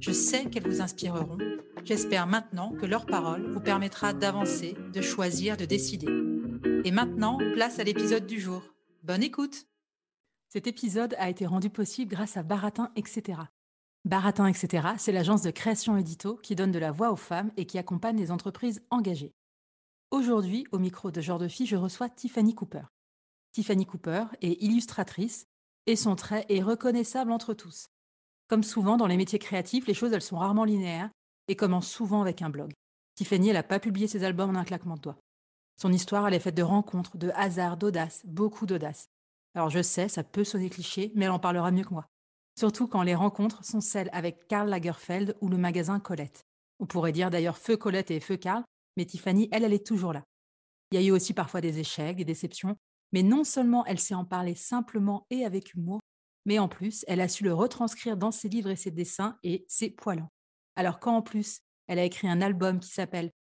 Je 0.00 0.12
sais 0.12 0.44
qu'elles 0.50 0.68
vous 0.68 0.80
inspireront. 0.80 1.38
J'espère 1.84 2.26
maintenant 2.26 2.72
que 2.72 2.86
leur 2.86 3.06
parole 3.06 3.50
vous 3.50 3.60
permettra 3.60 4.12
d'avancer, 4.12 4.76
de 4.92 5.00
choisir, 5.00 5.56
de 5.56 5.64
décider. 5.64 6.08
Et 6.84 6.90
maintenant, 6.90 7.38
place 7.54 7.78
à 7.78 7.84
l'épisode 7.84 8.26
du 8.26 8.40
jour. 8.40 8.62
Bonne 9.02 9.22
écoute 9.22 9.66
Cet 10.48 10.66
épisode 10.66 11.14
a 11.18 11.30
été 11.30 11.46
rendu 11.46 11.70
possible 11.70 12.10
grâce 12.10 12.36
à 12.36 12.42
Baratin, 12.42 12.90
etc. 12.96 13.40
Baratin, 14.04 14.46
etc., 14.46 14.88
c'est 14.98 15.12
l'agence 15.12 15.42
de 15.42 15.50
création 15.50 15.96
édito 15.96 16.36
qui 16.36 16.54
donne 16.54 16.72
de 16.72 16.78
la 16.78 16.92
voix 16.92 17.10
aux 17.10 17.16
femmes 17.16 17.50
et 17.56 17.66
qui 17.66 17.78
accompagne 17.78 18.18
les 18.18 18.30
entreprises 18.30 18.82
engagées. 18.90 19.34
Aujourd'hui, 20.10 20.66
au 20.72 20.78
micro 20.78 21.10
de 21.10 21.20
Genre 21.20 21.38
de 21.38 21.48
Fille, 21.48 21.66
je 21.66 21.76
reçois 21.76 22.08
Tiffany 22.08 22.54
Cooper. 22.54 22.84
Tiffany 23.52 23.86
Cooper 23.86 24.24
est 24.42 24.62
illustratrice 24.62 25.48
et 25.86 25.96
son 25.96 26.14
trait 26.14 26.44
est 26.48 26.62
reconnaissable 26.62 27.32
entre 27.32 27.54
tous. 27.54 27.88
Comme 28.48 28.62
souvent 28.62 28.96
dans 28.96 29.06
les 29.06 29.16
métiers 29.16 29.38
créatifs, 29.38 29.86
les 29.86 29.94
choses 29.94 30.12
elles 30.12 30.22
sont 30.22 30.38
rarement 30.38 30.64
linéaires 30.64 31.10
et 31.48 31.56
commencent 31.56 31.90
souvent 31.90 32.20
avec 32.20 32.42
un 32.42 32.50
blog. 32.50 32.72
Tiffany, 33.16 33.48
elle 33.48 33.54
n'a 33.54 33.62
pas 33.62 33.80
publié 33.80 34.06
ses 34.06 34.24
albums 34.24 34.50
en 34.50 34.60
un 34.60 34.64
claquement 34.64 34.96
de 34.96 35.00
doigts. 35.00 35.18
Son 35.80 35.92
histoire, 35.92 36.26
elle 36.26 36.34
est 36.34 36.40
faite 36.40 36.54
de 36.54 36.62
rencontres, 36.62 37.16
de 37.16 37.30
hasards, 37.34 37.76
d'audace, 37.76 38.22
beaucoup 38.24 38.66
d'audace. 38.66 39.08
Alors 39.54 39.70
je 39.70 39.82
sais, 39.82 40.08
ça 40.08 40.22
peut 40.22 40.44
sonner 40.44 40.70
cliché, 40.70 41.12
mais 41.14 41.24
elle 41.24 41.30
en 41.30 41.38
parlera 41.38 41.70
mieux 41.70 41.84
que 41.84 41.94
moi. 41.94 42.06
Surtout 42.58 42.86
quand 42.86 43.02
les 43.02 43.14
rencontres 43.14 43.64
sont 43.64 43.80
celles 43.80 44.10
avec 44.12 44.46
Karl 44.48 44.68
Lagerfeld 44.68 45.36
ou 45.40 45.48
le 45.48 45.58
magasin 45.58 45.98
Colette. 45.98 46.42
On 46.78 46.86
pourrait 46.86 47.12
dire 47.12 47.30
d'ailleurs 47.30 47.58
feu 47.58 47.76
Colette 47.76 48.10
et 48.10 48.20
feu 48.20 48.36
Karl, 48.36 48.64
mais 48.96 49.04
Tiffany, 49.04 49.48
elle, 49.50 49.64
elle 49.64 49.72
est 49.72 49.86
toujours 49.86 50.12
là. 50.12 50.22
Il 50.90 51.00
y 51.00 51.02
a 51.02 51.06
eu 51.06 51.10
aussi 51.10 51.34
parfois 51.34 51.60
des 51.60 51.78
échecs, 51.78 52.16
des 52.16 52.24
déceptions, 52.24 52.76
mais 53.12 53.22
non 53.22 53.44
seulement 53.44 53.84
elle 53.86 53.98
sait 53.98 54.14
en 54.14 54.24
parler 54.24 54.54
simplement 54.54 55.26
et 55.30 55.44
avec 55.44 55.74
humour, 55.74 56.00
mais 56.46 56.58
en 56.58 56.68
plus, 56.68 57.04
elle 57.08 57.20
a 57.20 57.28
su 57.28 57.44
le 57.44 57.52
retranscrire 57.52 58.16
dans 58.16 58.30
ses 58.30 58.48
livres 58.48 58.70
et 58.70 58.76
ses 58.76 58.90
dessins, 58.90 59.36
et 59.42 59.66
c'est 59.68 59.90
poilant. 59.90 60.32
Alors 60.76 61.00
quand 61.00 61.14
en 61.14 61.22
plus, 61.22 61.60
elle 61.88 61.98
a 61.98 62.04
écrit 62.04 62.28
un 62.28 62.40
album 62.40 62.80
qui 62.80 62.90
s'appelle 62.90 63.32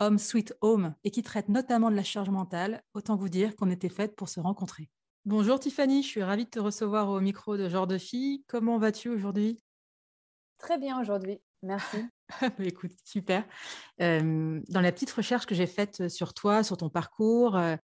Home 0.00 0.18
Sweet 0.18 0.54
Home 0.62 0.94
et 1.04 1.10
qui 1.10 1.22
traite 1.22 1.48
notamment 1.48 1.90
de 1.90 1.96
la 1.96 2.02
charge 2.02 2.30
mentale, 2.30 2.82
autant 2.94 3.16
vous 3.16 3.28
dire 3.28 3.54
qu'on 3.54 3.70
était 3.70 3.88
faites 3.88 4.16
pour 4.16 4.28
se 4.28 4.40
rencontrer. 4.40 4.88
Bonjour 5.26 5.60
Tiffany, 5.60 6.02
je 6.02 6.08
suis 6.08 6.22
ravie 6.22 6.46
de 6.46 6.50
te 6.50 6.58
recevoir 6.58 7.10
au 7.10 7.20
micro 7.20 7.56
de 7.56 7.68
Genre 7.68 7.86
de 7.86 7.98
Fille. 7.98 8.44
Comment 8.48 8.78
vas-tu 8.78 9.10
aujourd'hui? 9.10 9.62
Très 10.58 10.78
bien 10.78 11.00
aujourd'hui, 11.00 11.40
merci. 11.62 11.98
Bah, 12.40 12.64
écoute, 12.64 12.92
super. 13.04 13.44
Euh, 14.00 14.58
dans 14.70 14.80
la 14.80 14.90
petite 14.92 15.10
recherche 15.10 15.44
que 15.44 15.54
j'ai 15.54 15.66
faite 15.66 16.08
sur 16.08 16.32
toi, 16.32 16.62
sur 16.62 16.78
ton 16.78 16.88
parcours, 16.88 17.54
euh, 17.56 17.76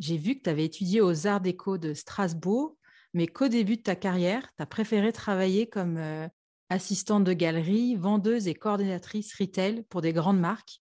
j'ai 0.00 0.16
vu 0.16 0.36
que 0.36 0.42
tu 0.42 0.50
avais 0.50 0.64
étudié 0.64 1.00
aux 1.00 1.28
Arts 1.28 1.40
Déco 1.40 1.78
de 1.78 1.94
Strasbourg, 1.94 2.76
mais 3.14 3.26
qu'au 3.26 3.48
début 3.48 3.76
de 3.76 3.82
ta 3.82 3.96
carrière, 3.96 4.42
tu 4.56 4.62
as 4.62 4.66
préféré 4.66 5.12
travailler 5.12 5.68
comme 5.68 5.96
euh, 5.96 6.28
assistante 6.68 7.24
de 7.24 7.32
galerie, 7.32 7.96
vendeuse 7.96 8.48
et 8.48 8.54
coordinatrice 8.54 9.34
retail 9.38 9.84
pour 9.84 10.02
des 10.02 10.12
grandes 10.12 10.40
marques, 10.40 10.80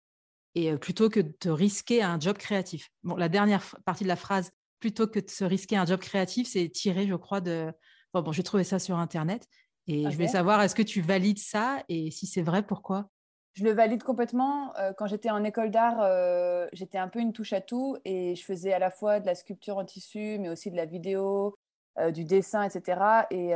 et 0.55 0.75
plutôt 0.77 1.09
que 1.09 1.19
de 1.19 1.31
te 1.31 1.49
risquer 1.49 2.01
un 2.01 2.19
job 2.19 2.37
créatif? 2.37 2.89
Bon, 3.03 3.15
la 3.15 3.29
dernière 3.29 3.63
partie 3.85 4.03
de 4.03 4.09
la 4.09 4.15
phrase, 4.15 4.51
plutôt 4.79 5.07
que 5.07 5.19
de 5.19 5.29
se 5.29 5.43
risquer 5.43 5.77
un 5.77 5.85
job 5.85 5.99
créatif, 5.99 6.47
c'est 6.47 6.69
tiré, 6.69 7.07
je 7.07 7.15
crois, 7.15 7.41
de. 7.41 7.71
Bon, 8.13 8.21
bon 8.21 8.31
j'ai 8.31 8.43
trouvé 8.43 8.63
ça 8.63 8.79
sur 8.79 8.97
Internet. 8.97 9.47
Et 9.87 10.03
je 10.09 10.15
voulais 10.15 10.27
savoir, 10.27 10.61
est-ce 10.61 10.73
que 10.73 10.81
tu 10.81 11.01
valides 11.01 11.37
ça 11.37 11.83
Et 11.89 12.09
si 12.09 12.25
c'est 12.25 12.41
vrai, 12.41 12.65
pourquoi? 12.65 13.09
Je 13.53 13.63
le 13.63 13.71
valide 13.71 14.03
complètement. 14.03 14.73
Quand 14.97 15.07
j'étais 15.07 15.29
en 15.29 15.43
école 15.43 15.71
d'art, 15.71 15.99
euh, 16.01 16.67
j'étais 16.73 16.97
un 16.97 17.07
peu 17.07 17.19
une 17.19 17.33
touche 17.33 17.53
à 17.53 17.61
tout. 17.61 17.95
Et 18.03 18.35
je 18.35 18.43
faisais 18.43 18.73
à 18.73 18.79
la 18.79 18.89
fois 18.89 19.19
de 19.19 19.25
la 19.25 19.35
sculpture 19.35 19.77
en 19.77 19.85
tissu, 19.85 20.39
mais 20.39 20.49
aussi 20.49 20.71
de 20.71 20.75
la 20.75 20.85
vidéo, 20.85 21.55
euh, 21.99 22.11
du 22.11 22.25
dessin, 22.25 22.63
etc. 22.63 23.25
Et 23.31 23.53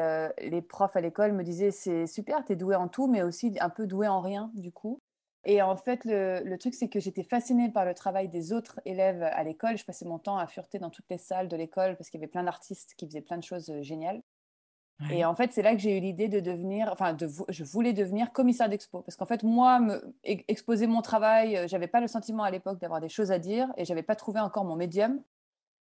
les 0.49 0.61
profs 0.61 0.95
à 0.95 1.01
l'école 1.01 1.33
me 1.33 1.43
disaient, 1.43 1.71
c'est 1.71 2.07
super, 2.07 2.43
tu 2.45 2.53
es 2.53 2.55
doué 2.55 2.75
en 2.75 2.87
tout, 2.87 3.07
mais 3.07 3.21
aussi 3.21 3.55
un 3.59 3.69
peu 3.69 3.85
doué 3.87 4.07
en 4.07 4.21
rien, 4.21 4.51
du 4.53 4.71
coup. 4.71 5.01
Et 5.45 5.61
en 5.61 5.77
fait, 5.77 6.01
le, 6.03 6.57
truc, 6.57 6.73
c'est 6.73 6.89
que 6.89 6.99
j'étais 6.99 7.23
fascinée 7.23 7.69
par 7.69 7.85
le 7.85 7.93
travail 7.93 8.27
des 8.27 8.51
autres 8.51 8.79
élèves 8.85 9.23
à 9.23 9.43
l'école. 9.43 9.77
Je 9.77 9.85
passais 9.85 10.05
mon 10.05 10.19
temps 10.19 10.37
à 10.37 10.47
fureter 10.47 10.79
dans 10.79 10.89
toutes 10.89 11.09
les 11.09 11.17
salles 11.17 11.47
de 11.47 11.55
l'école 11.55 11.95
parce 11.95 12.09
qu'il 12.09 12.19
y 12.19 12.23
avait 12.23 12.31
plein 12.31 12.43
d'artistes 12.43 12.93
qui 12.97 13.05
faisaient 13.05 13.21
plein 13.21 13.37
de 13.37 13.43
choses 13.43 13.69
euh, 13.69 13.81
géniales. 13.81 14.21
Et 15.11 15.23
en 15.23 15.33
fait, 15.33 15.53
c'est 15.53 15.61
là 15.61 15.71
que 15.71 15.79
j'ai 15.79 15.97
eu 15.97 16.01
l'idée 16.01 16.27
de 16.27 16.41
devenir, 16.41 16.89
enfin, 16.91 17.13
de, 17.13 17.25
je 17.47 17.63
voulais 17.63 17.93
devenir 17.93 18.33
commissaire 18.33 18.67
d'expo. 18.67 19.01
Parce 19.01 19.15
qu'en 19.15 19.25
fait, 19.25 19.43
moi, 19.43 19.79
me, 19.79 20.13
exposer 20.25 20.87
mon 20.87 21.01
travail, 21.01 21.55
euh, 21.55 21.67
j'avais 21.69 21.87
pas 21.87 22.01
le 22.01 22.07
sentiment 22.07 22.43
à 22.43 22.51
l'époque 22.51 22.81
d'avoir 22.81 22.99
des 22.99 23.07
choses 23.07 23.31
à 23.31 23.39
dire 23.39 23.71
et 23.77 23.85
j'avais 23.85 24.03
pas 24.03 24.17
trouvé 24.17 24.41
encore 24.41 24.65
mon 24.65 24.75
médium. 24.75 25.21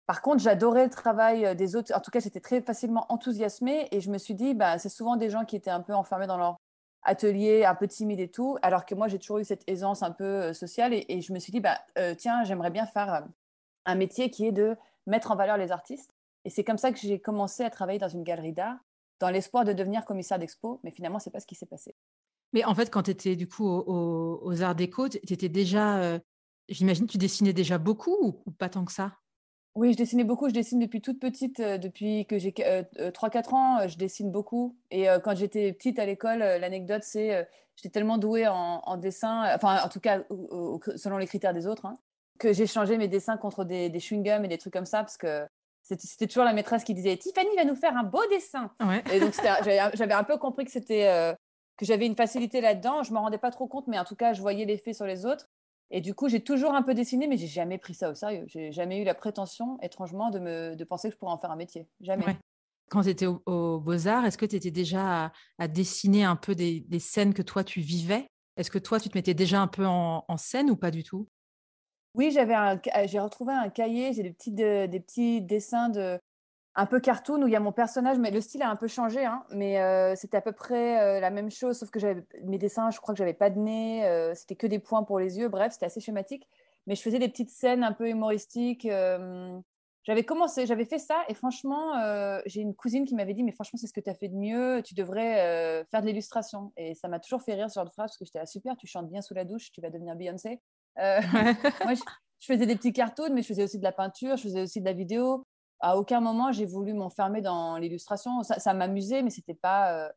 Par 0.07 0.21
contre, 0.21 0.39
j'adorais 0.39 0.85
le 0.85 0.89
travail 0.89 1.45
euh, 1.45 1.53
des 1.53 1.75
autres. 1.75 1.93
En 1.95 1.99
tout 1.99 2.11
cas, 2.11 2.19
j'étais 2.19 2.39
très 2.39 2.61
facilement 2.61 3.05
enthousiasmée 3.09 3.87
et 3.91 4.01
je 4.01 4.11
me 4.11 4.17
suis 4.17 4.35
dit, 4.35 4.53
bah, 4.53 4.77
c'est 4.77 4.89
souvent 4.89 5.15
des 5.15 5.29
gens 5.29 5.45
qui 5.45 5.55
étaient 5.55 5.69
un 5.69 5.81
peu 5.81 5.93
enfermés 5.93 6.27
dans 6.27 6.37
leur 6.37 6.57
atelier 7.03 7.65
un 7.65 7.75
peu 7.75 7.87
timide 7.87 8.19
et 8.19 8.27
tout, 8.27 8.57
alors 8.61 8.85
que 8.85 8.95
moi 8.95 9.07
j'ai 9.07 9.19
toujours 9.19 9.39
eu 9.39 9.45
cette 9.45 9.63
aisance 9.67 10.03
un 10.03 10.11
peu 10.11 10.23
euh, 10.23 10.53
sociale 10.53 10.93
et, 10.93 11.21
je 11.21 11.33
me 11.33 11.39
suis 11.39 11.51
dit 11.51 11.59
bah 11.59 11.79
euh, 11.97 12.13
tiens 12.15 12.43
j'aimerais 12.43 12.69
bien 12.69 12.85
faire 12.85 13.27
un 13.85 13.95
métier 13.95 14.29
qui 14.29 14.45
est 14.45 14.51
de 14.51 14.75
mettre 15.07 15.31
en 15.31 15.35
valeur 15.35 15.57
les 15.57 15.71
artistes 15.71 16.13
et 16.45 16.49
c'est 16.49 16.63
comme 16.63 16.77
ça 16.77 16.91
que 16.91 16.99
j'ai 16.99 17.19
commencé 17.19 17.63
à 17.63 17.69
travailler 17.69 17.99
dans 17.99 18.07
une 18.07 18.23
galerie 18.23 18.53
d'art 18.53 18.77
dans 19.19 19.29
l'espoir 19.29 19.65
de 19.65 19.73
devenir 19.73 20.05
commissaire 20.05 20.37
d'expo 20.37 20.79
mais 20.83 20.91
finalement 20.91 21.19
c'est 21.19 21.31
pas 21.31 21.39
ce 21.39 21.47
qui 21.47 21.55
s'est 21.55 21.65
passé. 21.65 21.95
Mais 22.53 22.63
en 22.65 22.75
fait 22.75 22.91
quand 22.91 23.03
tu 23.03 23.11
étais 23.11 23.35
du 23.35 23.47
coup 23.47 23.67
aux, 23.67 24.61
arts 24.61 24.75
déco, 24.75 25.09
tu 25.09 25.17
étais 25.33 25.49
déjà 25.49 26.19
j'imagine 26.69 27.07
tu 27.07 27.17
dessinais 27.17 27.53
déjà 27.53 27.79
beaucoup 27.79 28.43
ou 28.45 28.51
pas 28.51 28.69
tant 28.69 28.85
que 28.85 28.91
ça? 28.91 29.17
Oui, 29.75 29.93
je 29.93 29.97
dessinais 29.97 30.23
beaucoup. 30.23 30.49
Je 30.49 30.53
dessine 30.53 30.79
depuis 30.79 31.01
toute 31.01 31.19
petite. 31.19 31.59
Euh, 31.59 31.77
depuis 31.77 32.25
que 32.25 32.37
j'ai 32.37 32.51
3-4 32.51 32.93
euh, 32.99 33.55
ans, 33.55 33.79
euh, 33.79 33.87
je 33.87 33.97
dessine 33.97 34.31
beaucoup. 34.31 34.75
Et 34.89 35.07
quand 35.23 35.35
j'étais 35.35 35.71
petite 35.73 35.99
à 35.99 36.05
l'école, 36.05 36.39
l'anecdote, 36.39 37.03
c'est 37.03 37.47
j'étais 37.75 37.89
tellement 37.89 38.17
douée 38.17 38.47
en, 38.47 38.97
dessin, 38.97 39.55
enfin, 39.55 39.81
en 39.83 39.89
tout 39.89 40.01
cas, 40.01 40.19
selon 40.95 41.17
les 41.17 41.25
critères 41.25 41.53
des 41.53 41.67
autres, 41.67 41.85
hein, 41.85 41.97
que 42.37 42.53
j'ai 42.53 42.67
changé 42.67 42.97
mes 42.97 43.07
dessins 43.07 43.37
contre 43.37 43.63
des, 43.63 43.89
des 43.89 43.99
chewing-gums 43.99 44.43
et 44.43 44.47
des 44.47 44.57
trucs 44.57 44.73
comme 44.73 44.85
ça, 44.85 44.99
parce 44.99 45.17
que 45.17 45.47
c'était 45.81 46.27
toujours 46.27 46.43
la 46.43 46.53
maîtresse 46.53 46.83
qui 46.83 46.93
disait 46.93 47.17
Tiffany 47.17 47.49
va 47.55 47.63
nous 47.63 47.75
faire 47.75 47.95
un 47.95 48.03
beau 48.03 48.21
dessin. 48.29 48.71
Et 49.11 49.19
donc, 49.19 49.33
j'avais 49.95 50.13
un 50.13 50.23
peu 50.23 50.37
compris 50.37 50.65
que 50.65 50.71
c'était. 50.71 51.35
que 51.77 51.85
j'avais 51.85 52.05
une 52.05 52.15
facilité 52.15 52.59
là-dedans, 52.59 53.03
je 53.03 53.11
ne 53.11 53.15
m'en 53.15 53.21
rendais 53.21 53.37
pas 53.37 53.51
trop 53.51 53.67
compte, 53.67 53.87
mais 53.87 53.97
en 53.97 54.05
tout 54.05 54.15
cas, 54.15 54.33
je 54.33 54.41
voyais 54.41 54.65
l'effet 54.65 54.93
sur 54.93 55.05
les 55.05 55.25
autres. 55.25 55.47
Et 55.91 55.99
du 55.99 56.15
coup, 56.15 56.29
j'ai 56.29 56.41
toujours 56.41 56.73
un 56.73 56.81
peu 56.81 56.93
dessiné, 56.93 57.27
mais 57.27 57.37
j'ai 57.37 57.47
jamais 57.47 57.77
pris 57.77 57.93
ça 57.93 58.09
au 58.09 58.15
sérieux. 58.15 58.45
J'ai 58.47 58.71
jamais 58.71 59.01
eu 59.01 59.03
la 59.03 59.13
prétention, 59.13 59.77
étrangement, 59.81 60.29
de, 60.29 60.39
me, 60.39 60.75
de 60.75 60.83
penser 60.85 61.09
que 61.09 61.15
je 61.15 61.19
pourrais 61.19 61.33
en 61.33 61.37
faire 61.37 61.51
un 61.51 61.57
métier. 61.57 61.85
Jamais. 61.99 62.37
Quand 62.89 63.03
tu 63.03 63.09
étais 63.09 63.25
au, 63.25 63.79
Beaux-Arts, 63.79 64.25
est-ce 64.25 64.37
que 64.37 64.45
tu 64.45 64.55
étais 64.55 64.71
déjà 64.71 65.33
à, 65.57 65.67
dessiner 65.67 66.23
un 66.23 66.37
peu 66.37 66.55
des, 66.55 66.99
scènes 66.99 67.33
que 67.33 67.41
toi, 67.41 67.63
tu 67.63 67.81
vivais? 67.81 68.27
Est-ce 68.55 68.71
que 68.71 68.79
toi, 68.79 68.99
tu 68.99 69.09
te 69.09 69.17
mettais 69.17 69.33
déjà 69.33 69.61
un 69.61 69.67
peu 69.67 69.85
en, 69.85 70.37
scène 70.37 70.69
ou 70.69 70.77
pas 70.77 70.91
du 70.91 71.03
tout? 71.03 71.27
Oui, 72.15 72.31
j'avais 72.31 72.55
j'ai 73.05 73.19
retrouvé 73.19 73.53
un 73.53 73.69
cahier, 73.69 74.13
j'ai 74.13 74.23
des 74.23 74.31
petits, 74.31 74.51
des 74.51 74.99
petits 74.99 75.41
dessins 75.41 75.89
de, 75.89 76.19
un 76.75 76.85
peu 76.85 76.99
cartoon 76.99 77.43
où 77.43 77.47
il 77.47 77.53
y 77.53 77.55
a 77.55 77.59
mon 77.59 77.71
personnage, 77.71 78.17
mais 78.17 78.31
le 78.31 78.39
style 78.39 78.61
a 78.63 78.69
un 78.69 78.75
peu 78.75 78.87
changé. 78.87 79.25
Hein, 79.25 79.43
mais 79.51 79.79
euh, 79.79 80.15
c'était 80.15 80.37
à 80.37 80.41
peu 80.41 80.53
près 80.53 81.01
euh, 81.01 81.19
la 81.19 81.29
même 81.29 81.51
chose, 81.51 81.77
sauf 81.77 81.89
que 81.89 81.99
j'avais 81.99 82.23
mes 82.43 82.57
dessins, 82.57 82.91
je 82.91 82.99
crois 82.99 83.13
que 83.13 83.17
j'avais 83.17 83.33
pas 83.33 83.49
de 83.49 83.59
nez, 83.59 84.05
euh, 84.05 84.33
c'était 84.35 84.55
que 84.55 84.67
des 84.67 84.79
points 84.79 85.03
pour 85.03 85.19
les 85.19 85.37
yeux. 85.37 85.49
Bref, 85.49 85.73
c'était 85.73 85.87
assez 85.87 85.99
schématique. 85.99 86.47
Mais 86.87 86.95
je 86.95 87.01
faisais 87.01 87.19
des 87.19 87.29
petites 87.29 87.51
scènes 87.51 87.83
un 87.83 87.93
peu 87.93 88.09
humoristiques 88.09 88.87
j'avais 90.03 90.23
commencé, 90.23 90.65
j'avais 90.65 90.85
fait 90.85 90.97
ça 90.97 91.23
et 91.29 91.35
franchement, 91.35 91.93
j'ai 92.47 92.61
une 92.61 92.73
cousine 92.73 93.05
qui 93.05 93.13
m'avait 93.13 93.35
dit, 93.35 93.43
mais 93.43 93.51
franchement, 93.51 93.77
c'est 93.79 93.85
ce 93.85 93.93
que 93.93 93.99
tu 93.99 94.09
as 94.09 94.15
fait 94.15 94.29
de 94.29 94.35
mieux, 94.35 94.81
tu 94.83 94.95
devrais 94.95 95.85
faire 95.91 96.01
de 96.01 96.07
l'illustration. 96.07 96.73
Et 96.75 96.95
ça 96.95 97.07
m'a 97.07 97.19
toujours 97.19 97.43
fait 97.43 97.53
rire 97.53 97.69
ce 97.69 97.75
genre 97.75 97.85
de 97.85 97.91
phrase 97.91 98.09
parce 98.09 98.17
que 98.17 98.25
j'étais 98.25 98.39
là, 98.39 98.47
super, 98.47 98.75
tu 98.77 98.87
chantes 98.87 99.11
bien 99.11 99.21
sous 99.21 99.35
la 99.35 99.45
douche, 99.45 99.71
tu 99.71 99.79
vas 99.79 99.91
devenir 99.91 100.15
Beyoncé. 100.15 100.59
Moi, 100.97 101.93
je, 101.93 102.01
faisais 102.47 102.65
des 102.65 102.75
petits 102.75 102.93
cartoons, 102.93 103.31
mais 103.31 103.43
je 103.43 103.47
faisais 103.49 103.63
aussi 103.63 103.77
de 103.77 103.83
la 103.83 103.91
peinture, 103.91 104.37
je 104.37 104.41
faisais 104.41 104.63
aussi 104.63 104.79
de 104.79 104.85
la 104.85 104.93
vidéo. 104.93 105.45
À 105.81 105.97
aucun 105.97 106.21
moment, 106.21 106.51
j'ai 106.51 106.65
voulu 106.65 106.93
m'enfermer 106.93 107.41
dans 107.41 107.77
l'illustration. 107.77 108.43
Ça, 108.43 108.59
ça 108.59 108.73
m'amusait, 108.73 109.23
mais 109.23 109.29
c'était 109.29 109.55
pas 109.55 110.11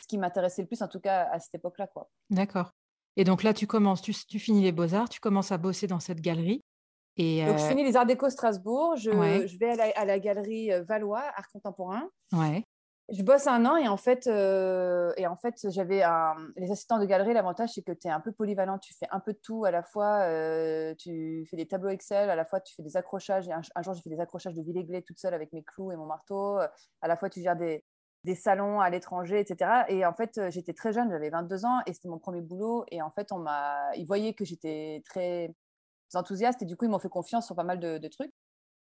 ce 0.00 0.06
qui 0.06 0.18
m'intéressait 0.18 0.62
le 0.62 0.68
plus, 0.68 0.82
en 0.82 0.88
tout 0.88 1.00
cas 1.00 1.28
à 1.30 1.40
cette 1.40 1.54
époque-là. 1.54 1.88
D'accord. 2.30 2.72
Et 3.16 3.24
donc 3.24 3.42
là, 3.42 3.54
tu 3.54 3.66
commences, 3.66 4.02
tu, 4.02 4.12
tu 4.12 4.38
finis 4.38 4.62
les 4.62 4.72
beaux-arts, 4.72 5.08
tu 5.08 5.20
commences 5.20 5.52
à 5.52 5.58
bosser 5.58 5.86
dans 5.86 6.00
cette 6.00 6.20
galerie. 6.20 6.64
Et 7.16 7.44
Donc, 7.44 7.58
je 7.58 7.64
euh, 7.64 7.68
finis 7.68 7.84
les 7.84 7.96
Arts 7.96 8.06
Déco 8.06 8.28
Strasbourg, 8.28 8.96
je, 8.96 9.10
je 9.10 9.58
vais 9.58 9.80
à 9.94 10.04
la, 10.04 10.18
galerie 10.18 10.72
euh, 10.72 10.82
Valois, 10.82 11.22
Art 11.36 11.48
Contemporain. 11.52 12.08
Ouais. 12.32 12.64
Je 13.10 13.22
bosse 13.22 13.46
un 13.46 13.66
an 13.66 13.76
et 13.76 13.86
en 13.86 13.98
fait, 13.98 14.26
euh, 14.26 15.12
et 15.18 15.26
en 15.26 15.36
fait 15.36 15.70
j'avais 15.70 16.02
les 16.56 16.70
assistants 16.70 16.98
de 16.98 17.04
galerie. 17.04 17.34
L'avantage, 17.34 17.70
c'est 17.74 17.82
que 17.82 17.92
tu 17.92 18.08
es 18.08 18.10
un 18.10 18.20
peu 18.20 18.32
polyvalent. 18.32 18.78
Tu 18.78 18.94
fais 18.94 19.06
un 19.10 19.20
peu 19.20 19.34
de 19.34 19.38
tout. 19.38 19.64
À 19.66 19.70
la 19.70 19.82
fois, 19.82 20.26
tu 20.98 21.46
fais 21.50 21.56
des 21.56 21.66
tableaux 21.66 21.90
Excel, 21.90 22.30
à 22.30 22.36
la 22.36 22.44
fois, 22.44 22.60
tu 22.60 22.74
fais 22.74 22.82
des 22.82 22.96
accrochages. 22.96 23.48
un, 23.48 23.82
jour, 23.82 23.94
j'ai 23.94 24.02
fait 24.02 24.10
des 24.10 24.20
accrochages 24.20 24.54
de 24.54 24.62
Villeglé 24.62 25.02
toute 25.02 25.18
seule 25.18 25.34
avec 25.34 25.52
mes 25.52 25.62
clous 25.62 25.92
et 25.92 25.96
mon 25.96 26.06
marteau. 26.06 26.58
À 27.02 27.08
la 27.08 27.16
fois, 27.16 27.28
tu 27.28 27.42
gères 27.42 27.56
des, 27.56 27.84
des 28.24 28.34
salons 28.34 28.80
à 28.80 28.88
l'étranger, 28.90 29.38
etc. 29.38 29.84
Et 29.88 30.04
en 30.06 30.14
fait, 30.14 30.40
j'étais 30.50 30.72
très 30.72 30.92
jeune, 30.92 31.10
j'avais 31.10 31.30
22 31.30 31.66
ans 31.66 31.80
et 31.86 31.92
c'était 31.92 32.08
mon 32.08 32.18
premier 32.18 32.40
boulot. 32.40 32.84
Et 32.90 33.02
en 33.02 33.10
fait, 33.10 33.32
on 33.32 33.38
m'a, 33.38 33.94
ils 33.96 34.06
voyaient 34.06 34.32
que 34.34 34.44
j'étais 34.44 35.02
très 35.04 35.54
enthousiastes 36.14 36.62
et 36.62 36.64
du 36.64 36.76
coup, 36.76 36.86
ils 36.86 36.90
m'ont 36.90 36.98
fait 36.98 37.08
confiance 37.08 37.46
sur 37.46 37.54
pas 37.54 37.64
mal 37.64 37.78
de, 37.78 38.08
trucs. 38.08 38.32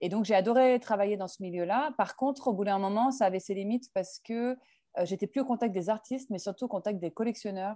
Et 0.02 0.10
donc, 0.10 0.26
j'ai 0.26 0.36
adoré 0.36 0.80
travailler 0.80 1.18
dans 1.18 1.28
ce 1.28 1.42
milieu-là. 1.42 1.92
Par 1.98 2.16
contre, 2.16 2.48
au 2.48 2.54
bout 2.54 2.64
d'un 2.64 2.80
moment, 2.80 3.12
ça 3.12 3.26
avait 3.26 3.40
ses 3.40 3.54
limites 3.54 3.92
parce 3.94 4.20
que 4.20 4.58
euh, 4.98 5.06
j'étais 5.06 5.28
plus 5.28 5.42
au 5.42 5.46
contact 5.46 5.74
des 5.74 5.90
artistes, 5.90 6.30
mais 6.30 6.40
surtout 6.40 6.66
au 6.66 6.70
contact 6.70 7.00
des 7.00 7.12
collectionneurs. 7.12 7.76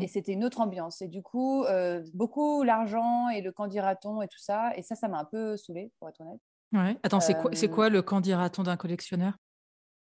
Et 0.00 0.08
c'était 0.08 0.32
une 0.32 0.44
autre 0.44 0.60
ambiance. 0.60 1.02
Et 1.02 1.06
du 1.06 1.22
coup, 1.22 1.62
euh, 1.62 2.02
beaucoup 2.12 2.64
l'argent 2.64 3.28
et 3.28 3.40
le 3.40 3.52
candidaton 3.52 4.22
et 4.22 4.26
tout 4.26 4.40
ça. 4.40 4.72
Et 4.76 4.82
ça, 4.82 4.96
ça 4.96 5.06
m'a 5.06 5.20
un 5.20 5.24
peu 5.24 5.56
saoulée, 5.56 5.92
pour 6.00 6.08
être 6.08 6.20
honnête. 6.20 6.40
Ouais. 6.72 6.98
Attends, 7.04 7.20
c'est 7.20 7.34
quoi, 7.34 7.52
quoi 7.72 7.86
euh, 7.86 7.90
le 7.90 8.02
candidaton 8.02 8.64
d'un 8.64 8.76
collectionneur? 8.76 9.34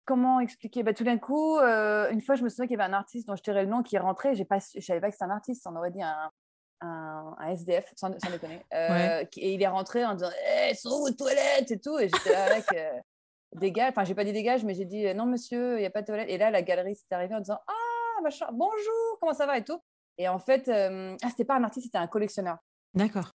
Comment 0.04 0.40
expliquer? 0.40 0.82
Bah, 0.82 0.92
Tout 0.92 1.04
d'un 1.04 1.16
coup, 1.16 1.56
une 1.58 2.20
fois, 2.20 2.34
je 2.34 2.42
me 2.44 2.50
souviens 2.50 2.66
qu'il 2.66 2.76
y 2.76 2.80
avait 2.82 2.90
un 2.90 2.92
artiste 2.92 3.26
dont 3.26 3.34
je 3.36 3.42
tairais 3.42 3.62
le 3.62 3.70
nom 3.70 3.82
qui 3.82 3.96
est 3.96 4.00
rentré. 4.00 4.34
Je 4.34 4.42
ne 4.42 4.80
savais 4.82 5.00
pas 5.00 5.08
que 5.08 5.14
c'était 5.14 5.24
un 5.24 5.30
artiste. 5.30 5.66
On 5.66 5.74
aurait 5.74 5.90
dit 5.90 6.02
un, 6.02 6.30
un, 6.82 7.36
SDF, 7.50 7.92
sans, 7.96 8.08
sans 8.18 8.30
déconner. 8.30 8.60
Euh, 8.74 9.24
et 9.36 9.54
il 9.54 9.62
est 9.62 9.68
rentré 9.68 10.04
en 10.04 10.14
disant 10.14 10.30
hey, 10.44 10.74
sont 10.74 11.00
où 11.02 11.10
toilettes 11.10 11.70
et 11.70 11.78
tout. 11.78 11.98
Et 11.98 12.08
j'étais 12.08 12.32
là 12.32 12.44
avec 12.44 12.64
euh, 12.74 12.98
dégage. 13.54 13.90
Enfin, 13.90 14.04
j'ai 14.04 14.14
pas 14.14 14.24
dit 14.24 14.32
dégage, 14.32 14.64
mais 14.64 14.74
j'ai 14.74 14.84
dit 14.84 15.14
non, 15.14 15.26
monsieur, 15.26 15.76
il 15.76 15.80
n'y 15.80 15.86
a 15.86 15.90
pas 15.90 16.02
de 16.02 16.06
toilette. 16.06 16.28
Et 16.28 16.38
là, 16.38 16.50
la 16.50 16.62
galerie 16.62 16.96
s'est 16.96 17.14
arrivée 17.14 17.34
en 17.34 17.40
disant 17.40 17.58
ah, 17.66 18.22
machin, 18.22 18.46
bonjour, 18.52 19.18
comment 19.20 19.34
ça 19.34 19.46
va? 19.46 19.58
et 19.58 19.64
tout. 19.64 19.80
Et 20.18 20.28
en 20.28 20.38
fait, 20.38 20.68
euh, 20.68 21.16
ah, 21.22 21.28
c'était 21.30 21.44
pas 21.44 21.56
un 21.56 21.64
artiste, 21.64 21.86
c'était 21.86 21.98
un 21.98 22.06
collectionneur. 22.06 22.58
D'accord. 22.94 23.30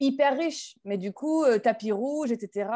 Hyper 0.00 0.36
riche, 0.36 0.76
mais 0.84 0.98
du 0.98 1.12
coup, 1.12 1.44
euh, 1.44 1.58
tapis 1.58 1.92
rouge, 1.92 2.32
etc. 2.32 2.70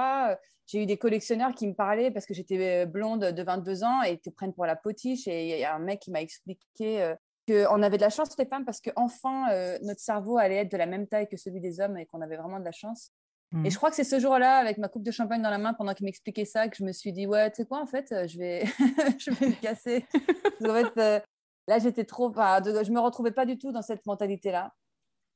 J'ai 0.66 0.82
eu 0.82 0.86
des 0.86 0.96
collectionneurs 0.96 1.54
qui 1.54 1.66
me 1.66 1.74
parlaient 1.74 2.10
parce 2.10 2.26
que 2.26 2.34
j'étais 2.34 2.86
blonde 2.86 3.24
de 3.24 3.42
22 3.42 3.84
ans 3.84 4.02
et 4.02 4.12
ils 4.12 4.20
te 4.20 4.30
prennent 4.30 4.52
pour 4.52 4.66
la 4.66 4.76
potiche. 4.76 5.28
Et 5.28 5.50
il 5.50 5.58
y 5.58 5.64
a 5.64 5.74
un 5.74 5.78
mec 5.78 6.00
qui 6.00 6.10
m'a 6.10 6.20
expliqué 6.20 7.14
qu'on 7.46 7.82
avait 7.82 7.96
de 7.96 8.02
la 8.02 8.10
chance, 8.10 8.36
les 8.38 8.46
femmes, 8.46 8.64
parce 8.64 8.80
qu'enfin, 8.80 9.50
euh, 9.50 9.78
notre 9.82 10.00
cerveau 10.00 10.38
allait 10.38 10.56
être 10.56 10.72
de 10.72 10.76
la 10.76 10.86
même 10.86 11.06
taille 11.06 11.28
que 11.28 11.36
celui 11.36 11.60
des 11.60 11.80
hommes 11.80 11.96
et 11.96 12.06
qu'on 12.06 12.20
avait 12.20 12.36
vraiment 12.36 12.58
de 12.58 12.64
la 12.64 12.72
chance. 12.72 13.12
Et 13.52 13.56
mmh. 13.56 13.70
je 13.70 13.76
crois 13.76 13.90
que 13.90 13.96
c'est 13.96 14.04
ce 14.04 14.18
jour-là, 14.18 14.56
avec 14.56 14.76
ma 14.78 14.88
coupe 14.88 15.04
de 15.04 15.12
champagne 15.12 15.40
dans 15.40 15.50
la 15.50 15.58
main, 15.58 15.72
pendant 15.72 15.94
qu'il 15.94 16.04
m'expliquait 16.04 16.44
ça, 16.44 16.68
que 16.68 16.76
je 16.76 16.82
me 16.82 16.92
suis 16.92 17.12
dit, 17.12 17.26
ouais, 17.26 17.48
tu 17.50 17.56
sais 17.56 17.64
quoi, 17.64 17.80
en 17.80 17.86
fait, 17.86 18.10
euh, 18.10 18.26
je 18.26 18.38
vais, 18.38 18.64
je 19.18 19.30
vais 19.30 19.48
me 19.48 19.60
casser. 19.60 20.04
en 20.64 20.74
fait, 20.74 20.98
euh, 20.98 21.20
là, 21.68 21.78
j'étais 21.78 22.04
trop. 22.04 22.32
je 22.34 22.90
me 22.92 23.00
retrouvais 23.00 23.30
pas 23.30 23.46
du 23.46 23.56
tout 23.56 23.70
dans 23.70 23.82
cette 23.82 24.04
mentalité-là. 24.04 24.72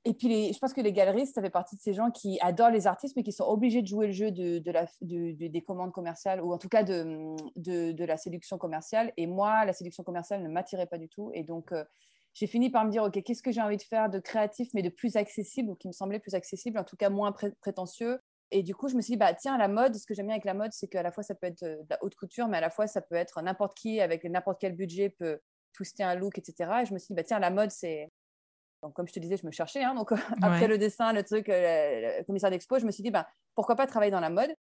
Et 0.07 0.15
puis, 0.15 0.51
je 0.53 0.59
pense 0.59 0.73
que 0.73 0.81
les 0.81 0.95
galeristes, 0.95 1.35
ça 1.35 1.43
fait 1.43 1.51
partie 1.51 1.77
de 1.77 1.81
ces 1.83 1.93
gens 1.93 2.11
qui 2.11 2.39
adorent 2.41 2.71
les 2.71 2.87
artistes, 2.87 3.17
mais 3.17 3.23
qui 3.23 3.33
sont 3.33 3.45
obligés 3.45 3.83
de 3.83 3.87
jouer 3.87 4.07
le 4.07 4.13
jeu 4.13 4.31
de, 4.31 4.59
des 4.59 5.63
commandes 5.63 5.93
commerciales, 5.93 6.41
ou 6.41 6.53
en 6.53 6.59
tout 6.59 6.71
cas 6.71 6.83
de, 6.85 8.05
la 8.05 8.17
séduction 8.17 8.57
commerciale. 8.57 9.13
Et 9.19 9.27
moi, 9.27 9.65
la 9.67 9.75
séduction 9.75 10.03
commerciale 10.03 10.43
ne 10.43 10.49
m'attirait 10.49 10.87
pas 10.87 10.97
du 10.97 11.09
tout. 11.11 11.31
Et 11.35 11.45
donc, 11.45 11.73
euh, 11.73 11.85
j'ai 12.33 12.47
fini 12.47 12.71
par 12.71 12.87
me 12.87 12.91
dire, 12.91 13.03
OK, 13.03 13.23
qu'est-ce 13.23 13.43
que 13.43 13.53
j'ai 13.53 13.61
envie 13.61 13.77
de 13.77 13.83
faire 13.83 14.09
de 14.09 14.19
créatif, 14.19 14.71
mais 14.73 14.83
de 14.83 14.89
plus 14.89 15.17
accessible, 15.17 15.71
ou 15.71 15.75
qui 15.75 15.89
me 15.89 15.93
semblait 15.93 16.19
plus 16.19 16.35
accessible, 16.35 16.79
en 16.79 16.85
tout 16.85 16.97
cas 16.97 17.11
moins 17.11 17.35
prétentieux. 17.61 18.21
Et 18.53 18.63
du 18.63 18.75
coup, 18.75 18.89
je 18.89 18.97
me 18.97 19.03
suis 19.03 19.13
dit, 19.13 19.19
bah, 19.19 19.35
tiens, 19.35 19.59
la 19.59 19.69
mode, 19.69 19.95
ce 19.95 20.07
que 20.07 20.15
j'aime 20.15 20.27
bien 20.27 20.35
avec 20.35 20.47
la 20.47 20.55
mode, 20.55 20.73
c'est 20.73 20.89
qu'à 20.89 21.03
la 21.03 21.13
fois, 21.13 21.23
ça 21.23 21.35
peut 21.35 21.47
être 21.47 21.63
de 21.63 21.79
la 21.91 22.03
haute 22.03 22.15
couture, 22.15 22.49
mais 22.49 22.57
à 22.57 22.63
la 22.63 22.71
fois, 22.71 22.87
ça 22.87 23.03
peut 23.03 23.17
être 23.17 23.43
n'importe 23.43 23.77
qui, 23.77 24.01
avec 24.01 24.25
n'importe 24.25 24.59
quel 24.61 24.75
budget, 24.75 25.11
peut 25.11 25.41
twister 25.75 26.03
un 26.03 26.15
look, 26.15 26.39
etc. 26.39 26.71
Et 26.83 26.87
je 26.87 26.95
me 26.95 26.99
suis 26.99 27.09
dit, 27.09 27.15
bah, 27.15 27.23
tiens, 27.23 27.39
la 27.39 27.51
mode, 27.51 27.71
c'est 27.71 28.11
donc, 28.83 28.95
comme 28.95 29.07
je 29.07 29.13
te 29.13 29.21
disais, 29.21 29.37
je 29.37 29.47
me 29.47 29.51
cherchais. 29.51 29.83
Hein, 29.83 29.95
donc, 29.95 30.13
après 30.43 30.69
le 30.69 30.79
dessin, 30.79 31.13
le 31.13 31.23
truc, 31.23 31.49
euh, 31.49 32.19
le, 32.19 32.25
commissaire 32.25 32.51
d'expo, 32.51 32.79
je 32.79 32.87
me 32.87 32.91
suis 32.91 33.03
dit, 33.03 33.11
ben, 33.11 33.25
pourquoi 33.55 33.77
pas 33.77 33.87
travailler 33.87 34.13
dans 34.13 34.21
la 34.21 34.31
mode? 34.31 34.55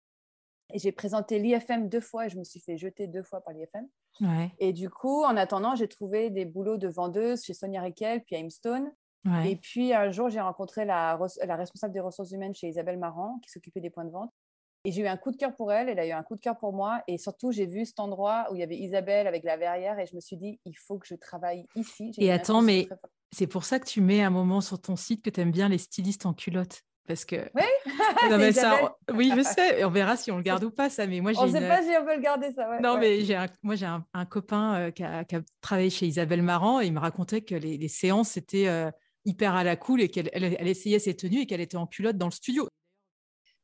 Et 0.74 0.78
j'ai 0.78 0.92
présenté 0.92 1.38
l'IFM 1.38 1.88
deux 1.88 2.00
fois 2.00 2.26
et 2.26 2.28
je 2.28 2.36
me 2.36 2.44
suis 2.44 2.60
fait 2.60 2.76
jeter 2.76 3.06
deux 3.06 3.22
fois 3.22 3.40
par 3.40 3.54
l'IFM. 3.54 3.86
Et 4.58 4.72
du 4.72 4.90
coup, 4.90 5.24
en 5.24 5.36
attendant, 5.36 5.74
j'ai 5.76 5.88
trouvé 5.88 6.28
des 6.28 6.44
boulots 6.44 6.76
de 6.76 6.88
vendeuse 6.88 7.44
chez 7.44 7.54
Sonia 7.54 7.80
Riquel, 7.80 8.22
puis 8.24 8.36
à 8.36 8.40
Imstone. 8.40 8.92
Et 9.44 9.56
puis, 9.56 9.92
un 9.92 10.10
jour, 10.10 10.30
j'ai 10.30 10.40
rencontré 10.40 10.86
la, 10.86 11.18
la, 11.44 11.56
responsable 11.56 11.92
des 11.92 12.00
ressources 12.00 12.30
humaines 12.32 12.54
chez 12.54 12.68
Isabelle 12.68 12.98
Marant, 12.98 13.38
qui 13.42 13.50
s'occupait 13.50 13.80
des 13.80 13.90
points 13.90 14.06
de 14.06 14.10
vente. 14.10 14.32
Et 14.84 14.92
j'ai 14.92 15.02
eu 15.02 15.06
un 15.06 15.16
coup 15.18 15.32
de 15.32 15.36
cœur 15.36 15.54
pour 15.54 15.72
elle, 15.72 15.88
elle 15.88 15.98
a 15.98 16.06
eu 16.06 16.12
un 16.12 16.22
coup 16.22 16.34
de 16.34 16.40
cœur 16.40 16.56
pour 16.56 16.72
moi. 16.72 17.02
Et 17.08 17.18
surtout, 17.18 17.52
j'ai 17.52 17.66
vu 17.66 17.84
cet 17.84 18.00
endroit 18.00 18.46
où 18.50 18.54
il 18.54 18.60
y 18.60 18.62
avait 18.62 18.78
Isabelle 18.78 19.26
avec 19.26 19.44
la 19.44 19.56
verrière 19.56 19.98
et 19.98 20.06
je 20.06 20.14
me 20.14 20.20
suis 20.20 20.36
dit, 20.36 20.60
il 20.64 20.74
faut 20.78 20.98
que 20.98 21.06
je 21.06 21.14
travaille 21.14 21.66
ici. 21.74 22.12
Et 22.16 22.32
attends, 22.32 22.62
mais 22.62 22.88
c'est 23.32 23.46
pour 23.46 23.64
ça 23.64 23.78
que 23.78 23.86
tu 23.86 24.00
mets 24.00 24.22
un 24.22 24.30
moment 24.30 24.60
sur 24.60 24.80
ton 24.80 24.96
site 24.96 25.22
que 25.22 25.30
tu 25.30 25.40
aimes 25.40 25.50
bien 25.50 25.68
les 25.68 25.78
stylistes 25.78 26.26
en 26.26 26.34
culotte. 26.34 26.82
Parce 27.08 27.24
que. 27.24 27.36
Oui, 27.54 27.62
oui, 29.14 29.32
je 29.34 29.42
sais. 29.42 29.82
On 29.84 29.90
verra 29.90 30.16
si 30.16 30.30
on 30.30 30.36
le 30.36 30.42
garde 30.42 30.62
ou 30.62 30.70
pas, 30.70 30.90
ça. 30.90 31.06
Mais 31.06 31.20
moi, 31.20 31.32
j'ai. 31.32 31.38
On 31.38 31.46
ne 31.46 31.52
sait 31.52 31.66
pas 31.66 31.82
si 31.82 31.90
on 31.98 32.04
peut 32.04 32.14
le 32.14 32.20
garder, 32.20 32.52
ça. 32.52 32.78
non, 32.80 32.98
mais 32.98 33.22
j'ai 33.22 33.42
moi, 33.62 33.74
j'ai 33.74 33.86
un, 33.86 34.26
copain 34.26 34.74
euh, 34.74 34.90
qui, 34.90 35.02
a, 35.02 35.24
travaillé 35.62 35.90
chez 35.90 36.06
Isabelle 36.06 36.42
Marant 36.42 36.80
et 36.80 36.86
il 36.86 36.92
me 36.92 37.00
racontait 37.00 37.40
que 37.40 37.54
les, 37.54 37.88
séances 37.88 38.36
étaient 38.36 38.68
euh, 38.68 38.90
hyper 39.24 39.54
à 39.54 39.64
la 39.64 39.76
cool 39.76 40.02
et 40.02 40.08
qu'elle 40.08 40.28
elle, 40.32 40.68
essayait 40.68 40.98
ses 40.98 41.16
tenues 41.16 41.40
et 41.40 41.46
qu'elle 41.46 41.62
était 41.62 41.78
en 41.78 41.86
culotte 41.86 42.18
dans 42.18 42.26
le 42.26 42.32
studio. 42.32 42.68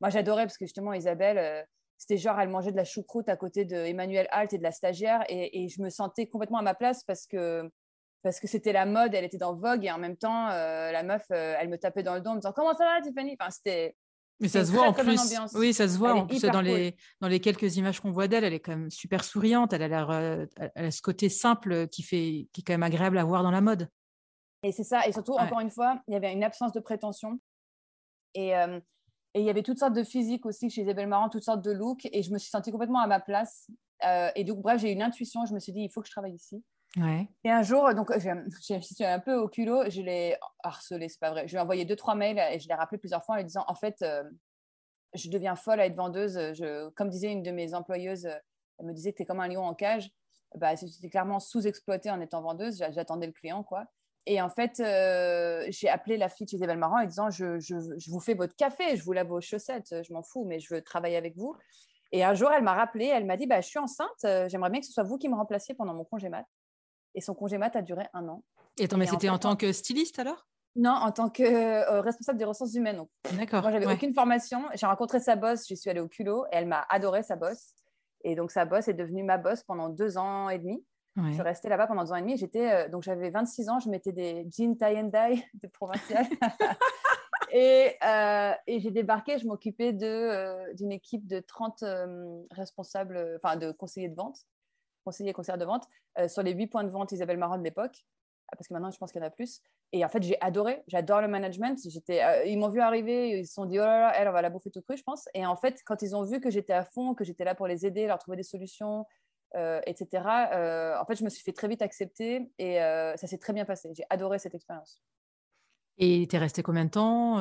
Moi, 0.01 0.09
j'adorais 0.09 0.45
parce 0.45 0.57
que 0.57 0.65
justement, 0.65 0.95
Isabelle, 0.95 1.39
euh, 1.39 1.63
c'était 1.99 2.17
genre, 2.17 2.41
elle 2.41 2.49
mangeait 2.49 2.73
de 2.73 2.77
la 2.77 2.85
choucroute 2.85 3.29
à 3.29 3.37
côté 3.37 3.67
d'Emmanuel 3.67 4.27
Halt 4.31 4.55
et 4.55 4.59
de 4.59 4.63
la 4.63 4.73
stagiaire 4.73 5.23
et, 5.29 5.65
et, 5.65 5.69
je 5.69 5.83
me 5.83 5.91
sentais 5.91 6.27
complètement 6.27 6.59
à 6.59 6.63
ma 6.63 6.75
place 6.75 7.05
parce 7.05 7.27
que 7.27 7.71
parce 8.25 8.41
que 8.41 8.49
c'était 8.49 8.73
la 8.73 8.87
mode, 8.87 9.15
elle 9.15 9.25
était 9.25 9.37
dans 9.37 9.55
Vogue 9.55 9.85
et 9.85 9.93
en 9.93 9.99
même 9.99 10.17
temps, 10.17 10.49
euh, 10.49 10.91
la 10.91 11.03
meuf, 11.03 11.27
euh, 11.31 11.55
elle 11.61 11.69
me 11.69 11.77
tapait 11.77 12.03
dans 12.03 12.15
le 12.15 12.23
dos 12.23 12.31
en 12.31 12.35
me 12.35 12.41
disant 12.41 12.55
comment 12.57 12.75
ça 12.75 12.87
va 12.87 13.03
Tiffany? 13.03 13.37
Enfin, 13.39 13.51
c'était 13.51 13.95
mais 14.41 14.49
ça 14.49 14.65
se 14.65 14.73
voit 14.73 14.89
en 14.89 14.93
plus. 14.93 15.21
Oui, 15.55 15.73
ça 15.73 15.87
se 15.87 15.97
voit 15.97 16.15
en 16.15 16.27
plus 16.27 16.43
dans 16.43 16.61
les, 16.61 16.97
dans 17.21 17.29
les 17.29 17.39
quelques 17.39 17.77
images 17.77 18.01
qu'on 18.01 18.11
voit 18.11 18.27
d'elle. 18.27 18.43
Elle 18.43 18.55
est 18.55 18.61
quand 18.61 18.73
même 18.73 18.91
super 18.91 19.23
souriante. 19.23 19.73
Elle 19.73 19.83
a 19.83 19.89
l'air, 19.89 20.11
euh, 20.11 20.45
elle 20.75 20.87
a 20.87 20.91
ce 20.91 21.01
côté 21.03 21.29
simple 21.29 21.87
qui 21.87 22.03
fait, 22.03 22.49
qui 22.53 22.61
est 22.61 22.65
quand 22.67 22.73
même 22.73 22.83
agréable 22.83 23.17
à 23.17 23.25
voir 23.25 23.45
dans 23.45 23.53
la 23.53 23.61
mode. 23.61 23.89
Et 24.65 24.73
c'est 24.73 24.83
ça. 24.83 25.07
Et 25.07 25.13
surtout, 25.13 25.35
encore 25.35 25.61
une 25.61 25.71
fois, 25.71 26.03
il 26.09 26.15
y 26.15 26.17
avait 26.17 26.33
une 26.33 26.43
absence 26.43 26.73
de 26.73 26.81
prétention. 26.81 27.39
Et, 28.35 28.49
et 28.51 29.41
il 29.41 29.45
y 29.45 29.51
avait 29.51 29.63
toutes 29.63 29.79
sortes 29.79 29.95
de 29.95 30.03
physiques 30.03 30.47
aussi 30.47 30.69
chez 30.69 30.83
Isabelle 30.83 31.07
Marant, 31.07 31.29
toutes 31.29 31.45
sortes 31.45 31.65
de 31.65 31.71
looks. 31.71 32.09
Et 32.11 32.25
je 32.25 32.33
me 32.33 32.39
suis 32.39 32.51
sentie 32.51 32.73
complètement 32.73 33.01
à 33.01 33.07
ma 33.07 33.21
place. 33.21 33.71
et 34.35 34.43
donc, 34.43 34.63
bref, 34.63 34.81
j'ai 34.81 34.91
eu 34.91 34.95
une 34.95 35.03
intuition. 35.03 35.47
Je 35.47 35.55
me 35.55 35.61
suis 35.61 35.73
dit, 35.73 35.83
il 35.83 35.91
faut 35.91 36.01
que 36.01 36.09
je 36.09 36.13
travaille 36.13 36.35
ici. 36.35 36.65
Et 37.43 37.51
un 37.51 37.63
jour, 37.63 37.93
donc 37.95 38.13
j'ai 38.19 38.81
suis 38.81 39.05
un 39.05 39.19
peu 39.19 39.35
au 39.35 39.49
culot, 39.49 39.91
je 39.91 40.01
l'ai 40.01 40.37
harcelé, 40.63 41.09
c'est 41.09 41.19
pas 41.19 41.31
vrai. 41.31 41.49
Je 41.49 41.53
lui 41.53 41.57
ai 41.57 41.61
envoyé 41.61 41.85
deux, 41.85 41.97
trois 41.97 42.15
mails 42.15 42.39
et 42.39 42.61
je 42.61 42.69
l'ai 42.69 42.75
rappelé 42.75 42.99
plusieurs 42.99 43.25
fois 43.25 43.35
en 43.35 43.39
lui 43.39 43.45
disant 43.45 43.65
En 43.67 43.75
fait, 43.75 44.01
euh, 44.03 44.23
je 45.15 45.29
deviens 45.29 45.57
folle 45.57 45.81
à 45.81 45.87
être 45.87 45.97
vendeuse. 45.97 46.39
Comme 46.95 47.11
disait 47.11 47.33
une 47.33 47.43
de 47.43 47.51
mes 47.51 47.75
employeuses, 47.75 48.27
elle 48.79 48.87
me 48.87 48.93
disait 48.93 49.13
que 49.13 49.19
tu 49.19 49.23
es 49.23 49.27
comme 49.27 49.41
un 49.41 49.49
lion 49.49 49.65
en 49.65 49.75
cage. 49.75 50.11
Bah, 50.57 50.75
J'étais 50.77 51.09
clairement 51.09 51.41
sous-exploitée 51.41 52.11
en 52.11 52.21
étant 52.21 52.43
vendeuse. 52.43 52.85
J'attendais 52.91 53.27
le 53.27 53.33
client, 53.33 53.65
quoi. 53.65 53.87
Et 54.27 54.41
en 54.41 54.49
fait, 54.49 54.81
euh, 54.81 55.67
j'ai 55.69 55.89
appelé 55.89 56.17
la 56.17 56.29
fille 56.29 56.47
de 56.47 56.51
chez 56.51 56.57
Isabelle 56.57 56.79
Marant 56.79 57.03
en 57.03 57.05
disant 57.05 57.29
je, 57.29 57.59
vous 58.11 58.21
fais 58.21 58.35
votre 58.35 58.57
café, 58.57 58.97
je 58.97 59.05
vous 59.05 59.13
lave 59.13 59.27
vos 59.29 59.41
chaussettes, 59.41 60.03
je 60.03 60.13
m'en 60.13 60.23
fous, 60.23 60.47
mais 60.47 60.61
je 60.61 60.75
veux 60.75 60.83
travailler 60.83 61.17
avec 61.17 61.37
vous. 61.37 61.55
Et 62.11 62.25
un 62.25 62.33
jour, 62.33 62.51
elle 62.51 62.63
m'a 62.63 62.75
rappelé, 62.75 63.07
elle 63.07 63.27
m'a 63.27 63.37
dit 63.37 63.47
bah, 63.47 63.61
Je 63.61 63.69
suis 63.69 63.79
enceinte, 63.79 64.09
euh, 64.25 64.49
j'aimerais 64.49 64.71
bien 64.71 64.81
que 64.81 64.87
ce 64.87 64.93
soit 64.93 65.03
vous 65.03 65.19
qui 65.19 65.29
me 65.29 65.35
remplaciez 65.35 65.75
pendant 65.75 65.95
mon 65.95 66.05
congé 66.05 66.29
mat. 66.29 66.47
Et 67.15 67.21
son 67.21 67.35
congé 67.35 67.59
mat 67.59 67.75
a 67.77 67.83
duré 67.83 68.07
un 68.13 68.29
an. 68.29 68.43
Et 68.79 68.85
attends, 68.85 68.97
mais 68.97 69.07
c'était 69.07 69.29
en, 69.29 69.39
tant 69.39 69.57
que 69.57 69.73
styliste 69.73 70.19
alors? 70.19 70.47
Non, 70.77 70.91
en 70.91 71.13
tant 71.13 71.31
que 71.31 71.43
euh, 71.43 72.01
responsable 72.01 72.39
des 72.39 72.45
ressources 72.45 72.75
humaines. 72.75 73.05
D'accord. 73.37 73.63
Moi, 73.63 73.71
j'avais 73.71 73.87
aucune 73.87 74.13
formation. 74.13 74.65
J'ai 74.75 74.87
rencontré 74.87 75.21
sa 75.21 75.37
boss, 75.37 75.67
j'y 75.69 75.77
suis 75.77 75.89
allée 75.89 76.01
au 76.01 76.09
culot 76.09 76.47
et 76.47 76.57
elle 76.57 76.67
m'a 76.67 76.85
adoré 76.89 77.23
sa 77.23 77.37
boss. 77.37 77.75
Et 78.25 78.35
donc, 78.35 78.51
sa 78.51 78.65
boss 78.65 78.89
est 78.89 78.95
devenue 78.95 79.23
ma 79.23 79.39
boss 79.39 79.63
pendant 79.63 79.89
deux 79.89 80.19
ans 80.19 80.49
et 80.49 80.59
demi. 80.59 80.85
Je 81.17 81.31
suis 81.31 81.43
restée 81.43 81.69
là-bas 81.69 81.87
pendant 81.87 82.03
deux 82.03 82.11
ans 82.11 82.17
et 82.17 82.23
demi. 82.23 82.37
J'étais, 82.37 82.73
euh, 82.73 82.89
donc, 82.89 83.05
j'avais 83.05 83.31
26 83.31 83.69
ans, 83.69 83.79
je 83.79 83.89
mettais 83.89 84.11
des 84.11 84.49
jeans 84.51 84.77
tie 84.77 84.99
and 84.99 85.11
dye 85.13 85.45
de 85.63 85.69
provincial. 85.69 86.27
et, 87.53 87.97
et 88.67 88.81
j'ai 88.81 88.91
débarqué, 88.91 89.39
je 89.39 89.47
m'occupais 89.47 89.93
d'une 89.93 90.91
équipe 90.91 91.29
de 91.29 91.39
30 91.39 91.85
responsables, 92.51 93.39
enfin 93.41 93.57
de 93.57 93.71
conseillers 93.71 94.09
de 94.09 94.17
vente, 94.17 94.39
conseillers 95.05 95.31
et 95.31 95.33
conseillers 95.33 95.59
de 95.59 95.65
vente, 95.65 95.87
sur 96.29 96.43
les 96.43 96.53
8 96.53 96.67
points 96.69 96.85
de 96.85 96.91
vente 96.91 97.13
Isabelle 97.13 97.39
Marron 97.39 97.59
de 97.59 97.65
l'époque 97.65 98.05
parce 98.57 98.69
que 98.69 98.75
maintenant 98.75 98.91
je 98.91 98.99
pense 98.99 99.13
qu'il 99.13 99.21
y 99.21 99.25
en 99.25 99.27
a 99.27 99.31
plus. 99.31 99.61
Et 99.93 100.05
en 100.05 100.09
fait, 100.09 100.23
j'ai 100.23 100.41
adoré, 100.41 100.83
j'adore 100.89 101.21
le 101.21 101.29
management. 101.29 101.79
J'étais, 101.89 102.23
euh, 102.23 102.45
ils 102.45 102.59
m'ont 102.59 102.69
vu 102.69 102.81
arriver, 102.81 103.39
ils 103.39 103.47
se 103.47 103.55
sont 103.55 103.65
dit, 103.65 103.79
oh 103.79 103.85
là 103.85 104.01
là, 104.01 104.13
elle, 104.17 104.29
on 104.29 104.33
va 104.33 104.43
la 104.43 104.51
bouffer 104.51 104.71
tout 104.71 104.83
cru, 104.83 104.97
je 104.97 105.03
pense. 105.03 105.29
Et 105.35 105.47
en 105.47 105.57
fait, 105.57 105.81
quand 105.85 106.03
ils 106.03 106.17
ont 106.17 106.25
vu 106.25 106.41
que 106.41 106.51
j'étais 106.51 106.73
à 106.73 106.85
fond, 106.85 107.15
que 107.15 107.25
j'étais 107.25 107.45
là 107.45 107.55
pour 107.55 107.67
les 107.67 107.87
aider, 107.87 108.07
leur 108.07 108.19
trouver 108.19 108.37
des 108.37 108.43
solutions, 108.43 109.07
euh, 109.55 109.81
etc., 109.87 110.25
euh, 110.53 110.99
en 110.99 111.05
fait, 111.05 111.15
je 111.17 111.25
me 111.25 111.29
suis 111.29 111.43
fait 111.43 111.53
très 111.53 111.69
vite 111.69 111.83
accepter 111.83 112.51
et 112.59 112.77
ça 112.79 113.27
s'est 113.27 113.39
très 113.39 113.53
bien 113.53 113.65
passé. 113.65 113.91
J'ai 113.95 114.05
adoré 114.11 114.39
cette 114.39 114.55
expérience. 114.55 115.01
Et 115.97 116.27
tu 116.29 116.35
es 116.35 116.39
resté 116.39 116.63
combien 116.63 116.87
de 116.87 116.91
temps 116.91 117.39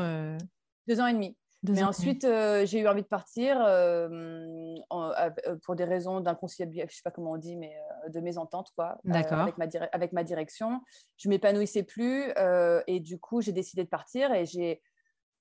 Deux 0.88 1.00
ans 1.00 1.08
et 1.08 1.14
demi. 1.14 1.36
Mais 1.64 1.84
ensuite, 1.84 2.26
euh, 2.26 2.66
j'ai 2.66 2.80
eu 2.80 2.88
envie 2.88 3.04
de 3.04 3.08
partir 3.08 3.58
euh, 3.66 4.10
euh, 4.92 5.30
pour 5.64 5.76
des 5.76 5.86
raisons 5.86 6.20
d'inconciliabilité, 6.20 6.88
je 6.90 6.94
ne 6.94 6.96
sais 6.96 7.02
pas 7.04 7.12
comment 7.12 7.32
on 7.32 7.38
dit, 7.38 7.56
mais 7.56 7.74
de 8.10 8.20
mésentente, 8.20 8.72
quoi, 8.76 9.00
avec, 9.10 9.58
ma 9.58 9.68
avec 9.94 10.12
ma 10.12 10.24
direction. 10.24 10.82
Je 11.18 11.30
m'épanouissais 11.30 11.84
plus 11.84 12.34
et 12.88 13.00
du 13.00 13.20
coup, 13.20 13.42
j'ai 13.42 13.54
décidé 13.54 13.84
de 13.84 13.90
partir 13.90 14.34
et 14.34 14.46
j'ai, 14.46 14.82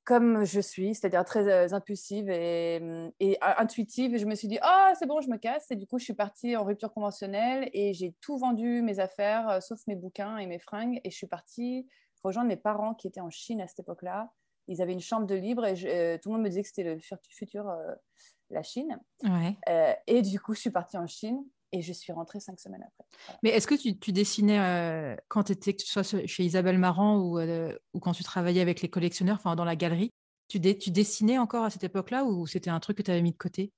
comme 0.05 0.45
je 0.45 0.61
suis, 0.61 0.95
c'est-à-dire 0.95 1.25
très 1.25 1.73
impulsive 1.73 2.31
et, 2.31 3.11
et, 3.19 3.39
intuitive, 3.41 4.17
je 4.17 4.27
me 4.27 4.37
suis 4.37 4.49
dit, 4.49 4.59
ah, 4.63 4.93
c'est 4.99 5.07
bon, 5.07 5.21
je 5.21 5.29
me 5.29 5.39
casse. 5.39 5.71
Et 5.71 5.77
du 5.77 5.87
coup, 5.87 5.99
je 5.99 6.05
suis 6.05 6.15
partie 6.15 6.57
en 6.57 6.65
rupture 6.65 6.93
conventionnelle 6.93 7.69
et 7.73 7.95
j'ai 7.95 8.15
tout 8.21 8.39
vendu, 8.39 8.83
mes 8.83 9.01
affaires, 9.01 9.61
sauf 9.61 9.81
mes 9.89 9.97
bouquins 9.97 10.37
et 10.39 10.47
mes 10.47 10.61
fringues. 10.61 11.01
Et 11.03 11.11
je 11.11 11.17
suis 11.17 11.27
partie 11.27 11.89
rejoindre 12.23 12.49
mes 12.49 12.57
parents 12.57 12.95
qui 12.95 13.09
étaient 13.09 13.21
en 13.21 13.31
Chine 13.31 13.61
à 13.61 13.67
cette 13.67 13.81
époque-là 13.81 14.31
ils 14.69 14.83
avaient 14.83 14.93
une 14.93 15.01
chambre 15.01 15.27
de 15.27 15.35
libre 15.35 15.65
et 15.65 15.75
euh, 15.85 16.19
tout 16.23 16.29
le 16.29 16.35
monde 16.35 16.45
me 16.45 16.49
disait 16.49 16.63
que 16.63 16.69
c'était 16.69 16.85
le 16.85 16.99
futur, 17.31 17.69
euh, 17.69 17.95
la 18.51 18.63
Chine. 18.63 18.99
Euh, 19.25 19.93
et 20.07 20.23
du 20.23 20.41
coup, 20.41 20.55
je 20.55 20.61
suis 20.61 20.71
partie 20.71 20.97
en 20.97 21.07
Chine 21.07 21.45
et 21.73 21.81
je 21.83 21.93
suis 21.93 22.13
rentrée 22.13 22.41
cinq 22.41 22.61
semaines 22.61 22.83
après. 22.83 23.05
Mais 23.43 23.51
est-ce 23.51 23.67
que 23.67 23.75
tu, 23.75 24.13
dessinais 24.13 25.17
quand 25.29 25.45
tu 25.45 25.53
étais, 25.53 25.75
que 25.75 25.83
ce 25.83 26.03
soit 26.03 26.27
chez 26.27 26.45
Isabelle 26.45 26.79
Marant 26.79 27.19
ou, 27.19 27.41
ou 27.41 28.01
quand 28.01 28.13
tu 28.13 28.23
travaillais 28.25 28.61
avec 28.61 28.83
les 28.83 28.91
collectionneurs, 28.91 29.37
enfin 29.37 29.57
dans 29.57 29.65
la 29.65 29.77
galerie, 29.77 30.11
tu, 30.49 30.61
tu 30.79 30.91
dessinais 30.91 31.39
encore 31.39 31.65
à 31.65 31.71
cette 31.71 31.85
époque-là 31.85 32.25
ou 32.25 32.47
c'était 32.47 32.71
un 32.71 32.81
truc 32.81 32.99
que 32.99 33.03
tu 33.03 33.11
avais 33.11 33.23
mis 33.23 33.33
de 33.33 33.39
côté? 33.39 33.73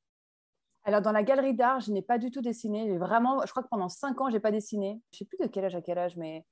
Alors, 0.86 1.00
dans 1.00 1.12
la 1.12 1.22
galerie 1.22 1.54
d'art, 1.54 1.80
je 1.80 1.92
n'ai 1.92 2.02
pas 2.02 2.18
du 2.18 2.30
tout 2.30 2.42
dessiné. 2.42 2.98
Vraiment, 2.98 3.40
je 3.46 3.50
crois 3.50 3.62
que 3.62 3.68
pendant 3.68 3.88
cinq 3.88 4.20
ans, 4.20 4.28
je 4.28 4.34
n'ai 4.34 4.40
pas 4.40 4.50
dessiné. 4.50 5.00
Je 5.12 5.16
ne 5.16 5.18
sais 5.18 5.24
plus 5.24 5.38
de 5.38 5.46
quel 5.46 5.64
âge 5.64 5.74
à 5.74 5.80
quel 5.80 5.96
âge, 5.96 6.16
mais 6.16 6.44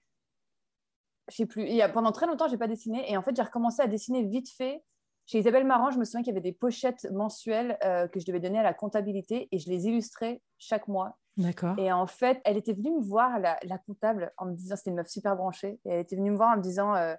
sais 1.36 1.46
plus. 1.46 1.66
Pendant 1.92 2.12
très 2.12 2.26
longtemps, 2.26 2.48
j'ai 2.48 2.58
pas 2.58 2.68
dessiné. 2.68 3.10
Et 3.10 3.16
en 3.16 3.22
fait, 3.22 3.34
j'ai 3.34 3.42
recommencé 3.42 3.82
à 3.82 3.86
dessiner 3.86 4.24
vite 4.24 4.50
fait. 4.50 4.82
Chez 5.26 5.38
Isabelle 5.38 5.64
Marant, 5.64 5.90
je 5.90 5.98
me 5.98 6.04
souviens 6.04 6.22
qu'il 6.22 6.32
y 6.32 6.36
avait 6.36 6.40
des 6.40 6.52
pochettes 6.52 7.06
mensuelles 7.12 7.78
euh, 7.84 8.08
que 8.08 8.18
je 8.18 8.26
devais 8.26 8.40
donner 8.40 8.58
à 8.58 8.62
la 8.62 8.74
comptabilité 8.74 9.48
et 9.52 9.58
je 9.58 9.70
les 9.70 9.86
illustrais 9.86 10.42
chaque 10.58 10.88
mois. 10.88 11.16
D'accord. 11.36 11.78
Et 11.78 11.92
en 11.92 12.06
fait, 12.06 12.40
elle 12.44 12.56
était 12.56 12.72
venue 12.72 12.90
me 12.90 13.00
voir, 13.00 13.38
la, 13.38 13.78
comptable, 13.86 14.32
en 14.36 14.46
me 14.46 14.54
disant, 14.54 14.76
c'était 14.76 14.90
une 14.90 14.96
meuf 14.96 15.08
super 15.08 15.36
branchée, 15.36 15.80
et 15.84 15.90
elle 15.90 16.00
était 16.00 16.16
venue 16.16 16.30
me 16.30 16.36
voir 16.36 16.52
en 16.52 16.56
me 16.58 16.62
disant, 16.62 16.94
euh, 16.94 17.14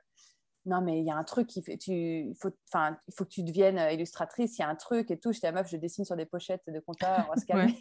non, 0.65 0.82
mais 0.82 1.00
il 1.00 1.05
y 1.05 1.10
a 1.10 1.15
un 1.15 1.24
truc, 1.24 1.55
il 1.55 1.63
faut, 1.63 1.75
tu, 1.77 2.36
faut, 2.39 2.50
il 2.75 3.13
faut 3.15 3.24
que 3.24 3.29
tu 3.29 3.41
deviennes 3.41 3.79
euh, 3.79 3.91
illustratrice, 3.91 4.58
il 4.58 4.62
y 4.62 4.65
a 4.65 4.70
un 4.70 4.75
truc 4.75 5.10
et 5.10 5.17
tout. 5.17 5.32
J'étais 5.32 5.48
la 5.48 5.53
meuf, 5.53 5.70
je 5.70 5.77
dessine 5.77 6.05
sur 6.05 6.15
des 6.15 6.25
pochettes 6.25 6.62
de 6.67 6.79
compta, 6.79 7.25
on 7.27 7.34
va 7.34 7.39
se 7.39 7.46
calmer. 7.48 7.75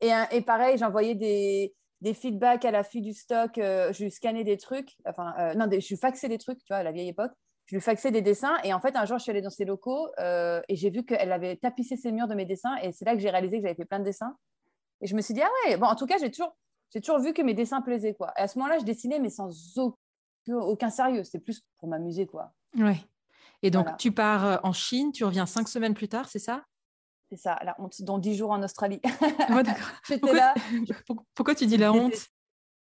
Et, 0.00 0.10
et 0.32 0.40
pareil, 0.40 0.76
j'envoyais 0.78 1.14
des, 1.14 1.74
des 2.04 2.12
feedbacks 2.12 2.66
à 2.66 2.70
la 2.70 2.84
fille 2.84 3.00
du 3.00 3.14
stock, 3.14 3.56
euh, 3.56 3.90
je 3.94 4.04
lui 4.04 4.10
scannais 4.10 4.44
des 4.44 4.58
trucs, 4.58 4.90
enfin, 5.06 5.34
euh, 5.38 5.54
non, 5.54 5.66
je 5.70 5.88
lui 5.88 5.96
faxais 5.96 6.28
des 6.28 6.36
trucs, 6.36 6.58
tu 6.58 6.66
vois, 6.68 6.76
à 6.76 6.82
la 6.82 6.92
vieille 6.92 7.08
époque. 7.08 7.32
Je 7.64 7.76
lui 7.76 7.80
faxais 7.80 8.10
des 8.10 8.20
dessins 8.20 8.58
et 8.62 8.74
en 8.74 8.80
fait, 8.80 8.94
un 8.94 9.06
jour, 9.06 9.16
je 9.16 9.22
suis 9.22 9.30
allée 9.30 9.40
dans 9.40 9.48
ses 9.48 9.64
locaux 9.64 10.08
euh, 10.20 10.60
et 10.68 10.76
j'ai 10.76 10.90
vu 10.90 11.02
qu'elle 11.06 11.32
avait 11.32 11.56
tapissé 11.56 11.96
ses 11.96 12.12
murs 12.12 12.28
de 12.28 12.34
mes 12.34 12.44
dessins 12.44 12.76
et 12.82 12.92
c'est 12.92 13.06
là 13.06 13.14
que 13.14 13.20
j'ai 13.20 13.30
réalisé 13.30 13.56
que 13.56 13.62
j'avais 13.62 13.74
fait 13.74 13.86
plein 13.86 14.00
de 14.00 14.04
dessins. 14.04 14.36
Et 15.00 15.06
je 15.06 15.16
me 15.16 15.22
suis 15.22 15.32
dit, 15.32 15.40
ah 15.40 15.48
ouais, 15.64 15.78
bon, 15.78 15.86
en 15.86 15.94
tout 15.94 16.04
cas, 16.04 16.18
j'ai 16.20 16.30
toujours, 16.30 16.54
j'ai 16.92 17.00
toujours 17.00 17.20
vu 17.20 17.32
que 17.32 17.40
mes 17.40 17.54
dessins 17.54 17.80
plaisaient, 17.80 18.12
quoi. 18.12 18.34
Et 18.36 18.42
à 18.42 18.48
ce 18.48 18.58
moment-là, 18.58 18.78
je 18.78 18.84
dessinais, 18.84 19.18
mais 19.18 19.30
sans 19.30 19.50
aucun, 20.48 20.90
sérieux. 20.90 21.24
C'était 21.24 21.38
plus 21.42 21.62
pour 21.78 21.88
m'amuser, 21.88 22.26
quoi. 22.26 22.52
Ouais. 22.76 22.98
Et 23.62 23.70
donc, 23.70 23.96
tu 23.96 24.12
pars 24.12 24.60
en 24.62 24.74
Chine, 24.74 25.10
tu 25.10 25.24
reviens 25.24 25.46
cinq 25.46 25.68
semaines 25.68 25.94
plus 25.94 26.08
tard, 26.08 26.28
c'est 26.28 26.38
ça? 26.38 26.64
C'est 27.30 27.36
ça, 27.36 27.58
la 27.64 27.74
honte, 27.80 28.00
dans 28.02 28.18
dix 28.18 28.36
jours 28.36 28.50
en 28.50 28.62
Australie. 28.62 29.00
J'étais 30.06 30.20
pourquoi, 30.20 30.38
là. 30.38 30.54
Pourquoi 31.34 31.54
tu 31.54 31.66
dis 31.66 31.76
la 31.76 31.92
honte? 31.92 32.14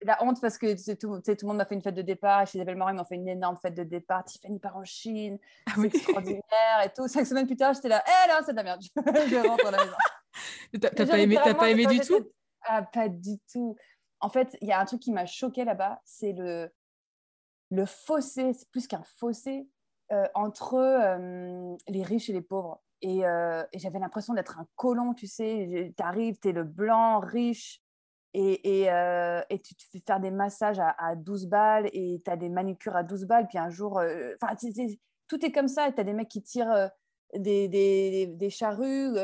La 0.02 0.22
honte 0.22 0.40
parce 0.42 0.58
que 0.58 0.74
tout, 0.94 1.20
tout 1.22 1.36
le 1.42 1.46
monde 1.46 1.56
m'a 1.56 1.64
fait 1.64 1.74
une 1.74 1.82
fête 1.82 1.94
de 1.94 2.02
départ. 2.02 2.46
Chez 2.46 2.58
Isabelle 2.58 2.76
Morin, 2.76 2.92
ils 2.92 2.96
m'ont 2.96 3.04
fait 3.04 3.14
une 3.14 3.28
énorme 3.28 3.56
fête 3.56 3.74
de 3.74 3.82
départ. 3.82 4.24
Tiffany 4.24 4.58
part 4.58 4.76
en 4.76 4.84
Chine. 4.84 5.38
Ah 5.66 5.72
c'est 5.76 5.86
extraordinaire 5.86 6.82
et 6.84 6.92
tout. 6.94 7.08
Cinq 7.08 7.24
semaines 7.24 7.46
plus 7.46 7.56
tard, 7.56 7.72
j'étais 7.72 7.88
là. 7.88 8.04
Eh 8.06 8.28
non, 8.28 8.36
c'est 8.44 8.52
de 8.52 8.56
la 8.56 8.62
merde. 8.62 8.82
je 8.96 9.48
rentre 9.48 9.66
à 9.66 9.70
la 9.70 9.78
maison. 9.84 9.96
T'as 10.80 11.06
pas 11.06 11.18
aimé, 11.18 11.38
pas 11.58 11.70
aimé 11.70 11.86
du 11.86 12.00
tout? 12.00 12.30
Ah, 12.62 12.82
Pas 12.82 13.08
du 13.08 13.38
tout. 13.50 13.76
En 14.20 14.28
fait, 14.28 14.56
il 14.60 14.68
y 14.68 14.72
a 14.72 14.80
un 14.80 14.84
truc 14.84 15.00
qui 15.00 15.12
m'a 15.12 15.24
choqué 15.24 15.64
là-bas. 15.64 16.00
C'est 16.04 16.32
le, 16.32 16.70
le 17.70 17.86
fossé. 17.86 18.52
C'est 18.52 18.68
plus 18.70 18.86
qu'un 18.86 19.02
fossé 19.18 19.66
euh, 20.12 20.28
entre 20.34 20.74
euh, 20.74 21.74
les 21.88 22.02
riches 22.02 22.28
et 22.28 22.32
les 22.32 22.42
pauvres. 22.42 22.82
Euh, 23.04 23.64
et, 23.72 23.78
j'avais 23.78 23.98
l'impression 23.98 24.34
d'être 24.34 24.58
un 24.58 24.66
colon, 24.74 25.14
tu 25.14 25.26
sais. 25.26 25.92
Tu 25.96 26.02
arrives, 26.02 26.38
tu 26.40 26.48
es 26.48 26.52
le 26.52 26.64
blanc, 26.64 27.20
riche, 27.20 27.82
et, 28.34 28.90
euh, 28.90 29.40
et, 29.50 29.60
tu 29.60 29.74
te 29.74 29.82
fais 29.90 30.02
faire 30.06 30.20
des 30.20 30.30
massages 30.30 30.78
à, 30.80 31.14
12 31.16 31.46
balles, 31.46 31.88
et 31.92 32.20
tu 32.24 32.30
as 32.30 32.36
des 32.36 32.48
manucures 32.48 32.96
à 32.96 33.02
12 33.02 33.26
balles, 33.26 33.48
puis 33.48 33.58
un 33.58 33.70
jour, 33.70 33.98
euh, 33.98 34.34
tout 35.28 35.44
est 35.44 35.52
comme 35.52 35.68
ça. 35.68 35.90
Tu 35.92 36.00
as 36.00 36.04
des 36.04 36.12
mecs 36.12 36.28
qui 36.28 36.42
tirent 36.42 36.90
des, 37.34 37.68
des, 37.68 38.26
des, 38.26 38.50
charrues 38.50 39.14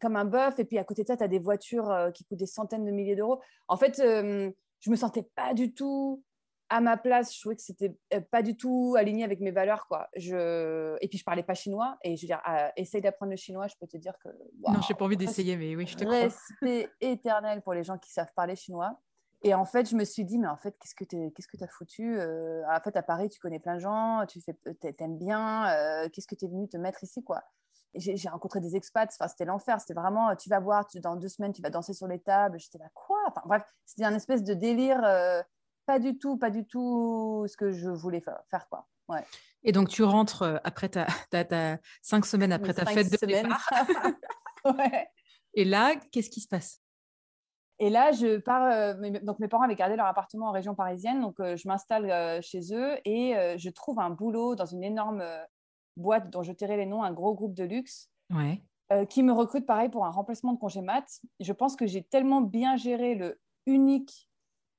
comme 0.00 0.16
un 0.16 0.24
bœuf, 0.24 0.58
et 0.58 0.64
puis 0.64 0.78
à 0.78 0.84
côté 0.84 1.02
de 1.02 1.08
ça, 1.08 1.16
tu 1.16 1.24
as 1.24 1.28
des 1.28 1.38
voitures 1.38 2.10
qui 2.14 2.24
coûtent 2.24 2.38
des 2.38 2.46
centaines 2.46 2.84
de 2.84 2.90
milliers 2.90 3.16
d'euros. 3.16 3.40
En 3.68 3.76
fait, 3.76 3.96
je 3.98 4.90
me 4.90 4.96
sentais 4.96 5.22
pas 5.34 5.54
du 5.54 5.72
tout 5.74 6.22
à 6.72 6.80
ma 6.80 6.96
place, 6.96 7.34
je 7.34 7.40
trouvais 7.40 7.54
que 7.54 7.60
c'était 7.60 7.94
euh, 8.14 8.20
pas 8.30 8.40
du 8.40 8.56
tout 8.56 8.94
aligné 8.98 9.24
avec 9.24 9.40
mes 9.40 9.50
valeurs, 9.50 9.86
quoi. 9.86 10.08
Je... 10.16 10.96
Et 11.02 11.08
puis, 11.08 11.18
je 11.18 11.24
parlais 11.24 11.42
pas 11.42 11.52
chinois. 11.52 11.98
Et 12.02 12.16
je 12.16 12.22
veux 12.22 12.28
dire, 12.28 12.40
ah, 12.44 12.72
essaye 12.76 13.02
d'apprendre 13.02 13.30
le 13.30 13.36
chinois, 13.36 13.66
je 13.68 13.74
peux 13.78 13.86
te 13.86 13.98
dire 13.98 14.14
que. 14.24 14.30
non, 14.66 14.80
j'ai 14.80 14.94
pas 14.94 15.04
envie 15.04 15.18
d'essayer, 15.18 15.58
mais 15.58 15.76
oui, 15.76 15.86
je 15.86 15.96
te 15.96 16.04
crois. 16.04 16.16
Respect 16.16 16.88
éternel 17.02 17.60
pour 17.60 17.74
les 17.74 17.84
gens 17.84 17.98
qui 17.98 18.10
savent 18.10 18.32
parler 18.34 18.56
chinois. 18.56 18.98
Et 19.42 19.52
en 19.52 19.66
fait, 19.66 19.90
je 19.90 19.96
me 19.96 20.04
suis 20.04 20.24
dit, 20.24 20.38
mais 20.38 20.48
en 20.48 20.56
fait, 20.56 20.74
qu'est-ce 20.78 20.94
que 20.94 21.04
tu 21.04 21.30
qu'est-ce 21.32 21.48
que 21.48 21.62
as 21.62 21.68
foutu 21.68 22.18
euh, 22.18 22.62
En 22.70 22.80
fait, 22.80 22.96
à 22.96 23.02
Paris, 23.02 23.28
tu 23.28 23.38
connais 23.38 23.58
plein 23.58 23.74
de 23.74 23.80
gens, 23.80 24.24
tu 24.26 24.40
fais, 24.40 24.56
aimes 24.98 25.18
bien. 25.18 25.66
Euh, 25.66 26.08
qu'est-ce 26.08 26.26
que 26.26 26.36
tu 26.36 26.46
es 26.46 26.48
venu 26.48 26.68
te 26.68 26.78
mettre 26.78 27.04
ici, 27.04 27.22
quoi 27.22 27.42
j'ai 27.94 28.30
rencontré 28.30 28.58
des 28.60 28.74
expats, 28.74 29.10
enfin, 29.12 29.28
c'était 29.28 29.44
l'enfer, 29.44 29.78
c'était 29.78 29.92
vraiment, 29.92 30.34
tu 30.34 30.48
vas 30.48 30.60
voir, 30.60 30.86
tu, 30.86 30.98
dans 30.98 31.14
deux 31.14 31.28
semaines, 31.28 31.52
tu 31.52 31.60
vas 31.60 31.68
danser 31.68 31.92
sur 31.92 32.06
les 32.06 32.20
tables, 32.20 32.58
j'étais 32.58 32.78
là, 32.78 32.86
quoi? 32.94 33.18
Enfin, 33.26 33.42
Bref, 33.44 33.62
c'était 33.84 34.06
un 34.06 34.14
espèce 34.14 34.42
de 34.42 34.54
délire 34.54 35.02
pas 35.92 35.98
du 35.98 36.16
tout, 36.16 36.38
pas 36.38 36.48
du 36.48 36.64
tout 36.64 37.44
ce 37.46 37.54
que 37.54 37.70
je 37.70 37.90
voulais 37.90 38.22
faire, 38.22 38.66
quoi. 38.70 38.88
Ouais. 39.10 39.22
Et 39.62 39.72
donc 39.72 39.90
tu 39.90 40.02
rentres 40.02 40.40
euh, 40.42 40.56
après 40.64 40.88
ta, 40.88 41.06
ta, 41.30 41.76
cinq 42.00 42.24
semaines 42.24 42.52
après 42.52 42.72
ta 42.72 42.86
fête 42.86 43.10
de 43.10 43.16
semaines. 43.18 43.42
départ. 43.42 43.68
ouais. 44.78 45.06
Et 45.52 45.66
là, 45.66 45.94
qu'est-ce 46.10 46.30
qui 46.30 46.40
se 46.40 46.48
passe? 46.48 46.80
Et 47.78 47.90
là, 47.90 48.10
je 48.12 48.38
pars. 48.38 48.72
Euh, 48.72 49.10
donc, 49.22 49.38
mes 49.38 49.48
parents 49.48 49.64
avaient 49.64 49.74
gardé 49.74 49.96
leur 49.96 50.06
appartement 50.06 50.46
en 50.46 50.52
région 50.52 50.74
parisienne. 50.74 51.20
Donc, 51.20 51.38
euh, 51.40 51.56
je 51.56 51.68
m'installe 51.68 52.40
chez 52.42 52.72
eux 52.72 52.96
et 53.04 53.34
je 53.58 53.68
trouve 53.68 54.00
un 54.00 54.10
boulot 54.10 54.54
dans 54.54 54.66
une 54.66 54.84
énorme 54.84 55.22
boîte 55.98 56.30
dont 56.30 56.42
je 56.42 56.52
tairai 56.52 56.78
les 56.78 56.86
noms, 56.86 57.02
un 57.02 57.12
gros 57.12 57.34
groupe 57.34 57.54
de 57.54 57.64
luxe. 57.64 58.08
Ouais. 58.30 58.62
qui 59.10 59.22
me 59.22 59.32
recrute 59.32 59.66
pareil 59.66 59.90
pour 59.90 60.06
un 60.06 60.10
remplacement 60.10 60.54
de 60.54 60.58
congé 60.58 60.80
mat. 60.80 61.04
Je 61.40 61.52
pense 61.52 61.76
que 61.76 61.86
j'ai 61.86 62.02
tellement 62.02 62.40
bien 62.40 62.76
géré 62.76 63.14
le 63.14 63.38
unique 63.66 64.30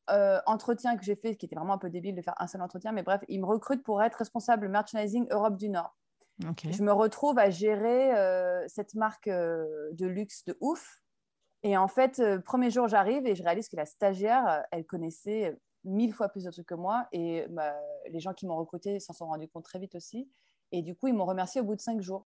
euh, 0.10 0.40
entretien 0.46 0.98
que 0.98 1.04
j'ai 1.04 1.16
fait, 1.16 1.36
qui 1.36 1.46
était 1.46 1.56
vraiment 1.56 1.76
un 1.76 1.78
peu 1.78 1.90
débile 1.90 2.16
de 2.16 2.22
faire 2.22 2.36
un 2.38 2.48
seul 2.48 2.62
entretien, 2.62 2.92
mais 2.92 3.04
bref, 3.04 3.22
il 3.30 3.40
me 3.40 3.46
recrute 3.46 3.84
pour 3.84 4.04
être 4.04 4.16
responsable 4.16 4.68
merchandising 4.68 5.28
Europe 5.32 5.56
du 5.56 5.70
Nord. 5.70 5.96
Je 6.40 6.84
me 6.84 6.92
retrouve 6.92 7.38
à 7.38 7.50
gérer 7.50 8.14
euh, 8.18 8.66
cette 8.68 8.96
marque 8.96 9.28
euh, 9.28 9.92
de 9.94 10.06
luxe 10.06 10.44
de 10.46 10.58
ouf. 10.60 11.02
Et 11.62 11.78
en 11.78 11.88
fait, 11.88 12.22
premier 12.44 12.70
jour, 12.70 12.90
j'arrive 12.90 13.26
et 13.26 13.36
je 13.36 13.44
réalise 13.44 13.70
que 13.70 13.78
la 13.78 13.86
stagiaire, 13.86 14.66
elle 14.72 14.86
connaissait 14.86 15.58
mille 15.86 16.14
fois 16.14 16.28
plus 16.28 16.44
de 16.44 16.52
trucs 16.52 16.68
que 16.68 16.76
moi. 16.76 17.08
Et 17.14 17.46
bah, 17.50 17.74
les 18.10 18.20
gens 18.20 18.34
qui 18.34 18.46
m'ont 18.46 18.58
recruté 18.58 19.00
s'en 19.00 19.14
sont 19.14 19.28
rendus 19.28 19.48
compte 19.48 19.64
très 19.64 19.80
vite 19.80 19.96
aussi. 19.96 20.30
Et 20.74 20.82
du 20.82 20.94
coup, 20.94 21.08
ils 21.08 21.14
m'ont 21.14 21.26
remercié 21.26 21.62
au 21.62 21.64
bout 21.64 21.76
de 21.76 21.82
cinq 21.82 22.02
jours. 22.02 22.28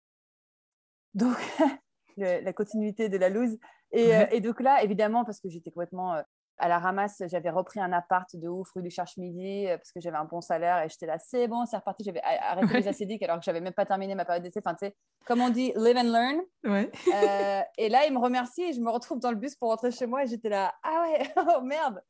Donc, 1.14 1.36
la 2.16 2.52
continuité 2.52 3.08
de 3.08 3.18
la 3.18 3.28
loose. 3.28 3.56
Et, 3.92 4.10
et, 4.32 4.40
donc 4.40 4.60
là, 4.60 4.82
évidemment, 4.82 5.24
parce 5.24 5.38
que 5.40 5.48
j'étais 5.48 5.70
complètement 5.70 6.20
à 6.60 6.68
la 6.68 6.78
ramasse, 6.78 7.22
j'avais 7.26 7.50
repris 7.50 7.80
un 7.80 7.92
appart 7.92 8.28
de 8.36 8.48
ouf 8.48 8.70
rue 8.72 8.82
du 8.82 8.90
Cherche-Midi 8.90 9.66
euh, 9.66 9.76
parce 9.76 9.92
que 9.92 10.00
j'avais 10.00 10.16
un 10.16 10.24
bon 10.24 10.40
salaire 10.40 10.82
et 10.82 10.88
j'étais 10.88 11.06
là, 11.06 11.18
c'est 11.18 11.48
bon, 11.48 11.66
c'est 11.66 11.76
reparti. 11.76 12.04
J'avais 12.04 12.20
arrêté 12.22 12.74
les 12.74 12.88
acédiques 12.88 13.22
alors 13.22 13.38
que 13.38 13.44
j'avais 13.44 13.60
même 13.60 13.72
pas 13.72 13.86
terminé 13.86 14.14
ma 14.14 14.24
période 14.24 14.42
d'essai. 14.42 14.60
Enfin, 14.64 14.74
tu 14.74 14.86
sais, 14.86 14.96
comme 15.26 15.40
on 15.40 15.50
dit, 15.50 15.72
live 15.76 15.96
and 15.96 16.12
learn. 16.12 16.40
Ouais. 16.64 16.90
Euh, 17.14 17.62
et 17.78 17.88
là, 17.88 18.06
il 18.06 18.12
me 18.12 18.18
remercie 18.18 18.62
et 18.62 18.72
je 18.72 18.80
me 18.80 18.90
retrouve 18.90 19.18
dans 19.18 19.30
le 19.30 19.36
bus 19.36 19.56
pour 19.56 19.70
rentrer 19.70 19.90
chez 19.90 20.06
moi 20.06 20.22
et 20.22 20.26
j'étais 20.26 20.50
là, 20.50 20.72
ah 20.82 21.06
ouais, 21.08 21.32
oh 21.56 21.62
merde. 21.62 22.02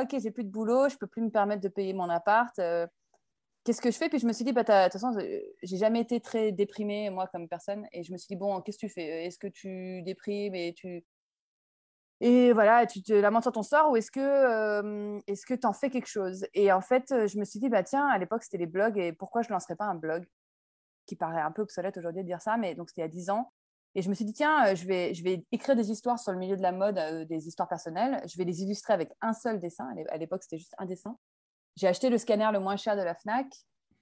Ok, 0.00 0.16
j'ai 0.22 0.30
plus 0.30 0.44
de 0.44 0.50
boulot, 0.50 0.88
je 0.88 0.96
peux 0.96 1.06
plus 1.06 1.22
me 1.22 1.30
permettre 1.30 1.62
de 1.62 1.68
payer 1.68 1.92
mon 1.92 2.08
appart. 2.08 2.56
Euh, 2.58 2.86
qu'est-ce 3.64 3.80
que 3.80 3.90
je 3.90 3.96
fais? 3.96 4.08
Puis 4.08 4.18
je 4.18 4.26
me 4.26 4.32
suis 4.32 4.44
dit, 4.44 4.52
bah, 4.52 4.62
de 4.62 4.84
toute 4.84 5.00
façon, 5.00 5.18
j'ai 5.62 5.76
jamais 5.76 6.00
été 6.00 6.20
très 6.20 6.52
déprimée, 6.52 7.10
moi, 7.10 7.26
comme 7.26 7.48
personne. 7.48 7.86
Et 7.92 8.02
je 8.02 8.12
me 8.12 8.16
suis 8.18 8.28
dit, 8.28 8.36
bon, 8.36 8.60
qu'est-ce 8.62 8.78
que 8.78 8.86
tu 8.86 8.92
fais? 8.92 9.26
Est-ce 9.26 9.38
que 9.38 9.48
tu 9.48 10.02
déprimes 10.02 10.54
et 10.54 10.72
tu. 10.74 11.04
Et 12.20 12.52
voilà, 12.52 12.86
tu 12.86 13.02
te 13.02 13.12
lamentes 13.12 13.44
sur 13.44 13.52
ton 13.52 13.62
sort 13.62 13.90
ou 13.90 13.96
est-ce 13.96 14.10
que 14.10 14.20
euh, 14.20 15.20
est-ce 15.26 15.46
que 15.46 15.54
tu 15.54 15.66
en 15.66 15.72
fais 15.72 15.88
quelque 15.88 16.08
chose? 16.08 16.46
Et 16.54 16.72
en 16.72 16.80
fait, 16.80 17.06
je 17.10 17.38
me 17.38 17.44
suis 17.44 17.60
dit, 17.60 17.68
bah 17.68 17.82
tiens, 17.82 18.06
à 18.08 18.18
l'époque, 18.18 18.42
c'était 18.42 18.58
les 18.58 18.66
blogs 18.66 18.98
et 18.98 19.12
pourquoi 19.12 19.42
je 19.42 19.48
ne 19.48 19.52
lancerais 19.54 19.76
pas 19.76 19.84
un 19.84 19.94
blog 19.94 20.26
Qui 21.06 21.16
paraît 21.16 21.40
un 21.40 21.52
peu 21.52 21.62
obsolète 21.62 21.96
aujourd'hui 21.96 22.22
de 22.22 22.26
dire 22.26 22.42
ça, 22.42 22.56
mais 22.56 22.74
donc 22.74 22.88
c'était 22.88 23.02
il 23.02 23.04
y 23.04 23.08
a 23.08 23.08
10 23.08 23.30
ans. 23.30 23.52
Et 23.94 24.02
je 24.02 24.08
me 24.08 24.14
suis 24.14 24.24
dit, 24.24 24.34
tiens, 24.34 24.74
je 24.74 24.86
vais, 24.86 25.14
je 25.14 25.24
vais 25.24 25.44
écrire 25.52 25.76
des 25.76 25.90
histoires 25.90 26.18
sur 26.18 26.32
le 26.32 26.38
milieu 26.38 26.56
de 26.56 26.62
la 26.62 26.72
mode, 26.72 26.98
des 27.28 27.48
histoires 27.48 27.68
personnelles. 27.68 28.22
Je 28.26 28.36
vais 28.36 28.44
les 28.44 28.62
illustrer 28.62 28.92
avec 28.92 29.12
un 29.20 29.32
seul 29.32 29.58
dessin. 29.60 29.88
À 30.10 30.16
l'époque, 30.18 30.42
c'était 30.42 30.58
juste 30.58 30.74
un 30.78 30.86
dessin 30.86 31.16
j'ai 31.78 31.86
acheté 31.86 32.10
le 32.10 32.18
scanner 32.18 32.50
le 32.52 32.58
moins 32.58 32.76
cher 32.76 32.96
de 32.96 33.02
la 33.02 33.14
Fnac 33.14 33.46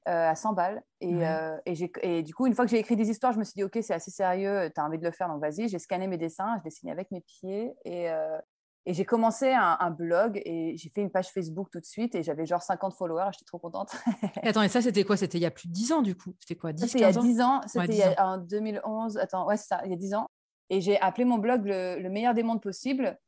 euh, 0.09 0.31
à 0.31 0.35
100 0.35 0.53
balles. 0.53 0.83
Euh, 1.03 1.57
et, 1.67 1.93
et, 2.03 2.23
du 2.23 2.33
coup, 2.33 2.47
une 2.47 2.55
fois 2.55 2.65
que 2.65 2.71
j'ai 2.71 2.79
écrit 2.79 2.95
des 2.95 3.11
histoires, 3.11 3.33
je 3.33 3.39
me 3.39 3.45
suis 3.45 3.55
dit, 3.55 3.65
OK, 3.65 3.77
c'est 3.83 3.95
assez 3.95 4.11
sérieux, 4.11 4.71
tu 4.73 4.81
as 4.81 4.85
envie 4.85 4.99
de 4.99 5.05
le 5.05 5.11
faire, 5.11 5.29
donc 5.29 5.41
vas-y. 5.41 5.69
J'ai 5.69 5.79
scanné 5.79 6.07
mes 6.07 6.17
dessins, 6.17 6.57
je 6.59 6.63
dessinais 6.63 6.93
avec 6.93 7.11
mes 7.11 7.21
pieds. 7.21 7.75
Et, 7.85 8.09
euh, 8.11 8.39
et 8.85 8.95
j'ai 8.95 9.05
commencé 9.05 9.51
un, 9.51 9.91
blog 9.91 10.41
et 10.45 10.77
j'ai 10.77 10.91
fait 10.91 11.01
une 11.01 11.11
page 11.11 11.31
Facebook 11.31 11.71
tout 11.73 11.81
de 11.81 11.85
suite. 11.85 12.15
Et 12.15 12.23
j'avais 12.23 12.47
genre 12.47 12.63
50 12.63 12.95
followers, 12.95 13.31
j'étais 13.33 13.45
trop 13.47 13.59
contente. 13.59 13.97
attends, 14.43 14.63
et 14.63 14.69
ça, 14.69 14.81
c'était 14.81 15.03
quoi? 15.03 15.17
C'était 15.17 15.39
il 15.39 15.43
y 15.43 15.47
a 15.47 15.51
plus 15.51 15.67
de 15.67 15.73
10 15.73 15.93
ans, 15.93 16.03
du 16.03 16.15
coup? 16.15 16.35
C'était 16.39 16.55
quoi? 16.55 16.73
10, 16.73 16.87
C'était 16.87 16.99
il 16.99 17.03
y 17.03 17.05
a 17.05 17.13
10 17.13 17.41
ans, 17.41 17.61
c'était 17.67 18.19
en 18.21 18.39
2011. 18.39 19.19
Attends, 19.19 19.47
ouais, 19.47 19.57
c'est 19.57 19.67
ça, 19.67 19.81
il 19.85 19.91
y 19.91 19.95
a 19.95 19.99
10 19.99 20.15
ans. 20.15 20.29
Et 20.71 20.81
j'ai 20.81 21.01
appelé 21.01 21.25
mon 21.25 21.39
blog 21.39 21.65
le 21.65 22.09
meilleur 22.11 22.35
des 22.35 22.45
mondes 22.45 22.63
possible 22.63 23.19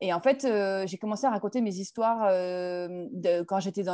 et 0.00 0.12
en 0.12 0.20
fait, 0.20 0.44
euh, 0.44 0.86
j'ai 0.86 0.98
commencé 0.98 1.26
à 1.26 1.30
raconter 1.30 1.62
mes 1.62 1.74
histoires 1.76 2.26
euh, 2.28 3.06
de, 3.12 3.42
quand 3.42 3.60
j'étais 3.60 3.84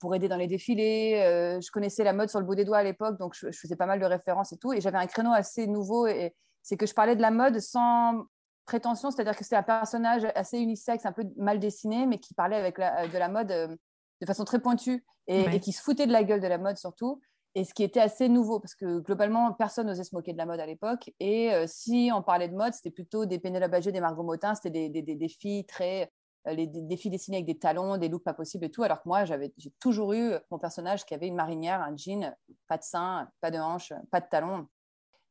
pour 0.00 0.14
aider 0.14 0.26
dans 0.28 0.38
les 0.38 0.46
défilés. 0.46 1.20
Euh, 1.22 1.60
je 1.60 1.70
connaissais 1.70 2.02
la 2.02 2.14
mode 2.14 2.30
sur 2.30 2.40
le 2.40 2.46
bout 2.46 2.54
des 2.54 2.64
doigts 2.64 2.78
à 2.78 2.82
l'époque, 2.82 3.18
donc 3.18 3.34
je, 3.34 3.50
faisais 3.50 3.76
pas 3.76 3.84
mal 3.84 4.00
de 4.00 4.06
références 4.06 4.52
et 4.52 4.56
tout. 4.56 4.72
Et 4.72 4.80
j'avais 4.80 4.96
un 4.96 5.06
créneau 5.06 5.32
assez 5.32 5.66
nouveau. 5.66 6.06
Et, 6.06 6.34
c'est 6.62 6.78
que 6.78 6.86
je 6.86 6.94
parlais 6.94 7.14
de 7.14 7.20
la 7.20 7.30
mode 7.30 7.60
sans 7.60 8.24
prétention, 8.64 9.10
c'est-à-dire 9.10 9.36
que 9.36 9.44
c'était 9.44 9.56
un 9.56 9.62
personnage 9.62 10.26
assez 10.34 10.58
unisexe, 10.58 11.04
un 11.04 11.12
peu 11.12 11.24
mal 11.36 11.58
dessiné, 11.58 12.06
mais 12.06 12.18
qui 12.18 12.32
parlait 12.32 12.56
avec 12.56 12.78
de 12.78 13.18
la 13.18 13.28
mode 13.28 13.48
de 13.48 14.26
façon 14.26 14.44
très 14.44 14.60
pointue 14.60 15.04
et, 15.26 15.42
et, 15.42 15.60
qui 15.60 15.72
se 15.72 15.82
foutait 15.82 16.06
de 16.06 16.12
la 16.12 16.24
gueule 16.24 16.40
de 16.40 16.46
la 16.46 16.56
mode 16.56 16.78
surtout 16.78 17.20
et 17.56 17.64
ce 17.64 17.72
qui 17.72 17.84
était 17.84 18.00
assez 18.00 18.28
nouveau, 18.28 18.58
parce 18.58 18.74
que 18.74 18.98
globalement, 18.98 19.52
personne 19.52 19.86
n'osait 19.86 20.02
se 20.02 20.14
moquer 20.14 20.32
de 20.32 20.38
la 20.38 20.46
mode 20.46 20.58
à 20.58 20.66
l'époque. 20.66 21.12
Et 21.20 21.52
euh, 21.52 21.66
si 21.68 22.10
on 22.12 22.20
parlait 22.20 22.48
de 22.48 22.56
mode, 22.56 22.72
c'était 22.72 22.90
plutôt 22.90 23.26
des 23.26 23.38
Pénélope 23.38 23.70
Bagier, 23.70 23.92
des 23.92 24.00
Margot 24.00 24.24
Motin, 24.24 24.54
c'était 24.56 24.88
des, 24.88 25.02
des, 25.02 25.14
des, 25.14 25.28
filles 25.28 25.64
très. 25.64 26.10
Euh, 26.48 26.52
les, 26.52 26.66
des, 26.66 26.96
filles 26.96 27.12
dessinées 27.12 27.36
avec 27.38 27.46
des 27.46 27.58
talons, 27.58 27.96
des 27.96 28.08
looks 28.08 28.24
pas 28.24 28.34
possibles 28.34 28.64
et 28.64 28.70
tout. 28.70 28.82
Alors 28.82 29.02
que 29.02 29.08
moi, 29.08 29.24
j'ai 29.24 29.52
toujours 29.78 30.14
eu 30.14 30.32
mon 30.50 30.58
personnage 30.58 31.04
qui 31.04 31.14
avait 31.14 31.28
une 31.28 31.36
marinière, 31.36 31.80
un 31.80 31.96
jean, 31.96 32.34
pas 32.66 32.76
de 32.76 32.82
sein, 32.82 33.28
pas 33.40 33.52
de 33.52 33.58
hanches, 33.58 33.92
pas 34.10 34.20
de 34.20 34.26
talons. 34.28 34.66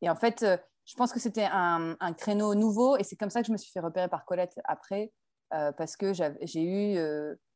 Et 0.02 0.10
en 0.10 0.16
fait, 0.16 0.44
euh, 0.44 0.56
je 0.86 0.96
pense 0.96 1.12
que 1.12 1.20
c'était 1.20 1.48
un, 1.52 1.98
un, 2.00 2.14
créneau 2.14 2.56
nouveau 2.56 2.96
et 2.96 3.04
c'est 3.04 3.18
comme 3.18 3.30
ça 3.30 3.42
que 3.42 3.48
je 3.48 3.52
me 3.52 3.58
suis 3.58 3.72
fait 3.72 3.82
repérer 3.82 4.08
par 4.08 4.26
Colette 4.26 4.60
après, 4.66 5.12
parce 5.50 5.96
que 5.96 6.14
j'ai 6.14 6.64
eu 6.64 7.00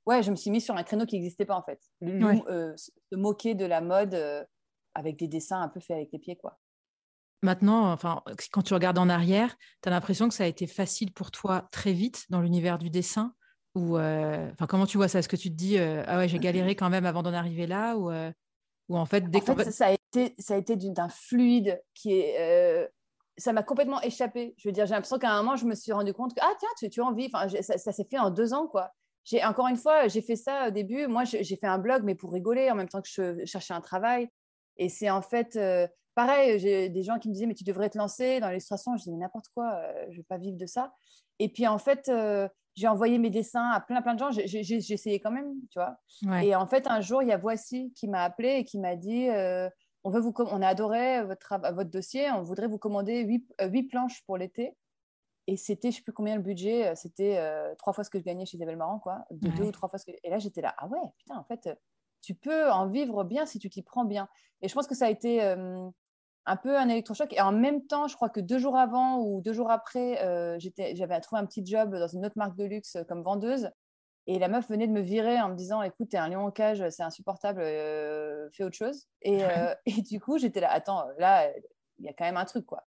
ouais, 0.05 0.23
je 0.23 0.31
me 0.31 0.35
suis 0.37 0.51
mise 0.51 0.63
sur 0.63 0.77
un 0.77 0.83
créneau 0.83 1.05
qui 1.05 1.15
n'existait 1.15 1.45
pas 1.45 1.55
en 1.55 1.63
fait. 1.63 1.81
se 2.01 3.15
moquer 3.15 3.53
de 3.53 3.65
la 3.65 3.81
mode 3.81 4.15
avec 4.97 5.17
des 5.17 5.27
dessins 5.27 5.61
un 5.61 5.69
peu 5.69 5.79
faits 5.79 5.97
avec 5.97 6.11
les 6.11 6.19
pieds, 6.19 6.35
quoi. 6.35 6.59
Maintenant, 7.43 7.91
enfin, 7.91 8.23
quand 8.51 8.63
tu 8.63 8.73
regardes 8.73 8.97
en 8.97 9.09
arrière, 9.09 9.55
tu 9.83 9.89
as 9.89 9.91
l'impression 9.91 10.27
que 10.27 10.33
ça 10.33 10.43
a 10.43 10.47
été 10.47 10.65
facile 10.65 11.13
pour 11.13 11.29
toi 11.29 11.67
très 11.71 11.93
vite 11.93 12.25
dans 12.29 12.41
l'univers 12.41 12.79
du 12.79 12.89
dessin 12.89 13.35
ou 13.75 13.97
euh, 13.97 14.49
enfin, 14.53 14.65
comment 14.65 14.87
tu 14.87 14.97
vois 14.97 15.07
ça? 15.07 15.19
Est-ce 15.19 15.29
que 15.29 15.35
tu 15.35 15.51
te 15.51 15.55
dis 15.55 15.77
euh, 15.77 16.03
ah 16.07 16.17
ouais 16.17 16.27
j'ai 16.27 16.39
galéré 16.39 16.75
quand 16.75 16.89
même 16.89 17.05
avant 17.05 17.21
d'en 17.21 17.33
arriver 17.33 17.67
là 17.67 17.95
ou, 17.95 18.09
euh, 18.09 18.31
ou 18.89 18.97
en 18.97 19.05
fait 19.05 19.29
dès 19.29 19.47
en 19.47 19.55
fait, 19.55 19.69
ça 19.69 19.87
a 19.87 19.91
été 19.91 20.33
ça 20.39 20.55
a 20.55 20.57
été 20.57 20.75
d'un 20.75 21.09
fluide 21.09 21.79
qui 21.93 22.13
est 22.13 22.89
ça 23.37 23.53
m'a 23.53 23.63
complètement 23.63 24.01
échappé. 24.01 24.55
Je 24.57 24.67
veux 24.67 24.73
dire, 24.73 24.85
j'ai 24.85 24.93
l'impression 24.93 25.19
qu'à 25.19 25.31
un 25.31 25.43
moment, 25.43 25.55
je 25.55 25.65
me 25.65 25.75
suis 25.75 25.91
rendu 25.91 26.13
compte 26.13 26.33
que, 26.33 26.39
ah, 26.41 26.53
tiens, 26.59 26.69
tu, 26.77 26.89
tu 26.89 27.01
as 27.01 27.05
envie. 27.05 27.29
Enfin, 27.31 27.47
ça, 27.61 27.77
ça 27.77 27.91
s'est 27.91 28.07
fait 28.09 28.17
en 28.17 28.31
deux 28.31 28.53
ans, 28.53 28.67
quoi. 28.67 28.91
J'ai, 29.23 29.43
encore 29.45 29.67
une 29.67 29.77
fois, 29.77 30.07
j'ai 30.07 30.21
fait 30.21 30.35
ça 30.35 30.69
au 30.69 30.71
début. 30.71 31.07
Moi, 31.07 31.23
j'ai 31.23 31.55
fait 31.55 31.67
un 31.67 31.77
blog, 31.77 32.03
mais 32.03 32.15
pour 32.15 32.33
rigoler, 32.33 32.71
en 32.71 32.75
même 32.75 32.89
temps 32.89 33.01
que 33.01 33.09
je 33.09 33.45
cherchais 33.45 33.73
un 33.73 33.81
travail. 33.81 34.29
Et 34.77 34.89
c'est 34.89 35.09
en 35.09 35.21
fait 35.21 35.55
euh, 35.55 35.87
pareil, 36.15 36.59
j'ai 36.59 36.89
des 36.89 37.03
gens 37.03 37.19
qui 37.19 37.29
me 37.29 37.33
disaient, 37.33 37.45
mais 37.45 37.53
tu 37.53 37.63
devrais 37.63 37.89
te 37.89 37.97
lancer 37.97 38.39
dans 38.39 38.49
l'illustration. 38.49 38.95
Je 38.97 39.03
dis, 39.03 39.11
mais 39.11 39.17
n'importe 39.17 39.49
quoi, 39.53 39.75
euh, 39.75 40.05
je 40.07 40.13
ne 40.13 40.17
vais 40.17 40.23
pas 40.23 40.37
vivre 40.37 40.57
de 40.57 40.65
ça. 40.65 40.93
Et 41.39 41.49
puis 41.49 41.67
en 41.67 41.77
fait, 41.77 42.09
euh, 42.09 42.47
j'ai 42.75 42.87
envoyé 42.87 43.19
mes 43.19 43.29
dessins 43.29 43.69
à 43.69 43.79
plein, 43.79 44.01
plein 44.01 44.13
de 44.13 44.19
gens. 44.19 44.31
J'ai 44.31 44.93
essayé 44.93 45.19
quand 45.19 45.31
même, 45.31 45.53
tu 45.71 45.79
vois. 45.79 45.97
Et 46.43 46.55
en 46.55 46.67
fait, 46.67 46.87
un 46.87 47.01
jour, 47.01 47.21
il 47.21 47.29
y 47.29 47.31
a 47.31 47.37
Voici 47.37 47.91
qui 47.95 48.07
m'a 48.07 48.23
appelé 48.23 48.49
et 48.49 48.63
qui 48.63 48.79
m'a 48.79 48.95
dit, 48.95 49.27
on, 50.03 50.09
veut 50.09 50.19
vous 50.19 50.33
on 50.37 50.61
a 50.61 50.67
adoré 50.67 51.23
votre, 51.23 51.59
votre 51.73 51.89
dossier, 51.89 52.29
on 52.31 52.43
voudrait 52.43 52.67
vous 52.67 52.77
commander 52.77 53.23
huit, 53.23 53.87
planches 53.89 54.23
pour 54.25 54.37
l'été. 54.37 54.75
Et 55.47 55.57
c'était, 55.57 55.89
je 55.89 55.95
ne 55.95 55.97
sais 55.97 56.03
plus 56.03 56.13
combien 56.13 56.35
le 56.35 56.43
budget, 56.43 56.93
c'était 56.95 57.41
trois 57.77 57.93
fois 57.93 58.03
ce 58.03 58.11
que 58.11 58.19
je 58.19 58.23
gagnais 58.23 58.45
chez 58.45 58.57
Isabelle 58.57 58.77
Marant, 58.77 58.99
quoi. 58.99 59.25
deux 59.31 59.63
ou 59.63 59.71
trois 59.71 59.89
fois 59.89 59.97
ce 59.97 60.05
que... 60.05 60.11
Et 60.23 60.29
là, 60.29 60.37
j'étais 60.37 60.61
là, 60.61 60.75
ah 60.77 60.87
ouais, 60.87 60.99
putain, 61.17 61.37
en 61.37 61.43
fait, 61.45 61.67
tu 62.21 62.35
peux 62.35 62.69
en 62.71 62.87
vivre 62.87 63.23
bien 63.23 63.45
si 63.45 63.59
tu 63.59 63.69
t'y 63.69 63.81
prends 63.81 64.05
bien. 64.05 64.27
Et 64.61 64.67
je 64.67 64.73
pense 64.73 64.87
que 64.87 64.95
ça 64.95 65.05
a 65.05 65.09
été 65.09 65.43
euh, 65.43 65.87
un 66.45 66.55
peu 66.57 66.77
un 66.77 66.89
électrochoc. 66.89 67.31
Et 67.33 67.41
en 67.41 67.51
même 67.51 67.85
temps, 67.85 68.07
je 68.07 68.15
crois 68.15 68.29
que 68.29 68.39
deux 68.39 68.59
jours 68.59 68.77
avant 68.77 69.19
ou 69.19 69.41
deux 69.41 69.53
jours 69.53 69.71
après, 69.71 70.23
euh, 70.23 70.57
j'avais 70.93 71.19
trouvé 71.21 71.41
un 71.41 71.45
petit 71.45 71.65
job 71.65 71.95
dans 71.95 72.07
une 72.07 72.25
autre 72.25 72.37
marque 72.37 72.55
de 72.57 72.65
luxe 72.65 72.95
euh, 72.95 73.03
comme 73.03 73.23
vendeuse. 73.23 73.69
Et 74.29 74.39
la 74.39 74.49
meuf 74.49 74.69
venait 74.69 74.87
de 74.87 74.91
me 74.91 74.99
virer 74.99 75.39
en 75.39 75.49
me 75.49 75.55
disant 75.55 75.81
Écoute, 75.81 76.09
t'es 76.09 76.17
un 76.17 76.27
lion 76.27 76.45
en 76.45 76.51
cage, 76.51 76.83
c'est 76.89 77.03
insupportable, 77.03 77.61
fais 78.51 78.63
autre 78.65 78.75
chose. 78.75 79.07
Et, 79.21 79.39
et 79.85 80.01
du 80.01 80.19
coup, 80.19 80.37
j'étais 80.37 80.59
là 80.59 80.69
Attends, 80.69 81.05
là, 81.17 81.49
il 81.97 82.05
y 82.05 82.09
a 82.09 82.13
quand 82.13 82.25
même 82.25 82.35
un 82.35 82.43
truc, 82.43 82.65
quoi. 82.65 82.85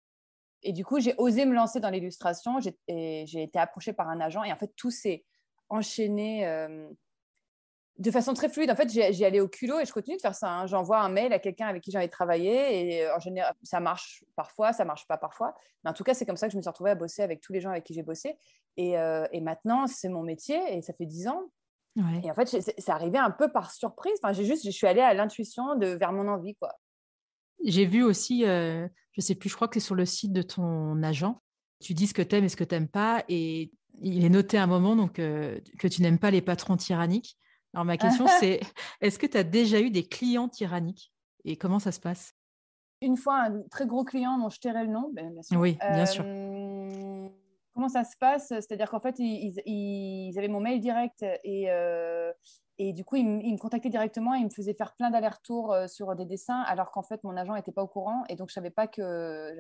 Et 0.63 0.75
du 0.75 0.85
coup, 0.85 1.01
j'ai 1.01 1.15
osé 1.17 1.47
me 1.47 1.55
lancer 1.55 1.81
dans 1.81 1.89
l'illustration. 1.89 2.61
J'ai 2.61 3.25
été 3.43 3.59
approchée 3.59 3.95
par 3.95 4.11
un 4.11 4.21
agent. 4.21 4.45
Et 4.45 4.53
en 4.53 4.57
fait, 4.57 4.75
tout 4.77 4.91
s'est 4.91 5.25
enchaîné 5.71 6.45
de 8.01 8.11
façon 8.11 8.33
très 8.33 8.49
fluide. 8.49 8.71
En 8.71 8.77
fait, 8.77 8.89
j'y 8.89 9.25
allais 9.25 9.41
au 9.41 9.49
culot 9.49 9.79
et 9.79 9.85
je 9.85 9.93
continue 9.93 10.17
de 10.17 10.23
faire 10.23 10.35
ça. 10.35 10.51
Hein. 10.51 10.67
J'envoie 10.67 11.01
un 11.01 11.11
mail 11.11 11.35
à 11.35 11.39
quelqu'un 11.39 11.67
avec 11.67 11.83
qui 11.83 11.91
j'ai 11.91 12.09
travaillé 12.09 12.97
et 12.97 13.05
euh, 13.05 13.15
en 13.15 13.21
général, 13.21 13.53
ça 13.63 13.79
marche 13.79 14.25
parfois, 14.37 14.73
ça 14.73 14.87
marche 14.87 15.07
pas 15.07 15.19
parfois. 15.19 15.55
Mais 15.85 15.91
en 15.91 15.93
tout 15.93 16.03
cas, 16.03 16.15
c'est 16.15 16.25
comme 16.25 16.39
ça 16.39 16.47
que 16.47 16.53
je 16.53 16.57
me 16.57 16.63
suis 16.63 16.69
retrouvée 16.71 16.93
à 16.93 16.95
bosser 16.95 17.23
avec 17.23 17.43
tous 17.43 17.53
les 17.53 17.61
gens 17.61 17.71
avec 17.71 17.85
qui 17.85 17.93
j'ai 17.93 18.03
bossé. 18.03 18.37
Et, 18.79 18.99
euh, 18.99 19.27
maintenant, 19.43 19.87
c'est 19.87 20.09
mon 20.09 20.23
métier 20.23 20.59
et 20.71 20.81
ça 20.81 20.95
fait 20.95 21.05
dix 21.05 21.29
ans. 21.29 21.43
Et 22.23 22.31
en 22.31 22.35
fait, 22.35 22.47
c'est 22.47 22.89
arrivé 22.89 23.19
un 23.19 23.31
peu 23.31 23.53
par 23.53 23.71
surprise. 23.71 24.15
Enfin, 24.23 24.33
j'ai 24.33 24.47
juste, 24.47 24.65
je 24.65 24.71
suis 24.71 24.87
allée 24.87 25.03
à 25.03 25.13
l'intuition 25.13 25.75
de 25.75 25.89
vers 25.89 26.13
mon 26.13 26.29
envie, 26.29 26.55
quoi. 26.55 26.73
J'ai 27.63 27.85
vu 27.85 28.03
aussi, 28.03 28.47
euh, 28.47 28.89
je 29.13 29.21
sais 29.21 29.35
plus, 29.35 29.51
je 29.51 29.57
crois 29.57 29.69
que 29.69 29.75
c'est 29.75 29.85
sur 29.85 29.97
le 29.97 30.07
site 30.07 30.33
de 30.33 30.41
ton 30.41 31.03
agent. 31.03 31.43
Tu 31.81 31.93
dis 31.93 32.07
ce 32.07 32.15
que 32.15 32.23
tu 32.23 32.37
aimes 32.37 32.45
et 32.45 32.49
ce 32.49 32.57
que 32.57 32.65
tu 32.65 32.75
n'aimes 32.75 32.89
pas, 32.89 33.25
et 33.29 33.71
il 34.01 34.25
est 34.25 34.31
noté 34.31 34.57
à 34.57 34.63
un 34.63 34.67
moment 34.67 34.97
donc 34.97 35.15
que 35.15 35.89
tu 35.89 36.01
n'aimes 36.01 36.19
pas 36.19 36.31
les 36.31 36.41
patrons 36.41 36.77
tyranniques. 36.79 37.37
Alors 37.75 37.85
ma 37.85 37.97
question 37.97 38.27
c'est, 38.41 38.61
est-ce 39.01 39.19
que 39.19 39.27
tu 39.27 39.37
as 39.37 39.45
déjà 39.45 39.81
eu 39.81 39.91
des 39.91 40.05
clients 40.05 40.49
tyranniques 40.49 41.13
et 41.45 41.57
comment 41.57 41.79
ça 41.79 41.93
se 41.93 42.01
passe? 42.01 42.35
Une 43.03 43.17
fois, 43.17 43.37
un 43.37 43.63
très 43.71 43.87
gros 43.87 44.05
client 44.05 44.39
dont 44.39 44.51
je 44.51 44.61
tairai 44.61 44.85
le 44.85 44.91
nom, 44.91 45.11
ben, 45.13 45.33
bien 45.33 45.43
sûr. 45.43 45.59
Oui, 45.59 45.79
bien 45.81 46.05
sûr. 46.05 46.23
Comment 47.73 47.89
ça 47.89 48.05
se 48.05 48.17
passe? 48.19 48.49
C'est-à-dire 48.49 48.91
qu'en 48.91 49.01
fait, 49.01 49.15
ils, 49.19 50.35
avaient 50.37 50.49
mon 50.49 50.61
mail 50.61 50.81
direct 50.81 51.25
et, 51.45 51.71
euh, 51.71 52.31
et 52.77 52.93
du 52.93 53.05
coup, 53.05 53.17
ils, 53.17 53.25
me 53.25 53.57
contactaient 53.57 53.89
directement 53.89 54.35
et 54.35 54.41
ils 54.41 54.45
me 54.45 54.51
faisaient 54.51 54.75
faire 54.75 54.95
plein 54.97 55.11
d'allers-retours 55.11 55.73
euh, 55.73 55.87
sur 55.87 56.15
des 56.15 56.27
dessins 56.27 56.61
alors 56.63 56.91
qu'en 56.91 57.03
fait, 57.03 57.25
mon 57.25 57.37
agent 57.39 57.55
n'était 57.55 57.73
pas 57.73 57.83
au 57.83 57.87
courant 57.87 58.25
et 58.29 58.37
donc 58.37 58.51
je 58.51 58.55
savais 58.55 58.71
pas 58.71 58.87
que 58.87 59.57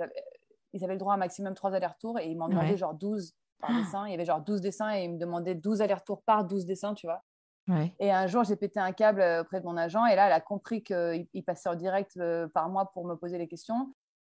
ils 0.72 0.84
avaient 0.84 0.94
le 0.94 0.98
droit 0.98 1.14
à 1.14 1.16
un 1.16 1.18
maximum 1.18 1.54
3 1.54 1.74
allers-retours 1.74 2.18
et 2.18 2.28
ils 2.28 2.36
m'en 2.36 2.48
demandaient 2.48 2.76
genre 2.76 2.94
12 2.94 3.34
par 3.58 3.74
dessin. 3.74 4.06
Il 4.06 4.10
y 4.10 4.14
avait 4.14 4.26
genre 4.26 4.40
12 4.40 4.60
dessins 4.60 4.94
et 4.94 5.04
ils 5.04 5.12
me 5.12 5.18
demandaient 5.18 5.54
12 5.54 5.80
allers-retours 5.80 6.22
par 6.22 6.44
12 6.44 6.66
dessins, 6.66 6.94
tu 6.94 7.06
vois? 7.06 7.22
Et 7.98 8.10
un 8.12 8.26
jour, 8.26 8.44
j'ai 8.44 8.56
pété 8.56 8.80
un 8.80 8.92
câble 8.92 9.20
euh, 9.20 9.42
auprès 9.42 9.60
de 9.60 9.66
mon 9.66 9.76
agent 9.76 10.04
et 10.06 10.16
là, 10.16 10.26
elle 10.26 10.32
a 10.32 10.40
compris 10.40 10.82
qu'il 10.82 11.44
passait 11.46 11.68
en 11.68 11.74
direct 11.74 12.16
euh, 12.16 12.48
par 12.48 12.68
moi 12.68 12.90
pour 12.92 13.06
me 13.06 13.14
poser 13.14 13.38
les 13.38 13.48
questions. 13.48 13.92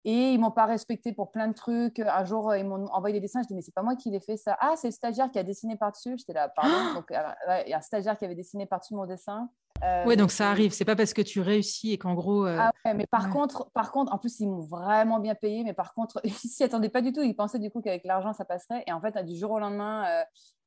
Et 0.09 0.33
ils 0.33 0.39
m'ont 0.39 0.53
pas 0.53 0.67
respecté 0.67 1.13
pour 1.13 1.33
plein 1.33 1.49
de 1.49 1.53
trucs. 1.53 1.99
Un 1.99 2.25
jour, 2.25 2.55
ils 2.55 2.65
m'ont 2.65 2.87
envoyé 2.93 3.15
des 3.15 3.21
dessins. 3.21 3.43
Je 3.43 3.49
dis, 3.49 3.57
mais 3.57 3.61
c'est 3.61 3.75
pas 3.75 3.83
moi 3.83 3.97
qui 3.97 4.09
l'ai 4.13 4.21
fait 4.21 4.37
ça. 4.37 4.57
Ah, 4.61 4.75
c'est 4.77 4.87
le 4.87 4.93
stagiaire 4.93 5.33
qui 5.33 5.39
a 5.41 5.43
dessiné 5.43 5.75
par-dessus. 5.77 6.15
J'étais 6.17 6.33
là, 6.33 6.49
pardon. 6.49 6.95
donc, 6.95 7.11
euh, 7.11 7.63
il 7.67 7.71
y 7.71 7.75
a 7.75 7.79
un 7.79 7.81
stagiaire 7.81 8.17
qui 8.17 8.25
avait 8.25 8.37
dessiné 8.37 8.67
par-dessus 8.67 8.95
mon 8.95 9.05
dessin. 9.05 9.51
Euh, 9.83 10.05
oui, 10.07 10.17
donc 10.17 10.31
ça 10.31 10.49
arrive. 10.49 10.73
C'est 10.73 10.85
pas 10.85 10.95
parce 10.95 11.13
que 11.13 11.23
tu 11.23 11.41
réussis 11.41 11.93
et 11.93 11.99
qu'en 11.99 12.15
gros. 12.15 12.47
Ah 12.47 12.71
ouais, 12.85 12.95
mais 12.95 13.07
par 13.09 13.31
contre, 13.31 13.69
par 13.73 13.91
contre, 13.91 14.15
en 14.15 14.19
plus, 14.19 14.39
ils 14.39 14.47
m'ont 14.47 14.61
vraiment 14.61 15.19
bien 15.19 15.35
payé. 15.35 15.65
Mais 15.65 15.75
par 15.75 15.93
contre, 15.93 16.21
ils 16.25 16.33
s'y 16.33 16.63
attendaient 16.63 16.89
pas 16.89 17.03
du 17.03 17.13
tout. 17.13 17.23
Ils 17.23 17.35
pensaient 17.35 17.59
du 17.59 17.73
coup 17.73 17.81
qu'avec 17.81 18.05
l'argent, 18.05 18.33
ça 18.33 18.45
passerait. 18.45 18.85
Et 18.87 18.93
en 18.93 19.01
fait, 19.01 19.19
du 19.25 19.37
jour 19.37 19.51
au 19.51 19.59
lendemain, 19.59 20.05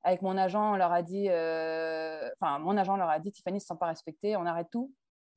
avec 0.03 0.21
mon 0.21 0.37
agent, 0.37 0.73
on 0.73 0.77
leur 0.77 0.91
a 0.91 1.01
dit, 1.01 1.27
euh, 1.29 2.29
enfin, 2.39 2.59
mon 2.59 2.77
agent 2.77 2.95
leur 2.95 3.09
a 3.09 3.19
dit, 3.19 3.31
Tiffany, 3.31 3.55
ne 3.55 3.59
se 3.59 3.67
sent 3.67 3.75
pas 3.79 3.87
respectée, 3.87 4.37
on 4.37 4.45
arrête 4.45 4.69
tout. 4.71 4.93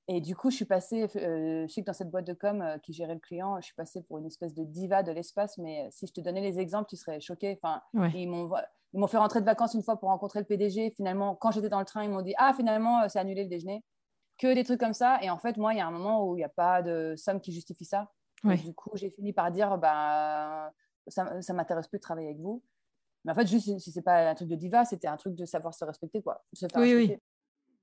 Et 0.09 0.21
du 0.21 0.35
coup, 0.35 0.51
je 0.51 0.57
suis 0.57 0.65
passée, 0.65 1.05
euh, 1.17 1.67
je 1.67 1.73
sais 1.73 1.81
que 1.81 1.87
dans 1.87 1.93
cette 1.93 2.11
boîte 2.11 2.27
de 2.27 2.33
com 2.33 2.61
euh, 2.61 2.79
qui 2.79 2.93
gérait 2.93 3.15
le 3.15 3.21
client, 3.21 3.61
je 3.61 3.67
suis 3.67 3.75
passée 3.75 4.03
pour 4.03 4.19
une 4.19 4.27
espèce 4.27 4.55
de 4.55 4.65
diva 4.65 5.03
de 5.03 5.13
l'espace, 5.13 5.59
mais 5.59 5.89
si 5.91 6.07
je 6.07 6.13
te 6.13 6.21
donnais 6.21 6.41
les 6.41 6.59
exemples, 6.59 6.89
tu 6.89 6.97
serais 6.97 7.21
choquée. 7.21 7.59
Enfin, 7.63 7.83
ils 8.15 8.29
m'ont 8.29 9.07
fait 9.07 9.19
rentrer 9.19 9.41
de 9.41 9.47
vacances 9.47 9.75
une 9.75 9.83
fois 9.83 9.99
pour 9.99 10.09
rencontrer 10.09 10.41
le 10.41 10.47
PDG. 10.47 10.91
Finalement, 10.91 11.35
quand 11.37 11.51
j'étais 11.53 11.69
dans 11.69 11.79
le 11.79 11.85
train, 11.85 12.05
ils 12.05 12.11
m'ont 12.11 12.23
dit 12.23 12.35
Ah, 12.37 12.53
finalement, 12.55 13.09
c'est 13.09 13.21
annulé 13.21 13.45
le 13.45 13.49
déjeuner. 13.49 13.85
que 14.39 14.53
des 14.55 14.65
trucs 14.65 14.81
comme 14.81 14.95
ça. 14.95 15.19
Et 15.23 15.31
en 15.31 15.39
fait, 15.39 15.57
moi, 15.57 15.73
il 15.73 15.79
y 15.79 15.81
a 15.81 15.87
un 15.87 15.93
moment 15.93 16.27
où 16.27 16.35
il 16.37 16.39
n'y 16.39 16.45
a 16.45 16.49
pas 16.49 16.83
de 16.83 17.15
somme 17.17 17.41
qui 17.41 17.53
justifie 17.53 17.85
ça. 17.85 18.11
Du 18.45 18.75
coup, 18.75 18.91
j'ai 18.95 19.11
fini 19.11 19.33
par 19.33 19.53
dire, 19.53 19.79
bah, 19.79 20.73
ça 21.07 21.25
ne 21.25 21.53
m'intéresse 21.53 21.87
plus 21.87 21.99
de 21.99 22.03
travailler 22.03 22.29
avec 22.29 22.41
vous. 22.41 22.61
Mais 23.25 23.33
en 23.33 23.35
fait, 23.35 23.47
juste 23.47 23.79
si 23.79 23.93
c'est 23.93 24.03
pas 24.03 24.31
un 24.31 24.35
truc 24.35 24.49
de 24.49 24.57
diva, 24.57 24.85
c'était 24.85 25.09
un 25.09 25.17
truc 25.17 25.35
de 25.35 25.45
savoir 25.45 25.75
se 25.75 25.85
respecter, 25.85 26.23
quoi. 26.23 26.45
oui, 26.77 26.95
oui. 26.95 27.17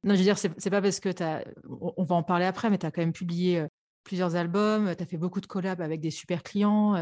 Non, 0.03 0.13
je 0.13 0.19
veux 0.19 0.23
dire, 0.23 0.37
c'est 0.37 0.69
pas 0.69 0.81
parce 0.81 0.99
que 0.99 1.09
tu 1.09 1.23
as. 1.23 1.43
On 1.67 2.03
va 2.03 2.15
en 2.15 2.23
parler 2.23 2.45
après, 2.45 2.69
mais 2.69 2.77
tu 2.77 2.85
as 2.85 2.91
quand 2.91 3.01
même 3.01 3.13
publié 3.13 3.65
plusieurs 4.03 4.35
albums, 4.35 4.95
tu 4.95 5.03
as 5.03 5.05
fait 5.05 5.17
beaucoup 5.17 5.41
de 5.41 5.45
collabs 5.45 5.81
avec 5.81 5.99
des 5.99 6.11
super 6.11 6.41
clients. 6.41 6.93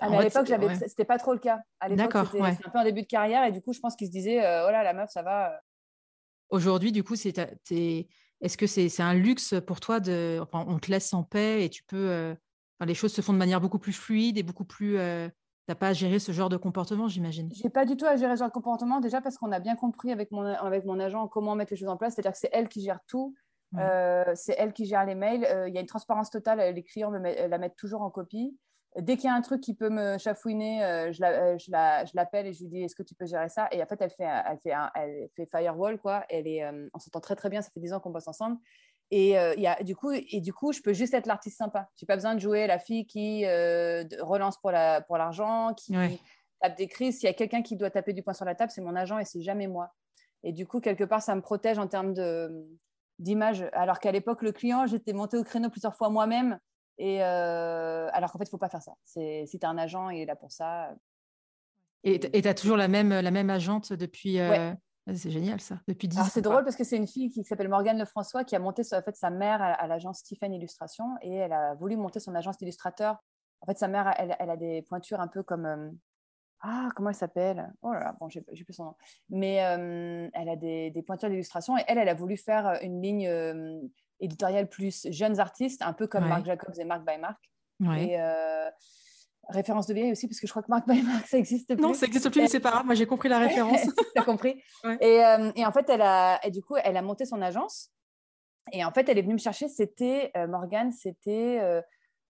Ah, 0.00 0.06
à 0.06 0.22
l'époque, 0.22 0.46
ce 0.46 0.88
c'était 0.88 1.04
pas 1.04 1.18
trop 1.18 1.32
le 1.32 1.38
cas. 1.38 1.60
À 1.80 1.88
l'époque, 1.88 2.12
c'était 2.30 2.42
un 2.42 2.70
peu 2.70 2.78
en 2.78 2.84
début 2.84 3.02
de 3.02 3.06
carrière 3.06 3.44
et 3.44 3.52
du 3.52 3.62
coup, 3.62 3.72
je 3.72 3.80
pense 3.80 3.96
qu'ils 3.96 4.08
se 4.08 4.12
disaient, 4.12 4.38
oh 4.38 4.70
là, 4.70 4.82
la 4.82 4.92
meuf, 4.92 5.10
ça 5.10 5.22
va. 5.22 5.60
Aujourd'hui, 6.50 6.92
du 6.92 7.02
coup, 7.02 7.16
c'est 7.16 7.38
est-ce 8.40 8.56
que 8.56 8.66
c'est 8.66 9.00
un 9.00 9.14
luxe 9.14 9.54
pour 9.66 9.80
toi 9.80 9.98
de, 10.00 10.38
enfin, 10.42 10.64
on 10.68 10.78
te 10.78 10.90
laisse 10.90 11.12
en 11.14 11.24
paix 11.24 11.64
et 11.64 11.70
tu 11.70 11.82
peux, 11.84 12.36
les 12.84 12.94
choses 12.94 13.12
se 13.12 13.22
font 13.22 13.32
de 13.32 13.38
manière 13.38 13.60
beaucoup 13.60 13.78
plus 13.78 13.92
fluide 13.92 14.38
et 14.38 14.42
beaucoup 14.42 14.64
plus 14.64 14.98
n'as 15.68 15.74
pas 15.74 15.88
à 15.88 15.92
gérer 15.92 16.18
ce 16.18 16.32
genre 16.32 16.48
de 16.48 16.56
comportement, 16.56 17.08
j'imagine. 17.08 17.50
J'ai 17.52 17.70
pas 17.70 17.84
du 17.84 17.96
tout 17.96 18.06
à 18.06 18.16
gérer 18.16 18.34
ce 18.34 18.40
genre 18.40 18.48
de 18.48 18.52
comportement, 18.52 19.00
déjà 19.00 19.20
parce 19.20 19.36
qu'on 19.36 19.52
a 19.52 19.60
bien 19.60 19.76
compris 19.76 20.12
avec 20.12 20.30
mon, 20.30 20.44
avec 20.44 20.84
mon 20.84 20.98
agent 21.00 21.28
comment 21.28 21.54
mettre 21.54 21.72
les 21.72 21.76
choses 21.76 21.88
en 21.88 21.96
place, 21.96 22.14
c'est-à-dire 22.14 22.32
que 22.32 22.38
c'est 22.38 22.50
elle 22.52 22.68
qui 22.68 22.82
gère 22.82 23.00
tout, 23.06 23.34
euh, 23.78 24.24
c'est 24.34 24.54
elle 24.58 24.72
qui 24.72 24.84
gère 24.84 25.04
les 25.04 25.14
mails, 25.14 25.44
euh, 25.44 25.68
il 25.68 25.74
y 25.74 25.78
a 25.78 25.80
une 25.80 25.86
transparence 25.86 26.30
totale, 26.30 26.74
les 26.74 26.82
clients 26.82 27.10
la 27.10 27.58
mettent 27.58 27.76
toujours 27.76 28.02
en 28.02 28.10
copie. 28.10 28.56
Dès 28.98 29.16
qu'il 29.16 29.26
y 29.26 29.30
a 29.30 29.34
un 29.34 29.42
truc 29.42 29.60
qui 29.60 29.74
peut 29.74 29.90
me 29.90 30.16
chafouiner, 30.16 30.82
euh, 30.82 31.12
je 31.12 32.16
l'appelle 32.16 32.46
et 32.46 32.52
je 32.54 32.60
lui 32.60 32.68
dis 32.68 32.82
est-ce 32.82 32.94
que 32.94 33.02
tu 33.02 33.14
peux 33.14 33.26
gérer 33.26 33.50
ça? 33.50 33.68
Et 33.70 33.82
en 33.82 33.86
fait, 33.86 34.00
elle 34.00 34.10
fait, 34.10 34.24
elle 34.24 34.58
fait, 34.62 34.72
elle 34.94 35.28
fait 35.36 35.46
firewall, 35.46 35.98
quoi. 35.98 36.24
Elle 36.30 36.46
est, 36.46 36.66
on 36.94 36.98
s'entend 36.98 37.20
très 37.20 37.36
très 37.36 37.50
bien, 37.50 37.60
ça 37.60 37.70
fait 37.74 37.80
10 37.80 37.92
ans 37.92 38.00
qu'on 38.00 38.10
bosse 38.10 38.28
ensemble. 38.28 38.56
Et, 39.10 39.38
euh, 39.38 39.54
y 39.54 39.66
a, 39.66 39.82
du 39.82 39.94
coup, 39.94 40.10
et 40.12 40.40
du 40.40 40.52
coup, 40.52 40.72
je 40.72 40.80
peux 40.80 40.92
juste 40.92 41.14
être 41.14 41.26
l'artiste 41.26 41.58
sympa. 41.58 41.88
Je 41.96 42.04
n'ai 42.04 42.06
pas 42.06 42.16
besoin 42.16 42.34
de 42.34 42.40
jouer 42.40 42.66
la 42.66 42.78
fille 42.78 43.06
qui 43.06 43.44
euh, 43.44 44.04
relance 44.20 44.58
pour 44.58 44.72
l'argent, 44.72 45.68
pour 45.68 45.76
qui 45.76 45.94
tape 46.60 46.76
des 46.76 46.88
crises. 46.88 47.18
S'il 47.18 47.26
y 47.26 47.30
a 47.30 47.34
quelqu'un 47.34 47.62
qui 47.62 47.76
doit 47.76 47.90
taper 47.90 48.12
du 48.12 48.22
poing 48.22 48.34
sur 48.34 48.44
la 48.44 48.54
table, 48.54 48.72
c'est 48.74 48.80
mon 48.80 48.96
agent 48.96 49.18
et 49.18 49.24
c'est 49.24 49.42
jamais 49.42 49.68
moi. 49.68 49.94
Et 50.42 50.52
du 50.52 50.66
coup, 50.66 50.80
quelque 50.80 51.04
part, 51.04 51.22
ça 51.22 51.34
me 51.34 51.40
protège 51.40 51.78
en 51.78 51.86
termes 51.86 52.14
d'image. 53.18 53.68
Alors 53.72 54.00
qu'à 54.00 54.10
l'époque, 54.10 54.42
le 54.42 54.52
client, 54.52 54.86
j'étais 54.86 55.12
montée 55.12 55.36
au 55.36 55.44
créneau 55.44 55.70
plusieurs 55.70 55.94
fois 55.94 56.10
moi-même. 56.10 56.58
Et 56.98 57.22
euh, 57.22 58.08
alors 58.12 58.32
qu'en 58.32 58.38
fait, 58.38 58.44
il 58.44 58.48
ne 58.48 58.50
faut 58.50 58.58
pas 58.58 58.68
faire 58.68 58.82
ça. 58.82 58.94
Si 59.04 59.46
tu 59.58 59.66
as 59.66 59.68
un 59.68 59.78
agent, 59.78 60.10
il 60.10 60.20
est 60.20 60.26
là 60.26 60.36
pour 60.36 60.50
ça. 60.50 60.94
Et 62.02 62.18
tu 62.20 62.48
as 62.48 62.54
toujours 62.54 62.76
la 62.76 62.88
même, 62.88 63.10
la 63.10 63.30
même 63.30 63.50
agente 63.50 63.92
depuis. 63.92 64.38
C'est 65.14 65.30
génial 65.30 65.60
ça, 65.60 65.78
depuis 65.86 66.08
10 66.08 66.18
ans. 66.18 66.24
C'est 66.24 66.42
drôle 66.42 66.64
parce 66.64 66.76
que 66.76 66.82
c'est 66.82 66.96
une 66.96 67.06
fille 67.06 67.30
qui 67.30 67.44
s'appelle 67.44 67.68
Morgane 67.68 67.98
Lefrançois 67.98 68.44
qui 68.44 68.56
a 68.56 68.58
monté 68.58 68.82
en 68.92 69.02
fait, 69.02 69.16
sa 69.16 69.30
mère 69.30 69.62
à, 69.62 69.86
l'agence 69.86 70.18
Stephen 70.18 70.52
Illustration 70.52 71.04
et 71.22 71.32
elle 71.32 71.52
a 71.52 71.74
voulu 71.74 71.96
monter 71.96 72.18
son 72.18 72.34
agence 72.34 72.58
d'illustrateur. 72.58 73.16
En 73.60 73.66
fait, 73.66 73.78
sa 73.78 73.88
mère, 73.88 74.12
elle, 74.18 74.50
a 74.50 74.56
des 74.56 74.82
pointures 74.82 75.20
un 75.20 75.28
peu 75.28 75.42
comme. 75.42 75.66
Euh, 75.66 75.90
ah, 76.60 76.88
comment 76.96 77.10
elle 77.10 77.16
s'appelle? 77.16 77.72
Oh 77.82 77.92
là 77.92 78.00
là, 78.00 78.12
bon, 78.18 78.28
j'ai 78.28 78.42
plus 78.42 78.72
son 78.72 78.84
nom. 78.84 78.94
Mais 79.28 79.64
euh, 79.64 80.28
elle 80.32 80.48
a 80.48 80.56
des, 80.56 80.90
des 80.90 81.02
pointures 81.02 81.28
d'illustration 81.28 81.78
et 81.78 81.84
elle, 81.86 81.98
elle 81.98 82.08
a 82.08 82.14
voulu 82.14 82.36
faire 82.36 82.78
une 82.82 83.00
ligne 83.00 83.28
euh, 83.28 83.78
éditoriale 84.20 84.68
plus 84.68 85.06
jeunes 85.10 85.38
artistes, 85.38 85.82
un 85.82 85.92
peu 85.92 86.06
comme 86.06 86.26
Marc 86.26 86.46
Jacobs 86.46 86.74
et 86.78 86.84
Marc 86.84 87.06
by 87.06 87.18
Marc. 87.18 87.38
Ouais. 87.80 88.08
Et, 88.08 88.18
référence 89.48 89.86
de 89.86 89.94
vieille 89.94 90.12
aussi, 90.12 90.26
parce 90.26 90.40
que 90.40 90.46
je 90.46 90.52
crois 90.52 90.62
que 90.62 90.70
Marc 90.70 90.88
by 90.88 91.02
Marc, 91.02 91.26
ça 91.26 91.38
existe 91.38 91.74
plus. 91.74 91.82
Non, 91.82 91.94
ça 91.94 92.06
existe 92.06 92.28
plus, 92.30 92.40
mais 92.40 92.48
c'est 92.48 92.60
pas 92.60 92.70
grave. 92.70 92.86
Moi, 92.86 92.94
j'ai 92.94 93.06
compris 93.06 93.28
la 93.28 93.38
référence. 93.38 93.80
tu 94.14 94.20
as 94.20 94.24
compris. 94.24 94.62
Et, 95.00 95.24
euh, 95.24 95.52
et, 95.54 95.64
en 95.64 95.72
fait, 95.72 95.88
elle 95.88 96.02
a, 96.02 96.40
et 96.44 96.50
du 96.50 96.62
coup, 96.62 96.76
elle 96.82 96.96
a 96.96 97.02
monté 97.02 97.24
son 97.24 97.40
agence. 97.42 97.90
Et 98.72 98.84
en 98.84 98.90
fait, 98.90 99.08
elle 99.08 99.18
est 99.18 99.22
venue 99.22 99.34
me 99.34 99.38
chercher. 99.38 99.68
C'était 99.68 100.32
euh, 100.36 100.46
Morgane, 100.46 100.90
c'était 100.90 101.60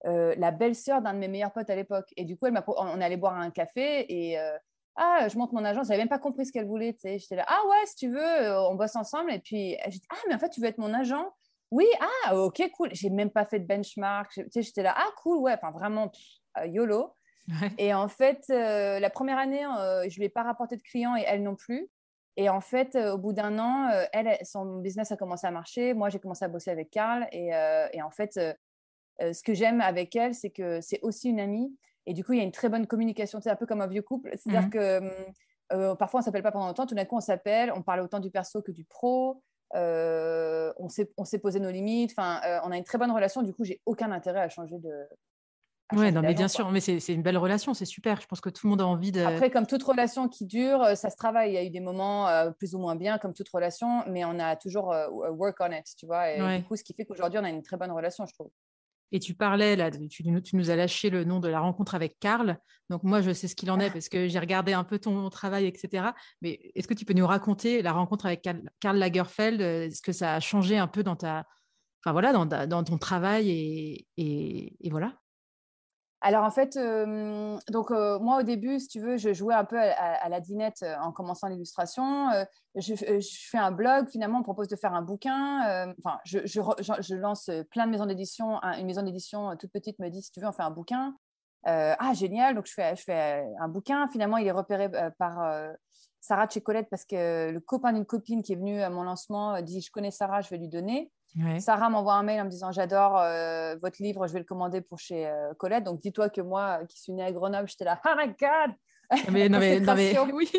euh, 0.05 0.35
la 0.37 0.51
belle-sœur 0.51 1.01
d'un 1.01 1.15
de 1.15 1.19
mes 1.19 1.29
meilleurs 1.29 1.53
potes 1.53 1.71
à 1.71 1.77
l'époque. 1.77 2.13
Et 2.17 2.25
du 2.25 2.37
coup, 2.37 2.47
elle 2.47 2.63
on 2.67 3.01
allait 3.01 3.17
boire 3.17 3.37
un 3.37 3.51
café 3.51 4.05
et 4.13 4.39
ah, 4.99 5.29
je 5.29 5.37
monte 5.37 5.53
mon 5.53 5.65
agence. 5.65 5.89
J'avais 5.89 5.99
même 5.99 6.09
pas 6.09 6.19
compris 6.19 6.47
ce 6.47 6.53
qu'elle 6.53 6.67
voulait. 6.67 6.95
Tu 6.95 7.01
sais. 7.01 7.19
J'étais 7.19 7.37
là, 7.37 7.45
ah 7.49 7.61
ouais, 7.69 7.87
si 7.87 7.97
tu 7.97 8.11
veux, 8.11 8.59
on 8.71 8.75
bosse 8.75 8.97
ensemble. 8.97 9.33
Et 9.33 9.39
puis, 9.39 9.77
j'ai 9.85 9.99
dit, 9.99 10.07
ah, 10.11 10.17
mais 10.29 10.35
en 10.35 10.39
fait, 10.39 10.51
tu 10.51 10.61
veux 10.61 10.67
être 10.67 10.79
mon 10.79 10.93
agent? 10.93 11.27
Oui, 11.71 11.87
ah, 12.25 12.37
ok, 12.37 12.71
cool. 12.77 12.91
J'ai 12.93 13.11
même 13.11 13.31
pas 13.31 13.45
fait 13.45 13.59
de 13.59 13.67
benchmark. 13.67 14.33
Tu 14.33 14.45
sais, 14.51 14.63
j'étais 14.63 14.83
là, 14.83 14.95
ah, 14.97 15.11
cool, 15.23 15.39
ouais. 15.39 15.55
Enfin, 15.55 15.73
vraiment, 15.73 16.05
euh, 16.05 16.09
YOLO. 16.65 17.17
Et 17.79 17.95
en 17.95 18.09
fait, 18.09 18.45
euh, 18.51 18.99
la 18.99 19.11
première 19.11 19.39
année, 19.39 19.65
euh, 19.65 20.03
je 20.09 20.17
ne 20.17 20.19
lui 20.19 20.25
ai 20.25 20.29
pas 20.29 20.43
rapporté 20.43 20.77
de 20.77 20.83
clients 20.83 21.17
et 21.17 21.25
elle 21.27 21.43
non 21.43 21.55
plus. 21.55 21.89
Et 22.37 22.49
en 22.49 22.61
fait, 22.61 22.97
au 22.97 23.17
bout 23.17 23.33
d'un 23.33 23.59
an, 23.59 23.89
elle, 24.13 24.37
son 24.45 24.81
business 24.81 25.11
a 25.11 25.17
commencé 25.17 25.47
à 25.47 25.51
marcher. 25.51 25.95
Moi, 25.95 26.11
j'ai 26.11 26.19
commencé 26.19 26.45
à 26.45 26.49
bosser 26.49 26.71
avec 26.71 26.91
Carl. 26.91 27.27
Et, 27.33 27.53
et 27.93 28.03
en 28.03 28.11
fait, 28.11 28.35
ce 28.35 29.43
que 29.43 29.55
j'aime 29.55 29.81
avec 29.81 30.15
elle, 30.17 30.35
c'est 30.35 30.51
que 30.51 30.83
c'est 30.83 31.01
aussi 31.01 31.31
une 31.31 31.41
amie. 31.41 31.75
Et 32.05 32.13
du 32.13 32.25
coup, 32.25 32.35
il 32.35 32.39
y 32.39 32.43
a 32.43 32.45
une 32.45 32.53
très 32.53 32.69
bonne 32.69 32.87
communication. 32.87 33.41
C'est 33.41 33.49
un 33.49 33.57
peu 33.57 33.65
comme 33.65 33.81
un 33.81 33.87
vieux 33.87 34.03
couple. 34.03 34.33
C'est-à-dire 34.37 34.67
mmh. 34.67 34.71
que 34.71 35.95
parfois, 35.95 36.19
on 36.19 36.21
ne 36.21 36.25
s'appelle 36.27 36.43
pas 36.43 36.53
pendant 36.53 36.67
longtemps. 36.67 36.85
Tout 36.85 36.95
d'un 36.95 37.07
coup, 37.07 37.17
on 37.17 37.21
s'appelle. 37.21 37.73
On 37.75 37.81
parle 37.81 38.01
autant 38.01 38.21
du 38.21 38.31
perso 38.31 38.61
que 38.61 38.71
du 38.71 38.85
pro. 38.85 39.43
on 39.73 40.89
s'est 40.91 41.39
posé 41.41 41.59
nos 41.59 41.71
limites. 41.71 42.13
Enfin, 42.13 42.43
on 42.65 42.71
a 42.71 42.77
une 42.77 42.85
très 42.85 42.99
bonne 42.99 43.13
relation. 43.13 43.41
Du 43.41 43.55
coup, 43.55 43.65
j'ai 43.65 43.81
aucun 43.87 44.13
intérêt 44.13 44.41
à 44.41 44.51
changer 44.51 44.77
de, 44.77 45.09
oui, 45.93 46.11
mais 46.11 46.35
bien 46.35 46.49
sûr, 46.49 46.71
mais 46.73 46.81
c'est 46.81 47.13
une 47.13 47.23
belle 47.23 47.39
relation, 47.39 47.73
c'est 47.73 47.85
super. 47.85 48.21
Je 48.21 48.27
pense 48.27 48.41
que 48.41 48.51
tout 48.51 48.67
le 48.67 48.71
monde 48.71 48.81
a 48.81 48.87
envie 48.87 49.13
de. 49.13 49.21
Après, 49.21 49.51
comme 49.51 49.67
toute 49.67 49.83
relation 49.83 50.29
qui 50.29 50.45
dure, 50.45 50.83
euh, 50.83 50.95
ça 50.97 51.11
se 51.11 51.17
travaille. 51.17 51.51
Il 51.51 51.55
y 51.55 51.59
a 51.59 51.65
eu 51.65 51.71
des 51.71 51.81
moments 51.81 52.29
euh, 52.29 52.51
plus 52.51 52.75
ou 52.75 52.79
moins 52.79 52.97
bien, 52.97 53.19
comme 53.19 53.33
toute 53.33 53.49
relation, 53.49 54.03
mais 54.09 54.25
on 54.25 54.39
a 54.41 54.57
toujours 54.57 54.93
euh, 54.93 55.09
work 55.09 55.57
on 55.61 55.71
it, 55.71 55.85
tu 55.97 56.07
vois. 56.07 56.31
Et 56.33 56.59
du 56.59 56.65
coup, 56.65 56.77
ce 56.77 56.83
qui 56.83 56.93
fait 56.93 57.05
qu'aujourd'hui, 57.05 57.39
on 57.39 57.45
a 57.45 57.51
une 57.51 57.63
très 57.63 57.77
bonne 57.77 57.93
relation, 57.93 58.27
je 58.27 58.35
trouve. 58.35 58.51
Et 59.13 59.21
tu 59.21 59.35
parlais, 59.35 59.77
là, 59.77 59.93
tu, 59.93 60.09
tu, 60.09 60.57
nous 60.57 60.71
as 60.71 60.75
lâché 60.75 61.11
le 61.11 61.23
nom 61.23 61.39
de 61.39 61.47
la 61.47 61.61
rencontre 61.61 61.95
avec 61.95 62.19
Karl. 62.19 62.59
Donc, 62.91 63.05
moi, 63.05 63.21
je 63.21 63.31
sais 63.31 63.47
ce 63.47 63.55
qu'il 63.55 63.71
en 63.71 63.79
est 63.79 63.87
ah. 63.87 63.93
parce 63.93 64.09
que 64.09 64.27
j'ai 64.27 64.39
regardé 64.41 64.73
un 64.73 64.83
peu 64.83 64.99
ton 64.99 65.31
travail, 65.31 65.67
etc. 65.67 66.09
Mais 66.43 66.59
est-ce 66.75 66.89
que 66.89 66.95
tu 66.95 67.05
peux 67.05 67.15
nous 67.15 67.27
raconter 67.27 67.83
la 67.83 67.93
rencontre 67.93 68.27
avec 68.27 68.43
Karl, 68.43 68.97
Lagerfeld 68.99 69.61
Est-ce 69.61 70.03
que 70.03 70.11
ça 70.11 70.35
a 70.35 70.41
changé 70.41 70.77
un 70.77 70.89
peu 70.89 71.05
dans 71.05 71.15
ta. 71.15 71.45
Enfin, 72.05 72.11
voilà, 72.11 72.33
dans, 72.33 72.47
dans 72.47 72.83
ton 72.83 72.99
travail 72.99 73.49
et, 73.51 74.07
et 74.17 74.91
voilà? 74.91 75.15
Alors 76.27 76.43
en 76.43 76.51
fait, 76.51 76.77
donc 77.71 77.91
moi 77.91 78.41
au 78.41 78.43
début, 78.43 78.81
si 78.81 78.89
tu 78.89 78.99
veux, 79.01 79.17
je 79.17 79.33
jouais 79.33 79.55
un 79.55 79.65
peu 79.65 79.79
à, 79.79 80.29
la 80.29 80.41
dinette 80.41 80.85
en 81.01 81.13
commençant 81.13 81.47
l'illustration. 81.47 82.31
Je, 82.75 82.95
fais 82.97 83.59
un 83.59 83.71
blog, 83.71 84.09
finalement, 84.09 84.41
on 84.41 84.43
propose 84.43 84.67
de 84.67 84.75
faire 84.75 84.93
un 84.93 85.03
bouquin. 85.03 85.95
Enfin, 86.01 86.19
je, 86.25 87.15
lance 87.15 87.49
plein 87.71 87.87
de 87.87 87.93
maisons 87.93 88.07
d'édition. 88.07 88.61
Une 88.77 88.87
maison 88.87 89.03
d'édition 89.03 89.57
toute 89.57 89.71
petite 89.71 90.01
me 90.01 90.09
dit 90.09 90.21
si 90.21 90.33
tu 90.33 90.41
veux, 90.41 90.49
on 90.49 90.53
fait 90.53 90.65
un 90.65 90.73
bouquin. 90.73 91.15
ah 91.65 92.13
génial, 92.15 92.57
donc 92.57 92.67
je 92.67 92.75
fais, 92.75 92.97
je 92.97 93.03
fais 93.05 93.47
un 93.61 93.69
bouquin. 93.69 94.09
Finalement, 94.09 94.39
il 94.39 94.49
est 94.49 94.53
repéré 94.53 94.91
par 95.19 95.39
Sarah 96.27 96.49
de 96.49 96.59
Colette 96.59 96.89
parce 96.91 97.05
que 97.05 97.53
le 97.53 97.61
copain 97.61 97.93
d'une 97.93 98.05
copine 98.05 98.43
qui 98.43 98.53
est 98.53 98.57
venu 98.57 98.83
à 98.83 98.91
mon 98.91 99.05
lancement 99.05 99.63
dit 99.63 99.81
je 99.81 99.93
connais 99.93 100.11
Sarah, 100.11 100.41
je 100.41 100.51
vais 100.51 100.59
lui 100.59 100.69
donner. 100.69 101.13
Sarah 101.59 101.91
m'envoie 101.91 102.15
un 102.15 102.23
mail 102.23 102.41
en 102.41 102.45
me 102.45 102.51
disant 102.51 102.73
j'adore 102.73 103.19
euh, 103.19 103.77
votre 103.83 104.03
livre, 104.03 104.27
je 104.27 104.33
vais 104.33 104.39
le 104.39 104.45
commander 104.45 104.81
pour 104.81 104.99
chez 104.99 105.27
euh, 105.27 105.53
Colette. 105.55 105.85
Donc 105.85 106.01
dis-toi 106.01 106.31
que 106.31 106.41
moi, 106.41 106.81
qui 106.89 107.01
suis 107.01 107.13
née 107.13 107.25
à 107.25 107.33
Grenoble, 107.33 107.69
j'étais 107.69 107.85
là, 107.85 108.01
oh 108.05 108.15
my 108.17 108.29
god 108.29 108.75
mais, 109.31 109.49
non, 109.49 109.59
mais, 109.95 110.19
oui. 110.33 110.51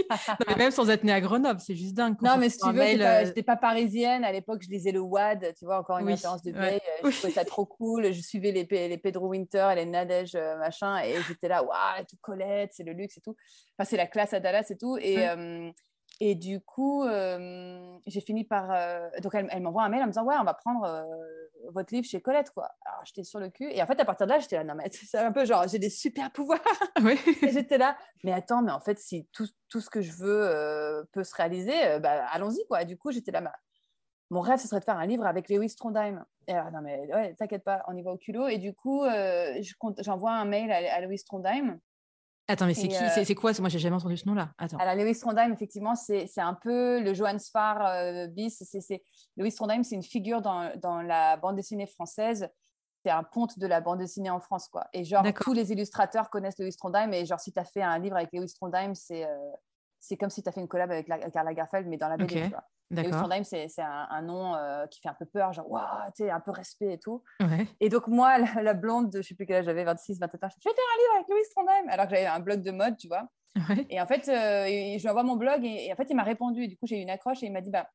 même 0.58 0.72
sans 0.72 0.90
être 0.90 1.04
née 1.04 1.12
à 1.12 1.22
Grenoble, 1.22 1.60
c'est 1.60 1.76
juste 1.76 1.94
dingue. 1.94 2.16
Non, 2.22 2.38
mais 2.38 2.50
si 2.50 2.58
tu 2.60 2.72
veux, 2.72 2.82
je 2.82 3.26
n'étais 3.26 3.44
pas, 3.44 3.56
parisienne. 3.56 4.24
À 4.24 4.32
l'époque, 4.32 4.62
je 4.64 4.70
lisais 4.70 4.92
le 4.92 5.00
WAD, 5.00 5.54
tu 5.58 5.66
vois, 5.66 5.80
encore 5.80 6.00
une 6.00 6.08
référence 6.08 6.44
de 6.44 6.52
vieille. 6.52 6.80
Je 7.04 7.10
trouvais 7.10 7.34
ça 7.34 7.46
trop 7.46 7.66
cool. 7.66 8.12
Je 8.14 8.22
suivais 8.22 8.52
les, 8.52 8.66
les 8.66 8.98
Pedro 8.98 9.28
Winter 9.28 9.70
et 9.72 9.76
les 9.76 9.86
Nadège, 9.86 10.36
euh, 10.36 10.58
machin. 10.58 11.00
Et 11.04 11.16
j'étais 11.28 11.48
là, 11.48 11.64
waouh, 11.64 12.06
tout 12.10 12.18
Colette, 12.22 12.72
c'est 12.74 12.84
le 12.84 12.94
luxe 12.94 13.18
et 13.18 13.22
tout. 13.22 13.36
Enfin, 13.78 13.88
c'est 13.90 13.98
la 13.98 14.08
classe 14.08 14.34
à 14.34 14.40
Dallas 14.40 14.68
et 14.70 14.78
tout. 14.78 14.98
Et, 14.98 15.18
et 16.20 16.36
du 16.36 16.62
coup, 16.62 17.04
euh, 17.04 17.98
j'ai 18.08 18.22
fini 18.22 18.44
par. 18.44 18.72
Euh, 18.72 19.08
donc, 19.22 19.36
elle, 19.36 19.62
m'envoie 19.62 19.84
un 19.84 19.90
mail 19.90 20.02
en 20.02 20.06
me 20.08 20.12
disant 20.12 20.26
Ouais, 20.26 20.36
on 20.40 20.44
va 20.44 20.56
prendre 20.56 20.84
euh, 20.84 21.04
votre 21.72 21.94
livre 21.94 22.08
chez 22.08 22.22
Colette, 22.22 22.50
quoi. 22.50 22.70
Alors, 22.86 23.02
j'étais 23.06 23.24
sur 23.24 23.40
le 23.40 23.50
cul. 23.50 23.70
Et 23.72 23.84
en 23.84 23.86
fait, 23.86 24.00
à 24.00 24.06
partir 24.06 24.26
de 24.26 24.32
là, 24.32 24.40
j'étais 24.40 24.56
là 24.56 24.64
Non, 24.64 24.74
mais 24.74 24.90
c'est 24.92 25.20
un 25.20 25.32
peu 25.32 25.46
genre, 25.46 25.68
j'ai 25.68 25.78
des 25.78 25.92
super 25.92 26.32
pouvoirs. 26.32 26.60
Oui. 27.04 27.20
et 27.44 27.52
j'étais 27.52 27.78
là 27.78 27.96
Mais 28.24 28.34
attends, 28.34 28.64
mais 28.64 28.72
en 28.72 28.80
fait, 28.80 28.98
si 28.98 29.28
tout, 29.32 29.48
tout 29.70 29.80
ce 29.80 29.90
que 29.92 30.02
je 30.02 30.12
veux 30.14 31.08
peut 31.12 31.24
se 31.24 31.36
réaliser, 31.36 32.00
bah, 32.00 32.26
allons-y, 32.32 32.66
quoi. 32.68 32.82
Et 32.82 32.86
du 32.86 32.98
coup, 32.98 33.12
j'étais 33.12 33.32
là 33.32 33.42
bah, 33.42 33.54
Mon 34.32 34.42
rêve, 34.42 34.60
ce 34.60 34.68
serait 34.68 34.80
de 34.80 34.86
faire 34.86 34.98
un 34.98 35.06
livre 35.06 35.26
avec 35.26 35.50
Lewis 35.50 35.76
Trondheim. 35.76 36.26
Et 36.48 36.54
alors, 36.54 36.72
non, 36.72 36.82
mais 36.82 37.14
ouais, 37.14 37.36
t'inquiète 37.36 37.64
pas, 37.64 37.84
on 37.88 37.96
y 37.96 38.02
va 38.02 38.12
au 38.12 38.18
culot. 38.18 38.48
Et 38.48 38.58
du 38.58 38.74
coup, 38.74 39.04
j'envoie 40.00 40.32
un 40.32 40.46
mail 40.46 40.72
à, 40.72 40.96
à 40.96 41.02
Lewis 41.02 41.24
Trondheim 41.24 41.80
Attends, 42.48 42.66
mais 42.66 42.74
c'est 42.74 42.88
qui? 42.88 42.96
euh, 42.96 43.24
C'est 43.26 43.36
quoi? 43.36 43.52
Moi, 43.60 43.70
j'ai 43.70 43.80
jamais 43.80 43.96
entendu 43.96 44.16
ce 44.16 44.26
nom-là. 44.28 44.52
Attends. 44.58 44.78
Alors, 44.78 44.96
Lewis 44.96 45.20
Trondheim, 45.20 45.52
effectivement, 45.52 45.96
c'est 45.96 46.30
un 46.38 46.54
peu 46.54 47.02
le 47.02 47.14
Johann 47.14 47.40
Spar 47.40 47.86
euh, 47.86 48.28
bis. 48.28 48.64
Lewis 49.36 49.54
Trondheim, 49.54 49.84
c'est 49.84 49.96
une 49.96 50.04
figure 50.04 50.42
dans, 50.42 50.72
dans, 50.78 51.02
la 51.02 51.36
bande 51.38 51.56
dessinée 51.58 51.88
française. 51.88 52.50
C'est 53.04 53.12
un 53.12 53.24
ponte 53.24 53.60
de 53.60 53.68
la 53.68 53.82
bande 53.82 54.00
dessinée 54.00 54.30
en 54.30 54.40
France, 54.40 54.70
quoi. 54.70 54.88
Et 54.94 55.04
genre, 55.04 55.26
tous 55.42 55.54
les 55.54 55.72
illustrateurs 55.72 56.30
connaissent 56.30 56.58
Lewis 56.58 56.76
Trondheim. 56.78 57.12
Et 57.14 57.26
genre, 57.26 57.40
si 57.40 57.52
tu 57.52 57.60
as 57.60 57.66
fait 57.66 57.82
un 57.82 58.00
livre 58.00 58.16
avec 58.16 58.30
Lewis 58.34 58.54
Trondheim, 58.54 58.96
c'est 58.96 59.26
euh, 59.26 59.52
c'est 60.00 60.18
comme 60.18 60.30
si 60.30 60.44
tu 60.44 60.50
as 60.50 60.52
fait 60.52 60.62
une 60.62 60.68
collab 60.68 60.92
avec, 60.92 61.08
la, 61.08 61.18
Karl 61.18 61.46
Lagerfeld, 61.46 61.88
mais 61.88 61.98
dans 61.98 62.08
la 62.08 62.18
BD. 62.18 62.50
Lewis 62.90 63.12
Trondheim, 63.12 63.44
c'est 63.44 63.68
un, 63.80 64.22
nom 64.22 64.56
euh, 64.56 64.86
qui 64.88 65.02
fait 65.02 65.10
un 65.10 65.14
peu 65.14 65.26
peur, 65.26 65.52
genre, 65.54 65.70
waouh, 65.70 65.86
tu 66.16 66.24
sais, 66.24 66.30
un 66.30 66.40
peu 66.40 66.52
respect 66.52 66.94
et 66.94 67.00
tout. 67.00 67.24
Et 67.80 67.90
donc, 67.90 68.08
moi, 68.08 68.38
la, 68.38 68.74
blonde 68.74 69.10
de, 69.10 69.22
je 69.22 69.28
sais 69.28 69.36
plus 69.36 69.46
quel 69.46 69.58
âge 69.58 69.66
j'avais, 69.66 69.84
26, 69.84 70.20
27 70.20 70.44
ans, 70.44 70.48
je 70.50 70.70
vais 70.70 70.76
faire 70.76 70.84
un 70.94 70.98
livre 71.00 71.16
avec 71.16 71.28
Lewis 71.28 71.50
Trondheim, 71.56 71.90
alors 71.90 72.06
que 72.06 72.16
j'avais 72.16 72.28
un 72.28 72.40
blog 72.40 72.62
de 72.62 72.72
mode, 72.72 72.98
tu 72.98 73.08
vois. 73.08 73.28
Et 73.90 74.00
en 74.00 74.06
fait, 74.06 74.28
euh, 74.30 74.68
je 74.68 75.02
lui 75.02 75.10
envoie 75.10 75.24
mon 75.24 75.36
blog 75.36 75.66
et, 75.66 75.92
en 75.92 75.96
fait, 75.96 76.08
il 76.10 76.16
m'a 76.16 76.24
répondu. 76.24 76.64
Et 76.64 76.68
du 76.68 76.78
coup, 76.78 76.86
j'ai 76.86 76.98
eu 76.98 77.02
une 77.02 77.10
accroche 77.10 77.44
et 77.44 77.48
il 77.48 77.52
m'a 77.52 77.62
dit, 77.62 77.72
bah, 77.72 77.90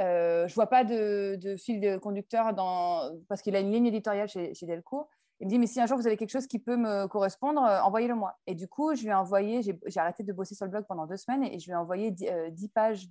euh, 0.00 0.46
je 0.46 0.54
vois 0.54 0.68
pas 0.68 0.84
de, 0.84 1.36
de, 1.36 1.56
fil 1.56 1.80
de 1.80 1.96
conducteur 1.96 2.54
dans... 2.54 3.10
parce 3.28 3.42
qu'il 3.42 3.56
a 3.56 3.60
une 3.60 3.72
ligne 3.72 3.86
éditoriale 3.86 4.28
chez, 4.28 4.54
chez 4.54 4.66
Delcourt. 4.66 5.08
Il 5.40 5.46
me 5.46 5.50
dit, 5.50 5.58
mais 5.58 5.66
si 5.66 5.80
un 5.80 5.86
jour 5.86 5.96
vous 5.96 6.06
avez 6.06 6.16
quelque 6.16 6.30
chose 6.30 6.48
qui 6.48 6.58
peut 6.58 6.76
me 6.76 7.06
correspondre, 7.06 7.62
euh, 7.62 7.80
envoyez-le 7.82 8.14
moi. 8.14 8.36
Et 8.46 8.54
du 8.54 8.66
coup, 8.66 8.94
je 8.94 9.02
lui 9.02 9.10
ai 9.10 9.14
envoyé, 9.14 9.62
j'ai 9.62 10.00
arrêté 10.00 10.24
de 10.24 10.32
bosser 10.32 10.54
sur 10.54 10.66
le 10.66 10.70
blog 10.70 10.84
pendant 10.88 11.06
deux 11.06 11.16
semaines 11.16 11.44
et, 11.44 11.58
je 11.58 11.66
lui 11.66 11.72
ai 11.72 11.76
envoyé 11.76 12.10
10, 12.10 12.28
euh, 12.28 12.50
pages 12.74 13.08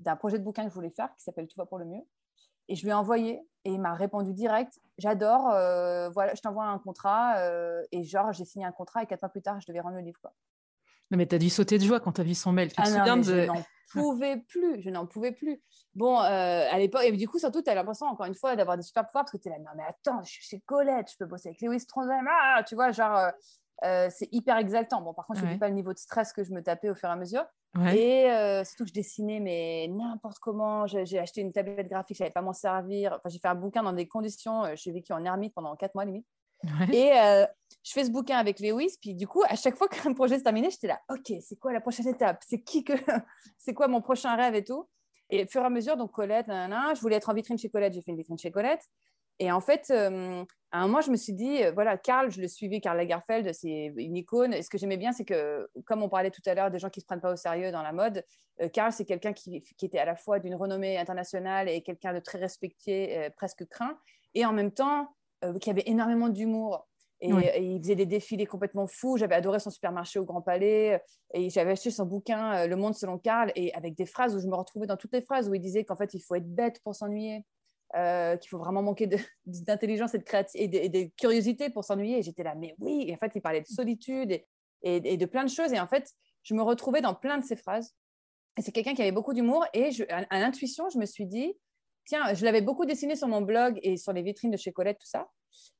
d'un 0.00 0.16
projet 0.16 0.38
de 0.38 0.44
bouquin 0.44 0.64
que 0.64 0.70
je 0.70 0.74
voulais 0.74 0.90
faire 0.90 1.14
qui 1.16 1.22
s'appelle 1.22 1.46
Tout 1.48 1.56
va 1.58 1.66
pour 1.66 1.78
le 1.78 1.84
mieux. 1.84 2.02
Et 2.68 2.74
je 2.74 2.82
lui 2.82 2.90
ai 2.90 2.94
envoyé 2.94 3.40
et 3.64 3.72
il 3.72 3.80
m'a 3.80 3.94
répondu 3.94 4.34
direct, 4.34 4.78
j'adore, 4.98 5.48
euh, 5.50 6.10
voilà, 6.10 6.34
je 6.34 6.40
t'envoie 6.40 6.66
un 6.66 6.78
contrat. 6.78 7.36
et 7.92 8.04
genre, 8.04 8.32
j'ai 8.32 8.44
signé 8.44 8.66
un 8.66 8.72
contrat 8.72 9.02
et 9.02 9.06
quatre 9.06 9.22
mois 9.22 9.30
plus 9.30 9.42
tard, 9.42 9.60
je 9.60 9.66
devais 9.66 9.80
rendre 9.80 9.96
le 9.96 10.02
livre. 10.02 10.20
Quoi. 10.20 10.32
Non, 11.10 11.16
mais 11.16 11.26
tu 11.26 11.34
as 11.34 11.38
dû 11.38 11.48
sauter 11.48 11.78
de 11.78 11.84
joie 11.84 12.00
quand 12.00 12.12
tu 12.12 12.20
as 12.20 12.24
vu 12.24 12.34
son 12.34 12.52
mail. 12.52 12.70
Ah 12.76 12.84
de... 13.16 13.22
Je 13.22 13.46
n'en 13.46 13.62
pouvais 13.90 14.36
plus, 14.36 14.82
je 14.82 14.90
n'en 14.90 15.06
pouvais 15.06 15.32
plus. 15.32 15.62
Bon, 15.94 16.20
euh, 16.20 16.66
à 16.70 16.78
l'époque, 16.78 17.02
et 17.04 17.12
du 17.12 17.26
coup, 17.26 17.38
surtout, 17.38 17.62
tu 17.62 17.70
as 17.70 17.74
l'impression, 17.74 18.06
encore 18.06 18.26
une 18.26 18.34
fois, 18.34 18.54
d'avoir 18.56 18.76
des 18.76 18.82
super 18.82 19.06
pouvoirs 19.06 19.24
parce 19.24 19.32
que 19.32 19.38
tu 19.38 19.48
es 19.48 19.50
là, 19.50 19.58
non, 19.58 19.70
mais 19.76 19.84
attends, 19.88 20.22
je 20.22 20.30
suis 20.30 20.44
chez 20.44 20.60
Colette, 20.60 21.10
je 21.10 21.16
peux 21.16 21.24
bosser 21.24 21.48
avec 21.48 21.60
Lewis 21.62 21.86
Trondheim, 21.86 22.26
ah, 22.28 22.62
tu 22.62 22.74
vois, 22.74 22.92
genre, 22.92 23.30
euh, 23.84 24.06
euh, 24.06 24.08
c'est 24.10 24.28
hyper 24.32 24.56
exaltant. 24.56 25.02
Bon, 25.02 25.14
par 25.14 25.26
contre, 25.26 25.40
je 25.40 25.46
ne 25.46 25.52
dis 25.52 25.58
pas 25.58 25.68
le 25.68 25.74
niveau 25.74 25.92
de 25.92 25.98
stress 25.98 26.32
que 26.32 26.44
je 26.44 26.52
me 26.52 26.62
tapais 26.62 26.90
au 26.90 26.94
fur 26.94 27.08
et 27.08 27.12
à 27.12 27.16
mesure. 27.16 27.44
Et 27.94 28.28
surtout 28.64 28.84
que 28.84 28.88
je 28.88 28.94
dessinais, 28.94 29.40
mais 29.40 29.88
n'importe 29.88 30.38
comment. 30.40 30.86
J'ai 30.86 31.18
acheté 31.18 31.40
une 31.40 31.52
tablette 31.52 31.88
graphique, 31.88 32.16
je 32.16 32.22
ne 32.22 32.26
savais 32.26 32.32
pas 32.32 32.42
m'en 32.42 32.52
servir. 32.52 33.12
Enfin, 33.12 33.28
j'ai 33.28 33.38
fait 33.38 33.48
un 33.48 33.54
bouquin 33.54 33.82
dans 33.82 33.92
des 33.92 34.08
conditions. 34.08 34.64
J'ai 34.74 34.92
vécu 34.92 35.12
en 35.12 35.24
ermite 35.24 35.54
pendant 35.54 35.76
quatre 35.76 35.94
mois 35.94 36.04
limite. 36.04 36.26
Et 36.92 37.12
euh, 37.12 37.46
je 37.84 37.92
fais 37.92 38.04
ce 38.04 38.10
bouquin 38.10 38.36
avec 38.36 38.60
Lewis, 38.60 38.96
puis 39.00 39.14
du 39.14 39.26
coup, 39.26 39.42
à 39.48 39.54
chaque 39.54 39.76
fois 39.76 39.88
qu'un 39.88 40.12
projet 40.12 40.38
se 40.38 40.44
terminait, 40.44 40.70
j'étais 40.70 40.88
là, 40.88 41.00
ok, 41.08 41.32
c'est 41.40 41.56
quoi 41.56 41.72
la 41.72 41.80
prochaine 41.80 42.08
étape? 42.08 42.42
C'est 42.46 42.62
qui 42.62 42.84
que, 42.84 42.92
c'est 43.58 43.74
quoi 43.74 43.88
mon 43.88 44.00
prochain 44.00 44.34
rêve 44.36 44.54
et 44.54 44.64
tout? 44.64 44.88
Et 45.30 45.44
au 45.44 45.46
fur 45.46 45.62
et 45.62 45.66
à 45.66 45.70
mesure, 45.70 45.96
donc 45.96 46.12
Colette, 46.12 46.46
je 46.48 47.00
voulais 47.00 47.16
être 47.16 47.28
en 47.28 47.34
vitrine 47.34 47.58
chez 47.58 47.68
Colette, 47.68 47.92
j'ai 47.92 48.02
fait 48.02 48.10
une 48.10 48.16
vitrine 48.16 48.38
chez 48.38 48.50
Colette. 48.50 48.82
Et 49.38 49.52
en 49.52 49.60
fait, 49.60 49.90
euh, 49.90 50.44
à 50.72 50.80
un 50.80 50.86
moment, 50.86 51.00
je 51.00 51.10
me 51.10 51.16
suis 51.16 51.32
dit, 51.32 51.62
euh, 51.62 51.72
voilà, 51.72 51.96
Karl, 51.96 52.30
je 52.30 52.40
le 52.40 52.48
suivais, 52.48 52.80
Karl 52.80 52.96
Lagerfeld, 52.96 53.52
c'est 53.52 53.92
une 53.96 54.16
icône. 54.16 54.52
Et 54.52 54.62
ce 54.62 54.70
que 54.70 54.78
j'aimais 54.78 54.96
bien, 54.96 55.12
c'est 55.12 55.24
que, 55.24 55.68
comme 55.84 56.02
on 56.02 56.08
parlait 56.08 56.30
tout 56.30 56.42
à 56.46 56.54
l'heure 56.54 56.70
des 56.70 56.78
gens 56.78 56.90
qui 56.90 57.00
ne 57.00 57.02
se 57.02 57.06
prennent 57.06 57.20
pas 57.20 57.32
au 57.32 57.36
sérieux 57.36 57.70
dans 57.70 57.82
la 57.82 57.92
mode, 57.92 58.24
Karl, 58.72 58.90
c'est 58.90 59.04
quelqu'un 59.04 59.32
qui, 59.32 59.62
qui, 59.62 59.86
était 59.86 60.00
à 60.00 60.04
la 60.04 60.16
fois 60.16 60.40
d'une 60.40 60.56
renommée 60.56 60.98
internationale 60.98 61.68
et 61.68 61.80
quelqu'un 61.82 62.12
de 62.12 62.18
très 62.18 62.38
respecté, 62.38 63.30
presque 63.36 63.64
craint, 63.68 63.96
et 64.34 64.44
en 64.44 64.52
même 64.52 64.72
temps, 64.72 65.14
qui 65.60 65.70
avait 65.70 65.84
énormément 65.86 66.28
d'humour. 66.28 66.88
Et, 67.20 67.30
il 67.60 67.80
faisait 67.80 67.96
des 67.96 68.06
défilés 68.06 68.46
complètement 68.46 68.86
fous. 68.86 69.16
J'avais 69.16 69.34
adoré 69.34 69.58
son 69.58 69.70
supermarché 69.70 70.18
au 70.18 70.24
Grand 70.24 70.42
Palais. 70.42 71.02
Et 71.34 71.50
j'avais 71.50 71.72
acheté 71.72 71.90
son 71.90 72.06
bouquin 72.06 72.54
euh, 72.54 72.66
Le 72.66 72.76
Monde 72.76 72.94
selon 72.94 73.18
Karl, 73.18 73.52
et 73.54 73.74
avec 73.74 73.94
des 73.94 74.06
phrases 74.06 74.34
où 74.34 74.40
je 74.40 74.46
me 74.46 74.54
retrouvais 74.54 74.86
dans 74.86 74.96
toutes 74.96 75.12
les 75.12 75.20
phrases 75.20 75.48
où 75.48 75.54
il 75.54 75.60
disait 75.60 75.84
qu'en 75.84 75.96
fait, 75.96 76.14
il 76.14 76.20
faut 76.20 76.34
être 76.36 76.48
bête 76.48 76.80
pour 76.82 76.94
s'ennuyer, 76.94 77.44
euh, 77.96 78.36
qu'il 78.36 78.48
faut 78.48 78.58
vraiment 78.58 78.82
manquer 78.82 79.08
d'intelligence 79.46 80.14
et 80.14 80.18
de, 80.18 80.24
créativité 80.24 80.84
et 80.84 80.88
de, 80.88 81.10
curiosité 81.16 81.70
pour 81.70 81.84
s'ennuyer. 81.84 82.18
Et 82.18 82.22
j'étais 82.22 82.42
là, 82.42 82.54
mais 82.54 82.74
oui. 82.78 83.06
Et 83.08 83.14
en 83.14 83.16
fait, 83.16 83.32
il 83.34 83.40
parlait 83.40 83.62
de 83.62 83.66
solitude 83.66 84.32
et, 84.32 84.44
et, 84.82 85.16
de 85.16 85.26
plein 85.26 85.44
de 85.44 85.50
choses. 85.50 85.72
Et 85.72 85.80
en 85.80 85.88
fait, 85.88 86.12
je 86.42 86.54
me 86.54 86.62
retrouvais 86.62 87.00
dans 87.00 87.14
plein 87.14 87.38
de 87.38 87.44
ces 87.44 87.56
phrases. 87.56 87.94
Et 88.58 88.62
c'est 88.62 88.72
quelqu'un 88.72 88.94
qui 88.94 89.02
avait 89.02 89.12
beaucoup 89.12 89.34
d'humour. 89.34 89.64
Et 89.72 89.90
je, 89.90 90.04
à 90.08 90.40
l'intuition, 90.40 90.88
je 90.90 90.98
me 90.98 91.06
suis 91.06 91.26
dit, 91.26 91.54
tiens, 92.04 92.34
je 92.34 92.44
l'avais 92.44 92.62
beaucoup 92.62 92.86
dessiné 92.86 93.14
sur 93.16 93.28
mon 93.28 93.42
blog 93.42 93.78
et 93.82 93.96
sur 93.96 94.12
les 94.12 94.22
vitrines 94.22 94.50
de 94.50 94.56
chez 94.56 94.72
Colette, 94.72 94.98
tout 94.98 95.06
ça. 95.06 95.28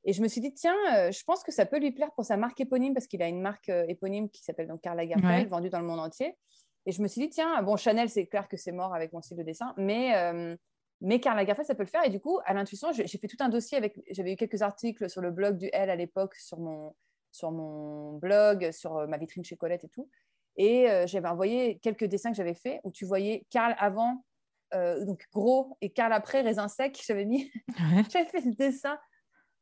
Et 0.05 0.13
je 0.13 0.21
me 0.21 0.27
suis 0.27 0.41
dit, 0.41 0.53
tiens, 0.53 0.77
euh, 0.95 1.11
je 1.11 1.23
pense 1.23 1.43
que 1.43 1.51
ça 1.51 1.65
peut 1.65 1.79
lui 1.79 1.91
plaire 1.91 2.11
pour 2.15 2.23
sa 2.25 2.37
marque 2.37 2.59
éponyme, 2.59 2.93
parce 2.93 3.07
qu'il 3.07 3.21
a 3.21 3.27
une 3.27 3.41
marque 3.41 3.69
euh, 3.69 3.85
éponyme 3.87 4.29
qui 4.29 4.43
s'appelle 4.43 4.67
donc 4.67 4.81
Karl 4.81 4.97
Lagerfeld, 4.97 5.49
vendue 5.49 5.69
dans 5.69 5.79
le 5.79 5.85
monde 5.85 5.99
entier. 5.99 6.37
Et 6.85 6.91
je 6.91 7.01
me 7.01 7.07
suis 7.07 7.21
dit, 7.21 7.29
tiens, 7.29 7.61
bon, 7.63 7.75
Chanel, 7.75 8.09
c'est 8.09 8.27
clair 8.27 8.47
que 8.47 8.57
c'est 8.57 8.71
mort 8.71 8.93
avec 8.93 9.11
mon 9.11 9.21
style 9.21 9.37
de 9.37 9.43
dessin, 9.43 9.73
mais, 9.77 10.15
euh, 10.15 10.55
mais 11.01 11.19
Karl 11.19 11.37
Lagerfeld, 11.37 11.67
ça 11.67 11.75
peut 11.75 11.83
le 11.83 11.89
faire. 11.89 12.05
Et 12.05 12.09
du 12.09 12.19
coup, 12.19 12.39
à 12.45 12.53
l'intuition, 12.53 12.91
j'ai 12.91 13.07
fait 13.07 13.27
tout 13.27 13.37
un 13.39 13.49
dossier 13.49 13.77
avec, 13.77 13.99
j'avais 14.11 14.33
eu 14.33 14.35
quelques 14.35 14.61
articles 14.61 15.09
sur 15.09 15.21
le 15.21 15.31
blog 15.31 15.57
du 15.57 15.69
L 15.71 15.89
à 15.89 15.95
l'époque, 15.95 16.35
sur 16.35 16.59
mon, 16.59 16.95
sur 17.31 17.51
mon 17.51 18.13
blog, 18.13 18.71
sur 18.71 19.07
ma 19.07 19.17
vitrine 19.17 19.43
chez 19.43 19.55
Colette 19.55 19.85
et 19.85 19.89
tout. 19.89 20.09
Et 20.57 20.87
j'avais 21.05 21.29
envoyé 21.29 21.79
quelques 21.79 22.03
dessins 22.05 22.31
que 22.31 22.35
j'avais 22.35 22.53
faits 22.53 22.81
où 22.83 22.91
tu 22.91 23.05
voyais 23.05 23.45
Karl 23.49 23.75
avant, 23.79 24.25
donc 24.73 25.25
gros, 25.31 25.77
et 25.79 25.89
Karl 25.89 26.11
après, 26.11 26.41
raisin 26.41 26.67
sec. 26.67 27.01
J'avais 27.05 27.25
mis, 27.25 27.49
j'avais 28.11 28.25
fait 28.25 28.41
le 28.41 28.53
dessin 28.53 28.99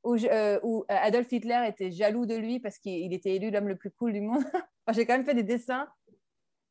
euh, 0.06 0.60
où, 0.64 0.86
Adolf 0.88 1.32
Hitler 1.32 1.66
était 1.68 1.92
jaloux 1.92 2.26
de 2.26 2.36
lui 2.36 2.60
parce 2.60 2.78
qu'il 2.78 3.14
était 3.14 3.36
élu 3.36 3.52
l'homme 3.52 3.68
le 3.68 3.76
plus 3.76 3.92
cool 3.92 4.14
du 4.14 4.22
monde. 4.22 4.44
j'ai 4.94 5.06
quand 5.06 5.14
même 5.14 5.26
fait 5.26 5.34
des 5.34 5.44
dessins 5.44 5.88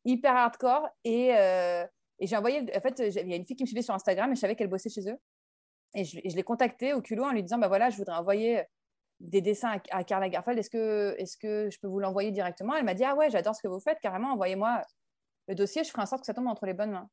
hyper 0.05 0.35
hardcore 0.35 0.89
et, 1.05 1.35
euh, 1.37 1.85
et 2.19 2.27
j'ai 2.27 2.37
envoyé. 2.37 2.61
En 2.75 2.81
fait, 2.81 2.99
il 2.99 3.29
y 3.29 3.33
a 3.33 3.37
une 3.37 3.47
fille 3.47 3.57
qui 3.57 3.65
me 3.65 3.67
suivait 3.67 3.83
sur 3.83 3.95
Instagram 3.95 4.31
et 4.33 4.35
je 4.35 4.41
savais 4.41 4.57
qu'elle 4.57 4.69
bossait 4.69 4.89
chez 4.89 5.09
eux. 5.09 5.19
Et 5.95 6.05
je, 6.05 6.19
l'ai 6.19 6.43
contactée 6.43 6.93
au 6.93 7.01
culot 7.01 7.25
en 7.25 7.33
lui 7.33 7.43
disant 7.43 7.59
bah 7.59 7.69
voilà, 7.69 7.91
je 7.91 7.97
voudrais 7.97 8.17
envoyer 8.17 8.63
des 9.21 9.41
dessins 9.41 9.81
à, 9.91 10.05
Karl 10.05 10.23
Lagerfeld. 10.23 10.59
Est-ce 10.59 10.71
que, 10.71 11.15
est 11.19 11.39
que 11.39 11.71
je 11.71 11.79
peux 11.79 11.89
vous 11.89 12.01
l'envoyer 12.01 12.31
directement? 12.31 12.75
Elle 12.75 12.85
m'a 12.85 12.95
dit 12.95 13.05
ah 13.05 13.15
ouais, 13.15 13.31
j'adore 13.31 13.55
ce 13.55 13.63
que 13.63 13.69
vous 13.69 13.81
faites. 13.81 14.01
Carrément, 14.01 14.33
envoyez-moi 14.33 14.83
le 15.49 15.55
dossier. 15.55 15.85
Je 15.85 15.91
ferai 15.91 16.03
en 16.03 16.07
sorte 16.07 16.23
que 16.23 16.27
ça 16.27 16.35
tombe 16.35 16.49
entre 16.49 16.67
les 16.67 16.75
bonnes 16.75 16.93
mains. 16.93 17.09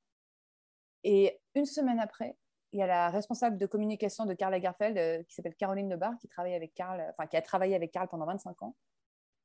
Et 1.04 1.40
une 1.56 1.66
semaine 1.66 2.00
après, 2.00 2.38
il 2.72 2.80
y 2.80 2.82
a 2.82 2.88
la 2.88 3.10
responsable 3.10 3.58
de 3.58 3.66
communication 3.66 4.26
de 4.26 4.34
Karl 4.34 4.52
Lagerfeld 4.52 4.98
euh, 4.98 5.24
qui 5.24 5.36
s'appelle 5.36 5.56
Caroline 5.56 5.90
Lebar, 5.90 6.18
qui 6.20 6.28
travaille 6.28 6.56
avec 6.56 6.74
Karl, 6.74 7.06
enfin 7.12 7.28
qui 7.28 7.38
a 7.38 7.42
travaillé 7.42 7.76
avec 7.76 7.92
Karl 7.92 8.08
pendant 8.08 8.26
25 8.26 8.64
ans, 8.64 8.76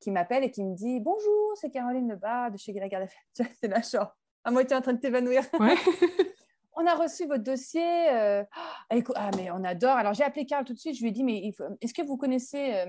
qui 0.01 0.11
m'appelle 0.11 0.45
et 0.45 0.51
qui 0.51 0.65
me 0.65 0.75
dit 0.75 1.01
Bonjour, 1.01 1.53
c'est 1.57 1.71
Caroline 1.71 2.09
Lebar 2.09 2.51
de 2.51 2.57
chez 2.57 2.73
Lagerfeld. 2.73 3.11
C'est 3.61 3.69
la 3.69 3.83
genre 3.83 4.17
à 4.49 4.51
moitié 4.51 4.77
en 4.77 4.81
train 4.81 4.95
de 4.95 5.01
t'évanouir. 5.01 5.45
on 6.73 6.87
a 6.87 6.95
reçu 6.95 7.27
votre 7.27 7.45
dossier. 7.45 8.11
Euh, 8.11 8.43
ah, 8.91 9.31
mais 9.37 9.51
on 9.51 9.63
adore. 9.63 9.97
Alors 9.97 10.15
j'ai 10.15 10.25
appelé 10.25 10.47
Karl 10.47 10.65
tout 10.65 10.75
de 10.75 10.79
suite. 10.79 10.97
Je 10.97 11.03
lui 11.03 11.09
ai 11.09 11.13
dit 11.13 11.23
Mais 11.23 11.53
est-ce 11.81 11.95
que 11.95 12.03
vous 12.03 12.17
connaissez 12.17 12.85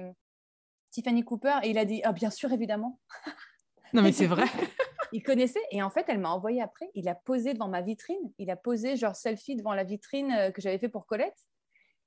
Tiffany 0.92 1.24
Cooper? 1.24 1.60
Et 1.64 1.72
il 1.72 1.78
a 1.78 1.86
dit 1.86 2.02
ah, 2.04 2.14
Bien 2.14 2.30
sûr, 2.30 2.52
évidemment. 2.52 3.00
Non, 3.92 4.04
mais 4.04 4.12
c'est 4.12 4.28
vrai 4.28 4.46
il 5.12 5.24
connaissait 5.24 5.64
et 5.72 5.82
en 5.82 5.90
fait, 5.90 6.06
elle 6.08 6.20
m'a 6.20 6.30
envoyé 6.30 6.62
après. 6.62 6.90
Il 6.94 7.10
a 7.10 7.16
posé 7.16 7.54
devant 7.54 7.68
ma 7.68 7.82
vitrine. 7.82 8.32
Il 8.38 8.52
a 8.52 8.56
posé 8.56 8.96
genre 8.96 9.16
selfie 9.16 9.56
devant 9.56 9.74
la 9.74 9.84
vitrine 9.84 10.32
euh, 10.32 10.52
que 10.52 10.62
j'avais 10.62 10.78
fait 10.78 10.90
pour 10.90 11.06
Colette. 11.06 11.48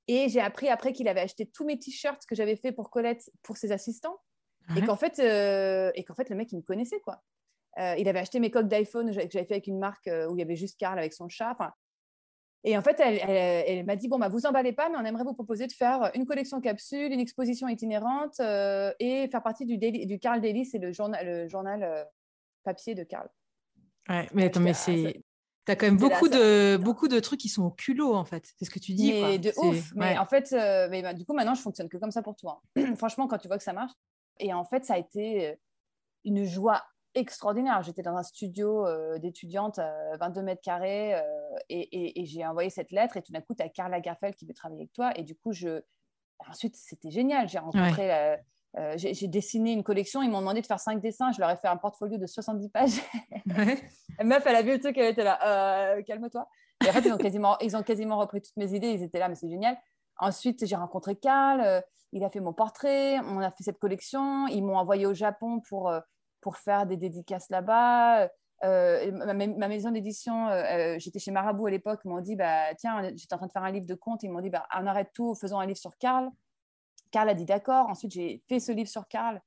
Et 0.09 0.29
j'ai 0.29 0.41
appris 0.41 0.69
après 0.69 0.93
qu'il 0.93 1.09
avait 1.09 1.21
acheté 1.21 1.47
tous 1.47 1.65
mes 1.65 1.79
t-shirts 1.79 2.25
que 2.27 2.35
j'avais 2.35 2.57
fait 2.57 2.73
pour 2.73 2.91
Colette 2.91 3.31
pour 3.43 3.57
ses 3.57 3.73
assistants. 3.73 4.19
Et 4.77 4.83
qu'en 4.83 4.95
fait, 4.95 5.19
euh, 5.19 5.91
et 5.97 6.05
qu'en 6.05 6.15
fait, 6.15 6.31
le 6.31 6.37
mec, 6.37 6.53
il 6.53 6.57
me 6.59 6.63
connaissait 6.63 7.01
quoi. 7.01 7.21
Euh, 7.79 7.95
il 7.99 8.09
avait 8.09 8.19
acheté 8.19 8.39
mes 8.39 8.51
coques 8.51 8.69
d'iPhone 8.69 9.07
que 9.07 9.13
j'avais 9.13 9.29
fait 9.29 9.53
avec 9.53 9.67
une 9.67 9.79
marque 9.79 10.07
où 10.29 10.37
il 10.37 10.39
y 10.39 10.43
avait 10.43 10.57
juste 10.57 10.79
Carl 10.79 10.99
avec 10.99 11.13
son 11.13 11.29
chat. 11.29 11.51
Enfin, 11.53 11.73
et 12.65 12.77
en 12.77 12.83
fait, 12.83 13.01
elle, 13.01 13.19
elle, 13.29 13.85
m'a 13.85 13.97
dit 13.97 14.09
bon, 14.09 14.19
bah, 14.19 14.29
vous 14.29 14.47
emballez 14.47 14.73
pas, 14.73 14.89
mais 14.89 14.97
on 14.97 15.05
aimerait 15.05 15.25
vous 15.25 15.35
proposer 15.35 15.67
de 15.67 15.73
faire 15.73 16.11
une 16.15 16.27
collection 16.27 16.61
capsule, 16.61 17.13
une 17.13 17.19
exposition 17.19 17.67
itinérante 17.69 18.41
et 18.41 19.29
faire 19.29 19.43
partie 19.43 19.67
du, 19.67 19.79
du 19.79 20.19
Carl 20.19 20.41
Daily, 20.41 20.65
c'est 20.65 20.79
le 20.79 20.93
journal, 20.93 21.27
le 21.27 21.49
journal 21.49 22.07
papier 22.63 22.95
de 22.95 23.03
Karl. 23.05 23.29
Ouais, 24.09 24.29
mais 24.35 24.45
attends, 24.47 24.61
mais 24.61 24.75
c'est. 24.75 25.23
T'as 25.65 25.77
quand 25.77 25.87
même 25.87 25.97
beaucoup 25.97 26.29
de, 26.29 26.77
beaucoup 26.77 27.07
de 27.07 27.21
trucs 27.21 27.39
qui 27.39 27.49
sont 27.49 27.63
au 27.63 27.71
culot, 27.71 28.15
en 28.15 28.25
fait. 28.25 28.53
C'est 28.59 28.65
ce 28.65 28.71
que 28.71 28.81
tu 28.81 28.95
dis. 28.95 29.13
Mais 29.13 29.39
de 29.39 29.53
ouf. 29.59 29.93
Mais 29.95 30.19
en 30.19 30.27
fait, 30.27 30.53
euh, 30.53 30.89
mais 30.91 31.03
bah, 31.03 31.15
du 31.15 31.25
coup, 31.25 31.35
maintenant, 31.35 31.55
je 31.55 31.63
fonctionne 31.63 31.89
que 31.89 31.99
comme 31.99 32.11
ça 32.11 32.21
pour 32.21 32.35
toi. 32.35 32.63
Hein. 32.77 32.95
Franchement, 32.97 33.29
quand 33.29 33.39
tu 33.39 33.47
vois 33.47 33.59
que 33.59 33.63
ça 33.65 33.73
marche. 33.73 33.93
Et 34.41 34.53
en 34.53 34.65
fait, 34.65 34.85
ça 34.85 34.95
a 34.95 34.99
été 34.99 35.51
euh, 35.51 35.55
une 36.25 36.45
joie 36.45 36.83
extraordinaire. 37.15 37.83
J'étais 37.83 38.03
dans 38.03 38.17
un 38.17 38.23
studio 38.23 38.87
euh, 38.87 39.19
d'étudiante, 39.19 39.81
22 40.21 40.43
mètres 40.43 40.63
carrés, 40.63 41.15
et, 41.69 42.21
et, 42.21 42.25
j'ai 42.25 42.47
envoyé 42.47 42.71
cette 42.71 42.91
lettre. 42.91 43.17
Et 43.17 43.23
tout 43.23 43.33
d'un 43.33 43.41
coup, 43.41 43.55
tu 43.55 43.63
as 43.63 43.69
Karl 43.69 43.91
Lagerfeld 43.91 44.35
qui 44.35 44.47
veut 44.47 44.55
travailler 44.55 44.83
avec 44.83 44.93
toi. 44.93 45.13
Et 45.17 45.23
du 45.23 45.35
coup, 45.35 45.53
je... 45.53 45.83
ensuite, 46.49 46.77
c'était 46.77 47.11
génial. 47.11 47.49
J'ai 47.49 47.59
rencontré 47.59 48.09
la, 48.09 48.39
euh, 48.79 48.95
j'ai 48.97 49.29
dessiné 49.29 49.73
une 49.73 49.83
collection, 49.83 50.23
ils 50.23 50.31
m'ont 50.31 50.41
demandé 50.41 50.63
de 50.63 50.67
faire 50.67 50.81
cinq 50.81 51.01
dessins, 51.03 51.31
je 51.33 51.41
leur 51.41 51.51
ai 51.51 51.57
fait 51.57 51.69
un 51.69 51.77
portfolio 51.77 52.17
de 52.17 52.27
70 52.27 52.71
pages. 52.71 53.03
La 54.19 54.25
meuf, 54.25 54.47
elle 54.47 54.57
a 54.57 54.63
vu 54.63 54.73
le 54.73 54.81
truc, 54.81 54.97
elle 54.97 55.11
était 55.11 55.25
là, 55.25 55.39
euh, 55.95 56.03
calme-toi. 56.03 56.49
Et 56.83 56.89
en 56.89 56.93
fait, 56.93 57.01
ils 57.01 57.13
ont, 57.13 57.19
quasiment, 57.19 57.59
ils 57.61 57.77
ont 57.77 57.83
quasiment 57.83 58.19
repris 58.19 58.41
toutes 58.41 58.57
mes 58.57 58.75
idées, 58.75 58.89
ils 58.89 59.03
étaient 59.03 59.19
là, 59.19 59.29
mais 59.29 59.35
c'est 59.35 59.51
génial. 59.51 59.77
Ensuite, 60.19 60.65
j'ai 60.65 60.77
rencontré 60.77 61.19
euh, 61.27 61.81
il 62.13 62.25
a 62.25 62.31
fait 62.31 62.41
mon 62.41 62.55
portrait, 62.55 63.19
on 63.21 63.41
a 63.41 63.51
fait 63.51 63.63
cette 63.63 63.79
collection, 63.79 64.47
ils 64.47 64.63
m'ont 64.63 64.77
envoyé 64.77 65.05
au 65.05 65.15
Japon 65.15 65.61
pour, 65.69 65.93
pour 66.43 66.59
faire 66.59 66.87
des 66.87 66.99
dédicaces 66.99 67.49
là-bas. 67.49 68.29
Ma, 68.63 69.35
ma, 69.35 69.69
maison 69.69 69.91
d'édition, 69.91 70.49
j'étais 70.99 71.19
chez 71.19 71.31
Marabout 71.31 71.67
à 71.67 71.71
l'époque, 71.71 72.05
m'ont 72.05 72.21
dit, 72.21 72.37
bah, 72.37 72.75
tiens, 72.77 73.03
j'étais 73.17 73.35
en 73.35 73.39
train 73.39 73.47
de 73.47 73.53
faire 73.53 73.65
un 73.65 73.73
livre 73.73 73.87
de 73.87 73.95
contes, 73.95 74.23
ils 74.23 74.31
m'ont 74.31 74.41
dit, 74.41 74.51
bah, 74.51 74.67
on 74.79 74.87
arrête 74.87 75.11
tout, 75.15 75.35
faisons 75.35 75.59
un 75.59 75.67
livre 75.67 75.79
sur 75.79 75.97
Karl. 75.97 76.31
Karl 77.13 77.29
a 77.29 77.35
dit 77.35 77.45
d'accord. 77.45 77.89
Ensuite, 77.89 78.11
j'ai 78.11 78.43
fait 78.49 78.59
ce 78.59 78.73
livre 78.73 78.89
sur 78.89 79.07
Karl. 79.07 79.41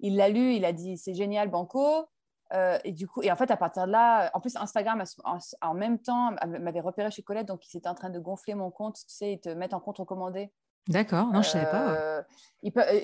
Il 0.00 0.16
l'a 0.16 0.30
lu, 0.30 0.54
il 0.54 0.64
a 0.64 0.72
dit 0.72 0.96
c'est 0.96 1.14
génial, 1.14 1.50
Banco. 1.50 2.06
Euh, 2.54 2.78
et 2.84 2.92
du 2.92 3.06
coup, 3.06 3.20
et 3.22 3.30
en 3.30 3.36
fait, 3.36 3.50
à 3.50 3.58
partir 3.58 3.86
de 3.86 3.92
là, 3.92 4.30
en 4.32 4.40
plus, 4.40 4.56
Instagram, 4.56 5.02
en, 5.60 5.74
même 5.74 5.98
temps, 5.98 6.30
m'avait 6.46 6.80
repéré 6.80 7.10
chez 7.10 7.22
Colette, 7.22 7.46
donc 7.46 7.62
ils 7.66 7.76
étaient 7.76 7.88
en 7.88 7.94
train 7.94 8.08
de 8.08 8.18
gonfler 8.18 8.54
mon 8.54 8.70
compte. 8.70 8.96
Tu 8.96 9.14
sais, 9.14 9.34
ils 9.34 9.40
te 9.40 9.50
mettent 9.50 9.74
en 9.74 9.80
compte 9.80 9.98
recommandé. 9.98 10.50
D'accord, 10.88 11.26
non, 11.26 11.42
je 11.42 11.48
ne 11.48 11.52
savais 11.52 11.70
pas. 11.70 11.90
Euh, 11.92 12.22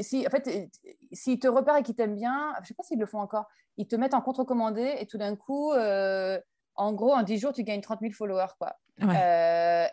si, 0.01 0.27
en 0.27 0.31
fait, 0.31 0.71
s'ils 1.13 1.39
te 1.39 1.47
repèrent 1.47 1.77
et 1.77 1.83
qu'ils 1.83 1.95
t'aiment 1.95 2.17
bien, 2.17 2.53
je 2.57 2.63
ne 2.63 2.67
sais 2.67 2.75
pas 2.75 2.83
s'ils 2.83 2.99
le 2.99 3.07
font 3.07 3.21
encore, 3.21 3.47
ils 3.77 3.87
te 3.87 3.95
mettent 3.95 4.15
en 4.15 4.21
compte 4.21 4.39
recommandé 4.39 4.97
et 4.99 5.07
tout 5.07 5.19
d'un 5.19 5.37
coup, 5.37 5.73
en 5.73 6.93
gros, 6.93 7.13
en 7.13 7.23
10 7.23 7.39
jours, 7.39 7.53
tu 7.53 7.63
gagnes 7.63 7.81
30 7.81 8.01
000 8.01 8.13
followers. 8.13 8.53
Quoi. 8.59 8.75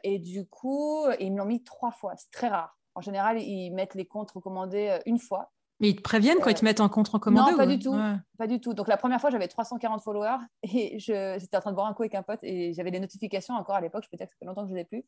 et 0.04 0.20
du 0.20 0.48
coup, 0.48 1.06
ils 1.20 1.32
me 1.32 1.38
l'ont 1.38 1.46
mis 1.46 1.64
trois 1.64 1.92
fois. 1.92 2.14
C'est 2.18 2.32
très 2.32 2.48
rare. 2.48 2.78
En 2.96 3.02
général, 3.02 3.40
ils 3.42 3.72
mettent 3.72 3.96
les 3.96 4.06
comptes 4.06 4.32
recommandés 4.32 5.00
une 5.06 5.20
fois. 5.20 5.52
Mais 5.82 5.90
ils 5.90 5.96
te 5.96 6.02
préviennent 6.02 6.38
quand 6.40 6.52
ils 6.52 6.56
te 6.56 6.64
mettent 6.64 6.80
en 6.80 6.90
compte 6.90 7.08
recommandé 7.08 7.52
Non, 7.52 7.58
pas 7.58 7.66
du 7.66 7.80
tout. 7.80 7.98
Pas 8.38 8.48
du 8.48 8.62
tout. 8.62 8.74
Donc 8.76 8.88
la 8.88 8.98
première 8.98 9.20
fois, 9.20 9.32
j'avais 9.32 9.48
340 9.48 10.02
followers 10.02 10.38
et 10.64 10.98
j'étais 11.00 11.58
en 11.58 11.60
train 11.60 11.72
de 11.72 11.76
boire 11.76 11.88
un 11.88 11.94
coup 11.94 12.04
avec 12.04 12.14
un 12.16 12.22
pote 12.24 12.44
et 12.44 12.72
j'avais 12.74 12.92
des 12.92 13.00
notifications 13.00 13.56
encore 13.56 13.76
à 13.76 13.82
l'époque. 13.82 14.04
Je 14.06 14.10
peux 14.10 14.16
dire 14.16 14.28
que 14.28 14.32
ça 14.32 14.38
fait 14.40 14.46
longtemps 14.46 14.62
que 14.62 14.68
je 14.70 14.74
ne 14.74 14.78
les 14.78 14.84
ai 14.84 14.86
plus. 14.86 15.04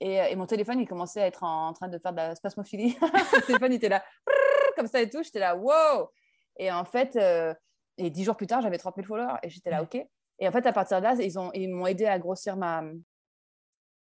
Et, 0.00 0.14
et, 0.14 0.36
mon 0.36 0.46
téléphone, 0.46 0.80
il 0.80 0.88
commençait 0.88 1.22
à 1.22 1.26
être 1.26 1.44
en, 1.44 1.72
train 1.72 1.88
de 1.88 1.98
faire 1.98 2.12
de 2.12 2.16
la 2.16 2.34
spasmophilie. 2.34 2.96
le 3.00 3.46
téléphone, 3.46 3.72
il 3.72 3.76
était 3.76 3.88
là, 3.88 4.04
comme 4.76 4.86
ça 4.86 5.00
et 5.00 5.08
tout. 5.08 5.22
J'étais 5.22 5.38
là, 5.38 5.56
wow 5.56 6.08
Et 6.58 6.72
en 6.72 6.84
fait, 6.84 7.14
euh, 7.16 7.54
et 7.98 8.10
dix 8.10 8.24
jours 8.24 8.36
plus 8.36 8.46
tard, 8.46 8.62
j'avais 8.62 8.78
30 8.78 8.96
000 8.96 9.06
followers 9.06 9.38
et 9.42 9.50
j'étais 9.50 9.70
là, 9.70 9.82
OK. 9.82 9.94
Et 10.38 10.48
en 10.48 10.50
fait, 10.50 10.66
à 10.66 10.72
partir 10.72 10.98
de 10.98 11.04
là, 11.04 11.14
ils, 11.20 11.38
ont, 11.38 11.52
ils 11.52 11.68
m'ont 11.68 11.86
aidé 11.86 12.06
à 12.06 12.18
grossir 12.18 12.56
ma, 12.56 12.82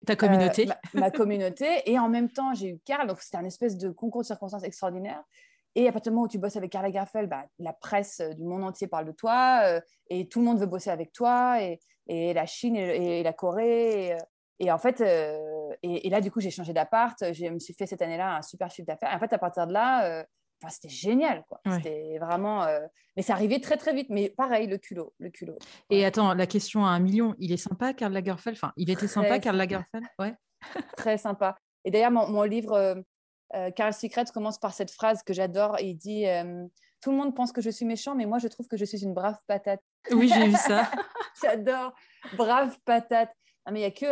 ta 0.05 0.15
communauté. 0.15 0.69
Euh, 0.69 0.73
ma, 0.93 1.01
ma, 1.01 1.11
communauté. 1.11 1.81
Et 1.85 1.99
en 1.99 2.07
même 2.07 2.29
temps, 2.29 2.53
j'ai 2.53 2.69
eu 2.69 2.79
Carl. 2.85 3.07
Donc, 3.07 3.19
c'était 3.21 3.37
un 3.37 3.45
espèce 3.45 3.77
de 3.77 3.89
concours 3.89 4.21
de 4.21 4.27
circonstances 4.27 4.63
extraordinaire. 4.63 5.23
Et 5.75 5.87
à 5.87 5.91
partir 5.91 6.11
du 6.11 6.15
moment 6.15 6.25
où 6.25 6.29
tu 6.29 6.37
bosses 6.37 6.57
avec 6.57 6.71
Karl 6.71 6.85
Lagerfeld, 6.85 7.29
bah, 7.29 7.45
la 7.59 7.73
presse 7.73 8.19
euh, 8.19 8.33
du 8.33 8.43
monde 8.43 8.63
entier 8.63 8.87
parle 8.87 9.05
de 9.05 9.11
toi 9.11 9.61
euh, 9.65 9.81
et 10.09 10.27
tout 10.27 10.39
le 10.39 10.45
monde 10.45 10.59
veut 10.59 10.65
bosser 10.65 10.89
avec 10.89 11.13
toi 11.13 11.61
et, 11.63 11.79
et 12.07 12.33
la 12.33 12.45
Chine 12.45 12.75
et, 12.75 13.23
la 13.23 13.33
Corée. 13.33 14.07
Et, 14.59 14.69
euh, 14.69 14.73
en 14.73 14.77
fait, 14.77 15.01
et, 15.83 16.09
là, 16.09 16.21
du 16.21 16.31
coup, 16.31 16.39
j'ai 16.39 16.51
changé 16.51 16.73
d'appart. 16.73 17.17
Je 17.33 17.45
me 17.47 17.59
suis 17.59 17.73
fait 17.73 17.85
cette 17.85 18.01
année-là 18.01 18.37
un 18.37 18.41
super 18.41 18.69
chiffre 18.69 18.87
d'affaires. 18.87 19.13
En 19.13 19.19
fait, 19.19 19.33
à 19.33 19.37
partir 19.37 19.67
de 19.67 19.73
là, 19.73 20.25
c'était 20.69 20.89
génial. 20.89 21.43
quoi. 21.47 21.59
C'était 21.71 22.17
vraiment. 22.19 22.65
Mais 23.15 23.21
ça 23.21 23.33
arrivait 23.33 23.59
très, 23.59 23.77
très 23.77 23.93
vite. 23.93 24.07
Mais 24.09 24.29
pareil, 24.29 24.67
le 24.67 24.77
culot. 24.77 25.13
Le 25.19 25.29
culot. 25.29 25.57
Et 25.89 26.05
attends, 26.05 26.33
la 26.33 26.47
question 26.47 26.85
à 26.85 26.89
un 26.89 26.99
million, 26.99 27.35
il 27.39 27.51
est 27.51 27.57
sympa, 27.57 27.93
Karl 27.93 28.13
Lagerfeld? 28.13 28.57
Enfin, 28.57 28.73
il 28.77 28.89
était 28.89 29.07
sympa, 29.07 29.39
Karl 29.39 29.57
Lagerfeld? 29.57 30.05
Ouais. 30.19 30.33
très 30.97 31.17
sympa. 31.17 31.57
Et 31.83 31.91
d'ailleurs, 31.91 32.11
mon, 32.11 32.27
mon 32.27 32.43
livre 32.43 33.03
euh, 33.55 33.71
Carl 33.71 33.93
Secret 33.93 34.25
commence 34.33 34.59
par 34.59 34.73
cette 34.73 34.91
phrase 34.91 35.23
que 35.23 35.33
j'adore. 35.33 35.77
Il 35.79 35.95
dit 35.95 36.27
euh, 36.27 36.65
Tout 37.01 37.11
le 37.11 37.17
monde 37.17 37.35
pense 37.35 37.51
que 37.51 37.61
je 37.61 37.69
suis 37.69 37.85
méchant, 37.85 38.15
mais 38.15 38.25
moi, 38.25 38.37
je 38.37 38.47
trouve 38.47 38.67
que 38.67 38.77
je 38.77 38.85
suis 38.85 39.03
une 39.03 39.13
brave 39.13 39.37
patate. 39.47 39.81
Oui, 40.11 40.31
j'ai 40.33 40.47
vu 40.47 40.55
ça. 40.55 40.89
j'adore. 41.41 41.93
Brave 42.37 42.77
patate. 42.85 43.31
mais 43.69 43.81
il 43.81 43.83
y 43.83 43.85
a 43.85 43.91
que. 43.91 44.05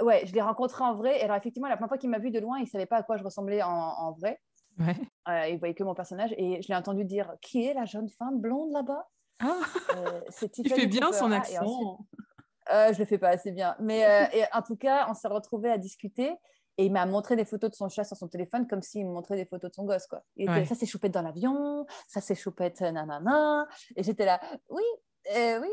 Euh, 0.00 0.04
ouais, 0.04 0.24
je 0.26 0.32
l'ai 0.32 0.40
rencontré 0.40 0.84
en 0.84 0.94
vrai. 0.94 1.20
Et 1.20 1.22
alors, 1.22 1.36
effectivement, 1.36 1.68
la 1.68 1.76
première 1.76 1.88
fois 1.88 1.98
qu'il 1.98 2.10
m'a 2.10 2.18
vu 2.18 2.30
de 2.30 2.40
loin, 2.40 2.58
il 2.58 2.64
ne 2.64 2.68
savait 2.68 2.86
pas 2.86 2.96
à 2.98 3.02
quoi 3.02 3.16
je 3.16 3.24
ressemblais 3.24 3.62
en, 3.62 4.12
vrai. 4.12 4.40
Ouais. 4.78 4.96
Euh, 5.28 5.48
il 5.48 5.58
voyait 5.58 5.74
que 5.74 5.84
mon 5.84 5.94
personnage. 5.94 6.34
Et 6.36 6.62
je 6.62 6.68
l'ai 6.68 6.74
entendu 6.74 7.04
dire 7.04 7.34
Qui 7.40 7.66
est 7.66 7.74
la 7.74 7.84
jeune 7.84 8.08
femme 8.08 8.40
blonde 8.40 8.72
là-bas? 8.72 9.06
Ah. 9.40 9.60
Il 10.58 10.72
fait 10.72 10.86
bien 10.86 11.12
son 11.12 11.32
ah, 11.32 11.36
accent. 11.36 12.06
je 12.68 12.98
le 12.98 13.04
fais 13.04 13.18
pas 13.18 13.30
assez 13.30 13.52
bien. 13.52 13.76
Mais 13.80 14.04
en 14.52 14.62
tout 14.62 14.76
cas, 14.76 15.06
on 15.10 15.14
s'est 15.14 15.28
retrouvés 15.28 15.70
à 15.70 15.78
discuter. 15.78 16.32
Et 16.78 16.86
il 16.86 16.92
m'a 16.92 17.04
montré 17.04 17.36
des 17.36 17.44
photos 17.44 17.70
de 17.70 17.74
son 17.74 17.88
chat 17.88 18.04
sur 18.04 18.16
son 18.16 18.28
téléphone 18.28 18.66
comme 18.66 18.80
s'il 18.80 19.06
me 19.06 19.12
montrait 19.12 19.36
des 19.36 19.44
photos 19.44 19.70
de 19.70 19.74
son 19.74 19.84
gosse. 19.84 20.06
Quoi. 20.06 20.22
Il 20.36 20.50
était, 20.50 20.64
ça 20.64 20.74
c'est 20.74 20.86
choupette 20.86 21.12
dans 21.12 21.22
l'avion, 21.22 21.86
ça 22.08 22.20
c'est 22.22 22.34
choupette 22.34 22.80
nanana. 22.80 23.66
Et 23.94 24.02
j'étais 24.02 24.24
là, 24.24 24.40
oui, 24.70 24.82
euh, 25.30 25.60
oui, 25.60 25.68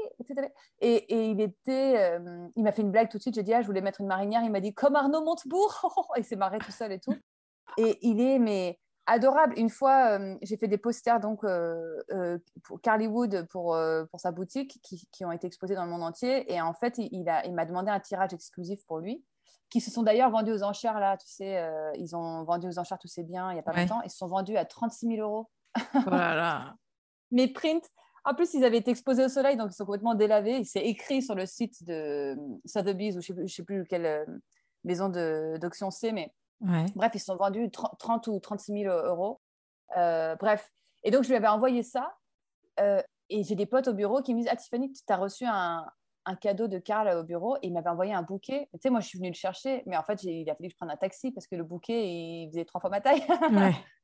et, 0.82 0.96
et, 0.96 1.30
il 1.32 1.42
était, 1.42 1.98
euh, 1.98 2.48
il 2.56 2.64
m'a 2.64 2.72
fait 2.72 2.82
une 2.82 2.92
blague 2.92 3.10
tout 3.10 3.18
de 3.18 3.22
suite. 3.22 3.36
J'ai 3.36 3.44
dit, 3.44 3.54
ah, 3.54 3.62
je 3.62 3.68
voulais 3.68 3.82
mettre 3.82 4.02
une 4.02 4.08
marinière. 4.08 4.44
Il 4.44 4.52
m'a 4.52 4.60
dit, 4.60 4.74
comme 4.74 4.96
Arnaud 4.96 5.24
Montebourg. 5.24 6.14
il 6.18 6.24
s'est 6.24 6.36
marré 6.36 6.60
tout 6.60 6.72
seul 6.72 6.92
et 6.92 7.00
tout. 7.00 7.16
Et 7.78 7.98
il 8.02 8.22
est, 8.22 8.40
mais 8.40 8.80
adorable. 9.08 9.58
Une 9.58 9.70
fois, 9.70 10.20
euh, 10.20 10.38
j'ai 10.44 10.58
fait 10.58 10.68
des 10.68 10.78
posters 10.78 11.20
donc 11.20 11.42
pour 12.64 12.82
Carly 12.82 13.08
Wood 13.08 13.48
pour, 13.50 13.78
pour 14.12 14.20
sa 14.20 14.32
boutique 14.32 14.80
qui, 14.84 15.08
qui, 15.12 15.26
ont 15.26 15.32
été 15.32 15.48
exposés 15.48 15.76
dans 15.76 15.86
le 15.86 15.92
monde 15.92 16.04
entier. 16.04 16.52
Et 16.54 16.62
en 16.62 16.74
fait, 16.74 16.98
il, 16.98 17.10
il 17.12 17.24
m'a 17.24 17.44
il 17.44 17.68
demandé 17.68 17.90
un 17.90 18.00
tirage 18.00 18.34
exclusif 18.34 18.86
pour 18.86 19.00
lui 19.00 19.24
qui 19.72 19.82
se 19.82 19.92
sont 19.92 20.02
d'ailleurs 20.02 20.32
vendus 20.32 20.52
aux 20.52 20.64
enchères 20.64 21.00
là, 21.00 21.16
tu 21.16 21.28
sais, 21.28 21.64
ils 21.96 22.16
ont 22.16 22.44
vendu 22.44 22.68
aux 22.68 22.80
enchères 22.80 22.98
tous 22.98 23.08
ces 23.08 23.22
biens 23.22 23.52
il 23.52 23.54
n'y 23.54 23.60
a 23.60 23.64
pas 23.64 23.74
longtemps, 23.74 24.02
ils 24.02 24.10
se 24.10 24.18
sont 24.18 24.28
vendus 24.28 24.58
à 24.58 24.66
36 24.66 25.16
000 25.16 25.22
euros. 25.22 25.48
Voilà. 26.08 26.74
Mes 27.32 27.48
prints, 27.48 27.88
en 28.30 28.36
plus, 28.36 28.54
ils 28.54 28.64
avaient 28.64 28.78
été 28.78 28.92
exposés 28.92 29.26
au 29.26 29.30
soleil, 29.30 29.58
donc 29.58 29.72
ils 29.72 29.76
sont 29.76 29.86
complètement 29.86 30.14
délavés. 30.14 30.64
C'est 30.64 30.86
écrit 30.86 31.22
sur 31.22 31.34
le 31.34 31.46
site 31.46 31.84
de 31.84 32.38
Sotheby's, 32.66 33.16
ou 33.16 33.22
je 33.22 33.34
ne 33.34 33.48
sais, 33.48 33.64
plus 33.64 33.86
quelle 33.86 34.06
euh, 34.06 34.26
maison 34.84 35.10
d'auction 35.10 35.90
c'est, 35.90 36.12
mais 36.12 36.32
bref, 36.62 37.12
ils 37.16 37.20
se 37.20 37.26
sont 37.26 37.38
vendus 37.38 37.72
30 37.72 38.28
ou 38.28 38.40
36 38.40 38.84
000 38.84 38.94
euros. 38.94 39.42
Euh, 39.98 40.36
bref, 40.36 40.70
et 41.04 41.10
donc 41.10 41.24
je 41.24 41.30
lui 41.30 41.36
avais 41.36 41.48
envoyé 41.48 41.82
ça. 41.82 42.14
et 42.78 43.44
j'ai 43.44 43.56
des 43.56 43.66
potes 43.66 43.88
au 43.88 43.94
bureau 43.94 44.22
qui 44.22 44.36
me 44.36 44.40
disent 44.40 44.50
Ah, 44.52 44.56
Tiffany, 44.56 44.92
tu 44.92 45.02
as 45.12 45.18
reçu 45.18 45.46
un, 45.46 45.86
un 46.26 46.36
cadeau 46.36 46.68
de 46.68 46.78
Karl 46.78 47.10
au 47.18 47.24
bureau? 47.24 47.58
Et 47.58 47.68
il 47.68 47.74
m'avait 47.74 47.90
envoyé 47.90 48.14
un 48.14 48.22
bouquet. 48.22 48.70
Tu 48.74 48.80
sais, 48.82 48.90
moi, 48.92 49.00
je 49.00 49.08
suis 49.08 49.18
venue 49.18 49.30
le 49.30 49.36
chercher, 49.36 49.82
mais 49.88 49.98
en 49.98 50.04
fait, 50.04 50.24
il 50.24 50.48
a 50.50 50.56
fallu 50.56 50.70
que 50.70 50.74
je 50.74 50.78
prenne 50.78 50.92
un 50.92 50.98
taxi 50.98 51.32
parce 51.32 51.48
que 51.48 51.56
le 51.56 51.64
bouquet, 51.64 52.08
il 52.08 52.50
faisait 52.52 52.66
trois 52.66 52.80
fois 52.80 52.92
ma 52.92 53.02
taille. 53.02 53.24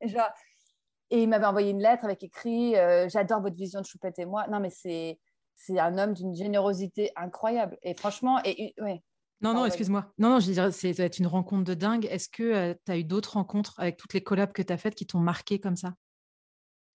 et, 1.10 1.22
il 1.22 1.28
m'avait 1.28 1.46
envoyé 1.46 1.70
une 1.70 1.82
lettre 1.82 2.04
avec 2.04 2.22
écrit 2.22 2.76
euh, 2.76 3.08
J'adore 3.08 3.40
votre 3.40 3.56
vision 3.56 3.80
de 3.80 3.86
Choupette 3.86 4.18
et 4.18 4.24
moi. 4.24 4.46
Non, 4.48 4.60
mais 4.60 4.70
c'est, 4.70 5.18
c'est 5.54 5.78
un 5.78 5.98
homme 5.98 6.14
d'une 6.14 6.34
générosité 6.34 7.10
incroyable. 7.16 7.78
Et 7.82 7.94
franchement, 7.94 8.40
et, 8.44 8.74
ouais. 8.80 9.02
Non, 9.42 9.52
non, 9.52 9.66
excuse-moi. 9.66 10.06
Non, 10.18 10.30
non, 10.30 10.40
je 10.40 10.50
dirais, 10.50 10.72
c'est 10.72 10.94
ça 10.94 11.04
être 11.04 11.18
une 11.18 11.26
rencontre 11.26 11.64
de 11.64 11.74
dingue. 11.74 12.06
Est-ce 12.06 12.28
que 12.28 12.42
euh, 12.42 12.74
tu 12.86 12.92
as 12.92 12.96
eu 12.96 13.04
d'autres 13.04 13.34
rencontres 13.34 13.78
avec 13.78 13.96
toutes 13.96 14.14
les 14.14 14.22
collabs 14.22 14.52
que 14.52 14.62
tu 14.62 14.72
as 14.72 14.78
faites 14.78 14.94
qui 14.94 15.06
t'ont 15.06 15.20
marqué 15.20 15.60
comme 15.60 15.76
ça? 15.76 15.94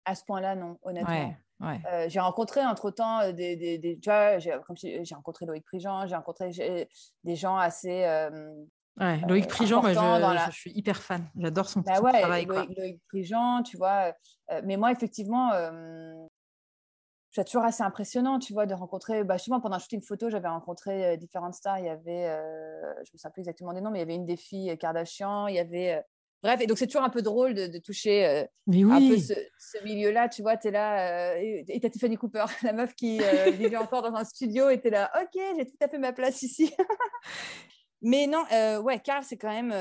À 0.05 0.15
ce 0.15 0.23
point-là, 0.23 0.55
non, 0.55 0.77
honnêtement. 0.81 1.35
Euh, 1.61 2.05
j'ai 2.07 2.21
rencontré 2.21 2.65
entre-temps 2.65 3.33
des, 3.33 3.57
des, 3.57 3.99
tu 3.99 4.09
vois, 4.09 4.39
j'ai, 4.39 4.53
rencontré 4.53 5.45
Loïc 5.45 5.65
Prigent, 5.65 6.07
j'ai 6.07 6.15
rencontré 6.15 6.87
des 7.23 7.35
gens 7.35 7.57
assez... 7.57 8.05
Euh, 9.01 9.15
Loïc 9.27 9.47
Prigent, 9.47 9.81
moi, 9.81 10.35
je, 10.47 10.51
suis 10.51 10.71
hyper 10.71 11.01
fan. 11.01 11.29
J'adore 11.37 11.69
son, 11.69 11.81
bah 11.81 11.93
travail. 11.95 12.45
Loïc, 12.45 12.77
Loïc, 12.77 13.01
Prigent, 13.07 13.63
tu 13.63 13.77
vois. 13.77 14.13
mais 14.63 14.77
moi, 14.77 14.91
effectivement, 14.91 15.51
je 17.31 17.41
toujours 17.43 17.63
assez 17.63 17.83
impressionnant, 17.83 18.39
tu 18.39 18.53
vois, 18.53 18.65
de 18.65 18.73
rencontrer... 18.73 19.23
Bah, 19.23 19.37
moi, 19.47 19.61
pendant 19.61 19.75
un 19.75 19.79
shooting 19.79 20.01
photo, 20.01 20.29
j'avais 20.29 20.49
rencontré 20.49 21.15
différentes 21.17 21.53
stars. 21.53 21.79
Il 21.79 21.85
y 21.85 21.89
avait, 21.89 22.25
je 22.27 22.91
ne 22.91 23.13
me 23.13 23.17
souviens 23.17 23.31
plus 23.31 23.41
exactement 23.41 23.73
des 23.73 23.81
noms, 23.81 23.91
mais 23.91 23.99
il 23.99 24.01
y 24.01 24.05
avait 24.05 24.15
une 24.15 24.25
des 24.25 24.37
filles 24.37 24.77
Kardashian, 24.77 25.47
il 25.47 25.55
y 25.55 25.59
avait 25.59 26.03
Bref, 26.41 26.61
et 26.61 26.67
donc 26.67 26.77
c'est 26.77 26.87
toujours 26.87 27.03
un 27.03 27.09
peu 27.09 27.21
drôle 27.21 27.53
de, 27.53 27.77
toucher 27.79 28.25
euh, 28.25 28.43
un 28.67 29.09
peu 29.09 29.17
ce, 29.17 29.83
milieu-là. 29.83 30.29
Tu 30.29 30.41
vois, 30.41 30.55
tu 30.55 30.69
es 30.69 30.71
là, 30.71 31.33
euh, 31.33 31.63
et 31.67 31.79
t'as 31.81 31.89
Tiffany 31.89 32.15
Cooper, 32.15 32.45
la 32.63 32.71
meuf 32.71 32.95
qui 32.95 33.21
euh, 33.21 33.51
vivait 33.51 33.75
encore 33.75 34.01
dans 34.01 34.15
un 34.15 34.23
studio, 34.23 34.69
et 34.69 34.79
tu 34.79 34.89
là, 34.89 35.11
ok, 35.21 35.41
j'ai 35.57 35.65
tout 35.65 35.77
à 35.81 35.89
fait 35.89 35.97
ma 35.97 36.13
place 36.13 36.41
ici. 36.41 36.73
Mais 38.01 38.27
non, 38.27 38.43
ouais, 38.81 38.99
Carl, 38.99 39.23
c'est 39.23 39.37
quand 39.37 39.49
même. 39.49 39.71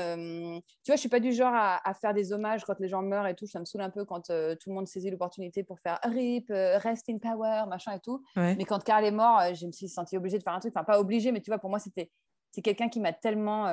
tu 0.83 0.91
vois, 0.91 0.95
je 0.95 0.99
suis 0.99 1.09
pas 1.09 1.19
du 1.19 1.31
genre 1.31 1.53
à, 1.53 1.93
faire 1.93 2.13
des 2.13 2.33
hommages 2.33 2.65
quand 2.65 2.79
les 2.79 2.87
gens 2.87 3.01
meurent 3.01 3.27
et 3.27 3.35
tout. 3.35 3.47
Ça 3.47 3.59
me 3.59 3.65
saoule 3.65 3.81
un 3.81 3.89
peu 3.89 4.03
quand 4.05 4.23
tout 4.23 4.69
le 4.69 4.73
monde 4.73 4.87
saisit 4.87 5.09
l'opportunité 5.09 5.63
pour 5.63 5.79
faire 5.79 5.99
RIP, 6.03 6.49
Rest 6.49 7.09
in 7.09 7.17
Power, 7.17 7.63
machin 7.67 7.93
et 7.93 7.99
tout. 7.99 8.21
Mais 8.35 8.65
quand 8.65 8.83
Carl 8.83 9.05
est 9.05 9.11
mort, 9.11 9.41
je 9.53 9.65
me 9.65 9.71
suis 9.71 9.87
sentie 9.87 10.17
obligée 10.17 10.37
de 10.37 10.43
faire 10.43 10.53
un 10.53 10.59
truc. 10.59 10.73
Enfin, 10.75 10.83
pas 10.83 10.99
obligée, 10.99 11.31
mais 11.31 11.41
tu 11.41 11.49
vois, 11.49 11.59
pour 11.59 11.69
moi, 11.69 11.79
c'était 11.79 12.11
c'est 12.51 12.61
quelqu'un 12.61 12.89
qui 12.89 12.99
m'a 12.99 13.13
tellement 13.13 13.67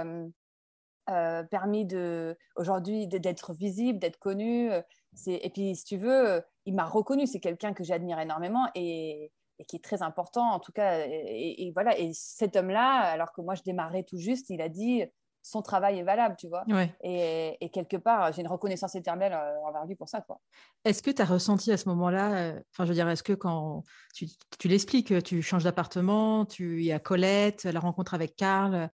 euh, 1.09 1.45
permis 1.45 1.87
de 1.87 2.37
aujourd'hui 2.57 3.07
d'être 3.07 3.53
visible, 3.55 4.01
d'être 4.01 4.19
connu. 4.19 4.73
Euh, 4.73 4.83
et 5.27 5.51
puis, 5.51 5.77
si 5.77 5.85
tu 5.85 5.99
veux, 5.99 6.31
euh, 6.31 6.41
il 6.65 6.75
m'a 6.75 6.85
reconnu. 6.85 7.29
C'est 7.29 7.39
quelqu'un 7.39 7.75
que 7.75 7.85
j'admire 7.85 8.19
énormément 8.19 8.67
et, 8.75 9.31
qui 9.67 9.77
est 9.77 9.85
très 9.85 10.03
important, 10.03 10.51
en 10.51 10.61
tout 10.61 10.73
cas. 10.73 11.07
Et, 11.07 11.71
voilà. 11.75 11.99
Et 11.99 12.11
cet 12.13 12.57
homme-là, 12.57 13.01
alors 13.01 13.33
que 13.33 13.41
moi, 13.41 13.55
je 13.55 13.63
démarrais 13.63 14.05
tout 14.05 14.19
juste, 14.19 14.51
il 14.51 14.61
a 14.61 14.69
dit 14.69 15.05
son 15.43 15.63
travail 15.63 16.01
est 16.01 16.03
valable, 16.03 16.35
tu 16.37 16.49
vois. 16.49 16.65
Et, 17.03 17.71
quelque 17.73 17.97
part, 17.97 18.33
j'ai 18.33 18.43
une 18.43 18.49
reconnaissance 18.49 18.95
éternelle 18.95 19.37
envers 19.65 19.87
lui 19.87 19.95
pour 19.95 20.09
ça, 20.09 20.21
quoi. 20.21 20.41
Est-ce 20.85 21.03
que 21.03 21.11
tu 21.11 21.23
as 21.23 21.27
ressenti 21.27 21.71
à 21.71 21.77
ce 21.77 21.89
moment-là, 21.89 22.55
enfin, 22.73 22.85
je 22.85 22.89
veux 22.89 22.95
dire, 22.95 23.09
est-ce 23.09 23.23
que 23.23 23.33
quand 23.33 23.85
tu, 24.15 24.27
tu 24.59 24.69
l'expliques, 24.69 25.23
tu 25.23 25.43
changes 25.43 25.65
d'appartement, 25.65 26.45
tu 26.45 26.83
y 26.83 26.93
as 26.93 26.99
Colette, 26.99 27.65
la 27.65 27.81
rencontre 27.81 28.15
avec 28.15 28.35
Karl, 28.35 28.91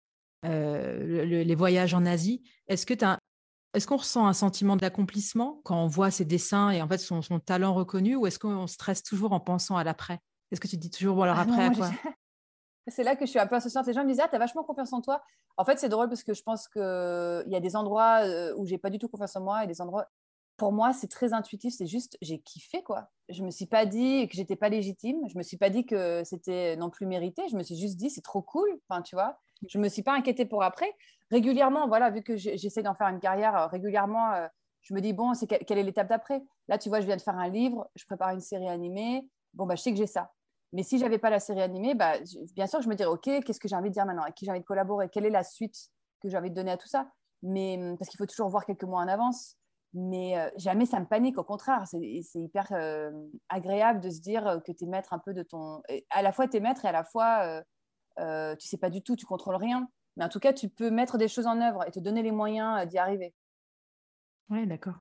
euh, 0.47 1.25
les 1.25 1.55
voyages 1.55 1.93
en 1.93 2.07
Asie. 2.07 2.43
Est-ce 2.67 2.87
que 2.87 2.95
est-ce 3.75 3.87
qu'on 3.87 3.99
ressent 3.99 4.27
un 4.27 4.33
sentiment 4.33 4.75
d'accomplissement 4.77 5.61
quand 5.65 5.81
on 5.81 5.87
voit 5.87 6.11
ses 6.11 6.25
dessins 6.25 6.71
et 6.71 6.83
en 6.83 6.89
fait 6.89 6.99
son, 6.99 7.21
talent 7.39 7.75
reconnu 7.75 8.17
ou 8.17 8.27
est-ce 8.27 8.39
qu'on 8.39 8.67
stresse 8.67 9.03
toujours 9.03 9.33
en 9.33 9.41
pensant 9.41 9.77
à 9.77 9.85
l'après? 9.85 10.19
Est-ce 10.51 10.61
que 10.61 10.67
tu 10.67 10.77
dis 10.77 10.91
toujours, 10.91 11.17
bon 11.17 11.23
alors 11.23 11.39
ah 11.39 11.43
après, 11.43 11.67
à 11.67 11.71
quoi? 11.71 11.91
C'est 12.89 13.05
là 13.05 13.15
que 13.15 13.25
je 13.25 13.31
suis 13.31 13.39
un 13.39 13.47
peu 13.47 13.57
associante. 13.57 13.87
Les 13.87 13.93
gens 13.93 14.03
me 14.03 14.09
disent, 14.09 14.21
ah, 14.21 14.29
t'as 14.29 14.39
vachement 14.39 14.65
confiance 14.65 14.93
en 14.93 15.01
toi. 15.01 15.23
En 15.57 15.65
fait, 15.65 15.79
c'est 15.79 15.91
drôle 15.91 16.09
parce 16.09 16.25
que 16.25 16.35
je 16.35 16.43
pense 16.43 16.67
qu'il 16.67 16.81
y 17.47 17.55
a 17.55 17.61
des 17.61 17.77
endroits 17.77 18.23
où 18.57 18.67
j'ai 18.67 18.79
pas 18.79 18.91
du 18.91 18.99
tout 18.99 19.07
confiance 19.07 19.37
en 19.37 19.43
moi 19.43 19.63
et 19.63 19.67
des 19.69 19.81
endroits 19.81 20.09
pour 20.61 20.73
moi, 20.73 20.93
c'est 20.93 21.09
très 21.09 21.33
intuitif. 21.33 21.73
C'est 21.75 21.87
juste, 21.87 22.19
j'ai 22.21 22.39
kiffé, 22.39 22.83
quoi. 22.83 23.09
Je 23.31 23.43
me 23.43 23.51
suis 23.51 23.65
pas 23.65 23.87
dit 23.87 24.29
que 24.29 24.37
j'étais 24.37 24.57
pas 24.57 24.69
légitime. 24.69 25.17
Je 25.27 25.39
me 25.39 25.43
suis 25.43 25.57
pas 25.57 25.71
dit 25.71 25.87
que 25.87 26.23
c'était 26.23 26.77
non 26.77 26.91
plus 26.91 27.07
mérité. 27.07 27.49
Je 27.51 27.57
me 27.57 27.63
suis 27.63 27.77
juste 27.77 27.97
dit, 27.97 28.11
c'est 28.11 28.21
trop 28.21 28.43
cool. 28.43 28.69
Enfin, 28.87 29.01
tu 29.01 29.17
vois, 29.17 29.39
je 29.67 29.79
me 29.79 29.89
suis 29.89 30.03
pas 30.03 30.13
inquiétée 30.13 30.45
pour 30.45 30.63
après. 30.63 30.95
Régulièrement, 31.31 31.89
voilà, 31.89 32.11
vu 32.11 32.23
que 32.23 32.37
j'essaie 32.37 32.83
d'en 32.83 32.95
faire 32.95 33.07
une 33.07 33.21
carrière 33.21 33.71
régulièrement, 33.71 34.35
je 34.83 34.93
me 34.93 35.01
dis, 35.01 35.15
bon, 35.15 35.33
c'est 35.33 35.47
quelle 35.47 35.79
est 35.79 35.83
l'étape 35.83 36.09
d'après? 36.09 36.43
Là, 36.69 36.77
tu 36.77 36.91
vois, 36.91 37.01
je 37.01 37.07
viens 37.07 37.17
de 37.17 37.23
faire 37.23 37.39
un 37.39 37.49
livre, 37.49 37.89
je 37.95 38.05
prépare 38.05 38.29
une 38.29 38.41
série 38.41 38.69
animée. 38.69 39.27
Bon, 39.55 39.65
bah, 39.65 39.77
je 39.77 39.81
sais 39.81 39.93
que 39.93 39.97
j'ai 39.97 40.07
ça. 40.07 40.31
Mais 40.73 40.83
si 40.83 40.99
j'avais 40.99 41.19
pas 41.19 41.31
la 41.31 41.41
série 41.41 41.63
animée, 41.63 41.95
bah, 41.95 42.15
bien 42.55 42.67
sûr, 42.67 42.81
je 42.81 42.89
me 42.89 42.95
dirais, 42.95 43.11
OK, 43.11 43.25
qu'est-ce 43.45 43.59
que 43.59 43.69
j'ai 43.69 43.77
envie 43.77 43.89
de 43.89 43.95
dire 43.95 44.07
maintenant? 44.07 44.23
Avec 44.23 44.35
qui 44.35 44.45
j'ai 44.45 44.51
envie 44.53 44.61
de 44.61 44.65
collaborer? 44.65 45.09
Quelle 45.09 45.27
est 45.27 45.31
la 45.31 45.43
suite 45.43 45.91
que 46.23 46.29
j'ai 46.29 46.37
envie 46.37 46.51
de 46.51 46.55
donner 46.55 46.71
à 46.71 46.77
tout 46.77 46.89
ça? 46.89 47.11
Mais 47.43 47.77
hum, 47.79 47.99
parce 47.99 48.09
qu'il 48.09 48.19
faut 48.19 48.27
toujours 48.27 48.49
voir 48.49 48.65
quelques 48.65 48.85
mois 48.85 49.01
en 49.01 49.09
avance 49.09 49.57
mais 49.93 50.39
euh, 50.39 50.49
jamais 50.57 50.87
ça 50.87 51.01
me 51.01 51.07
panique, 51.07 51.39
au 51.39 51.45
contraire, 51.45 51.85
c'est 51.87 52.41
hyper 52.41 52.69
euh, 52.73 53.11
agréable 53.49 54.01
de 54.01 54.11
se 54.11 54.21
dire 54.21 54.61
que 54.65 54.73
tu 54.73 54.85
es 54.85 54.87
maître 54.87 55.13
un 55.13 55.19
peu 55.19 55.35
de 55.35 55.43
ton. 55.43 55.83
À 56.11 56.23
la 56.23 56.33
fois, 56.33 56.47
tu 56.47 56.59
es 56.59 56.61
maître 56.61 56.85
et 56.85 56.89
à 56.89 56.93
la 56.93 57.05
fois, 57.05 57.63
euh, 58.19 58.55
tu 58.57 58.69
sais 58.69 58.79
pas 58.79 58.91
du 58.91 59.03
tout, 59.03 59.17
tu 59.17 59.27
contrôles 59.27 59.57
rien. 59.57 59.89
Mais 60.17 60.25
en 60.25 60.29
tout 60.29 60.39
cas, 60.39 60.53
tu 60.53 60.69
peux 60.69 60.91
mettre 60.91 61.19
des 61.19 61.29
choses 61.29 61.47
en 61.47 61.61
œuvre 61.61 61.87
et 61.87 61.91
te 61.91 61.99
donner 61.99 62.23
les 62.23 62.31
moyens 62.31 62.87
d'y 62.87 62.99
arriver. 62.99 63.35
Oui, 64.49 64.67
d'accord. 64.67 64.99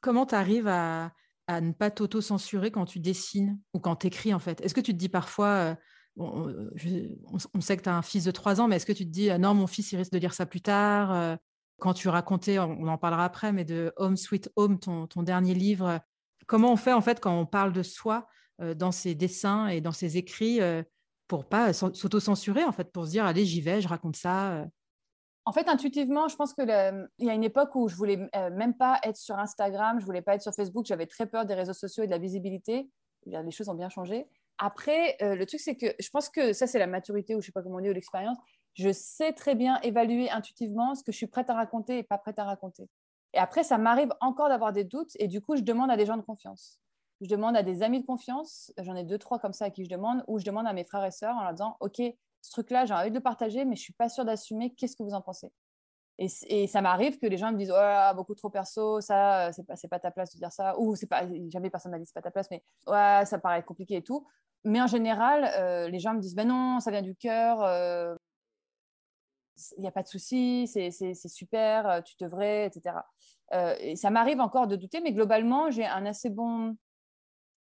Comment 0.00 0.26
tu 0.26 0.34
arrives 0.34 0.68
à, 0.68 1.12
à, 1.46 1.60
ne 1.60 1.72
pas 1.72 1.90
t'auto-censurer 1.90 2.70
quand 2.70 2.86
tu 2.86 3.00
dessines 3.00 3.58
ou 3.72 3.80
quand 3.80 3.96
tu 3.96 4.06
écris, 4.06 4.34
en 4.34 4.38
fait? 4.38 4.60
Est-ce 4.60 4.74
que 4.74 4.80
tu 4.80 4.92
te 4.92 4.98
dis 4.98 5.08
parfois. 5.08 5.76
on, 6.16 7.60
sait 7.60 7.76
que 7.76 7.82
tu 7.82 7.88
as 7.88 7.96
un 7.96 8.02
fils 8.02 8.24
de 8.24 8.30
3 8.30 8.60
ans, 8.60 8.68
mais 8.68 8.76
est-ce 8.76 8.86
que 8.86 8.92
tu 8.92 9.04
te 9.04 9.10
dis 9.10 9.30
non, 9.38 9.54
mon 9.54 9.66
fils, 9.66 9.92
il 9.92 9.96
risque 9.96 10.12
de 10.12 10.18
lire 10.18 10.34
ça 10.34 10.46
plus 10.46 10.60
tard 10.60 11.38
quand 11.78 11.94
tu 11.94 12.08
racontais, 12.08 12.58
on 12.58 12.86
en 12.86 12.98
parlera 12.98 13.24
après, 13.24 13.52
mais 13.52 13.64
de 13.64 13.92
Home 13.96 14.16
Sweet 14.16 14.50
Home, 14.56 14.78
ton, 14.78 15.22
dernier 15.22 15.54
livre, 15.54 16.00
comment 16.46 16.72
on 16.72 16.76
fait 16.76 16.92
en 16.92 17.00
fait 17.00 17.20
quand 17.20 17.38
on 17.38 17.46
parle 17.46 17.72
de 17.72 17.82
soi 17.82 18.26
euh, 18.60 18.74
dans 18.74 18.92
ses 18.92 19.14
dessins 19.14 19.66
et 19.68 19.80
dans 19.80 19.92
ses 19.92 20.16
écrits 20.16 20.60
euh, 20.60 20.82
pour 21.26 21.48
pas 21.48 21.72
s'auto-censurer 21.72 22.64
en 22.64 22.72
fait, 22.72 22.92
pour 22.92 23.06
se 23.06 23.10
dire 23.10 23.24
allez 23.24 23.44
j'y 23.44 23.60
vais, 23.60 23.80
je 23.80 23.88
raconte 23.88 24.16
ça. 24.16 24.66
Euh. 25.46 25.50
En 25.50 25.52
fait, 25.52 25.68
intuitivement, 25.68 26.28
je 26.28 26.36
pense 26.36 26.54
qu'il 26.54 26.68
y 26.68 27.30
a 27.30 27.34
une 27.34 27.44
époque 27.44 27.74
où 27.74 27.88
je 27.88 27.96
voulais 27.96 28.28
même 28.52 28.74
pas 28.74 28.98
être 29.02 29.16
sur 29.16 29.38
Instagram, 29.38 30.00
je 30.00 30.04
voulais 30.04 30.22
pas 30.22 30.34
être 30.34 30.42
sur 30.42 30.54
Facebook, 30.54 30.86
j'avais 30.86 31.06
très 31.06 31.26
peur 31.26 31.44
des 31.44 31.54
réseaux 31.54 31.72
sociaux 31.72 32.04
et 32.04 32.06
de 32.06 32.12
la 32.12 32.18
visibilité. 32.18 32.90
Les 33.26 33.50
choses 33.50 33.68
ont 33.68 33.74
bien 33.74 33.88
changé. 33.88 34.26
Après, 34.58 35.16
le 35.20 35.44
truc, 35.44 35.60
c'est 35.60 35.76
que 35.76 35.86
je 35.98 36.08
pense 36.10 36.28
que 36.28 36.52
ça, 36.52 36.66
c'est 36.66 36.78
la 36.78 36.86
maturité 36.86 37.34
ou 37.34 37.40
je 37.40 37.46
sais 37.46 37.52
pas 37.52 37.62
comment 37.62 37.76
on 37.76 37.80
dit, 37.80 37.90
ou 37.90 37.92
l'expérience 37.92 38.38
je 38.74 38.90
sais 38.92 39.32
très 39.32 39.54
bien 39.54 39.80
évaluer 39.82 40.30
intuitivement 40.30 40.94
ce 40.94 41.04
que 41.04 41.12
je 41.12 41.16
suis 41.16 41.26
prête 41.26 41.48
à 41.48 41.54
raconter 41.54 41.98
et 41.98 42.02
pas 42.02 42.18
prête 42.18 42.38
à 42.38 42.44
raconter. 42.44 42.88
Et 43.32 43.38
après, 43.38 43.62
ça 43.64 43.78
m'arrive 43.78 44.10
encore 44.20 44.48
d'avoir 44.48 44.72
des 44.72 44.84
doutes 44.84 45.12
et 45.18 45.28
du 45.28 45.40
coup, 45.40 45.56
je 45.56 45.62
demande 45.62 45.90
à 45.90 45.96
des 45.96 46.06
gens 46.06 46.16
de 46.16 46.22
confiance. 46.22 46.80
Je 47.20 47.28
demande 47.28 47.56
à 47.56 47.62
des 47.62 47.82
amis 47.82 48.00
de 48.00 48.06
confiance, 48.06 48.72
j'en 48.78 48.96
ai 48.96 49.04
deux, 49.04 49.18
trois 49.18 49.38
comme 49.38 49.52
ça 49.52 49.66
à 49.66 49.70
qui 49.70 49.84
je 49.84 49.88
demande, 49.88 50.24
ou 50.26 50.38
je 50.38 50.44
demande 50.44 50.66
à 50.66 50.72
mes 50.72 50.84
frères 50.84 51.04
et 51.04 51.10
sœurs 51.10 51.36
en 51.36 51.42
leur 51.42 51.52
disant, 51.52 51.76
OK, 51.80 52.02
ce 52.44 52.50
truc-là, 52.50 52.84
j'ai 52.84 52.94
envie 52.94 53.10
de 53.10 53.14
le 53.14 53.22
partager, 53.22 53.64
mais 53.64 53.76
je 53.76 53.80
ne 53.80 53.84
suis 53.84 53.92
pas 53.92 54.08
sûre 54.08 54.24
d'assumer, 54.24 54.74
qu'est-ce 54.74 54.96
que 54.96 55.02
vous 55.02 55.14
en 55.14 55.22
pensez 55.22 55.52
et, 56.16 56.68
ça 56.68 56.80
m'arrive 56.80 57.18
que 57.18 57.26
les 57.26 57.36
gens 57.36 57.50
me 57.50 57.58
disent, 57.58 57.72
oh, 57.74 58.14
beaucoup 58.14 58.36
trop 58.36 58.48
perso, 58.48 59.00
ça, 59.00 59.50
c'est 59.52 59.66
pas, 59.66 59.74
pas 59.90 59.98
ta 59.98 60.12
place 60.12 60.32
de 60.32 60.38
dire 60.38 60.52
ça, 60.52 60.78
ou 60.78 60.94
pas, 61.10 61.24
jamais 61.48 61.70
personne 61.70 61.90
m'a 61.90 61.98
dit, 61.98 62.06
c'est 62.06 62.14
pas 62.14 62.22
ta 62.22 62.30
place, 62.30 62.46
mais 62.52 62.62
ouais, 62.86 63.24
ça 63.26 63.40
paraît 63.40 63.64
compliqué 63.64 63.96
et 63.96 64.02
tout. 64.02 64.24
Mais 64.62 64.80
en 64.80 64.86
général, 64.86 65.50
euh, 65.58 65.88
les 65.88 65.98
gens 65.98 66.14
me 66.14 66.20
disent, 66.20 66.36
ben 66.36 66.46
non, 66.46 66.78
ça 66.78 66.92
vient 66.92 67.02
du 67.02 67.16
cœur, 67.16 67.64
euh, 67.64 68.14
il 69.76 69.80
n'y 69.80 69.88
a 69.88 69.90
pas 69.90 70.02
de 70.02 70.08
souci, 70.08 70.68
c'est 70.68 71.14
super, 71.28 71.88
euh, 71.88 72.00
tu 72.00 72.14
devrais, 72.20 72.66
etc. 72.66 72.96
Euh, 73.52 73.74
et 73.80 73.96
ça 73.96 74.10
m'arrive 74.10 74.40
encore 74.40 74.68
de 74.68 74.76
douter, 74.76 75.00
mais 75.00 75.12
globalement, 75.12 75.70
j'ai 75.70 75.84
un 75.84 76.06
assez 76.06 76.30
bon 76.30 76.76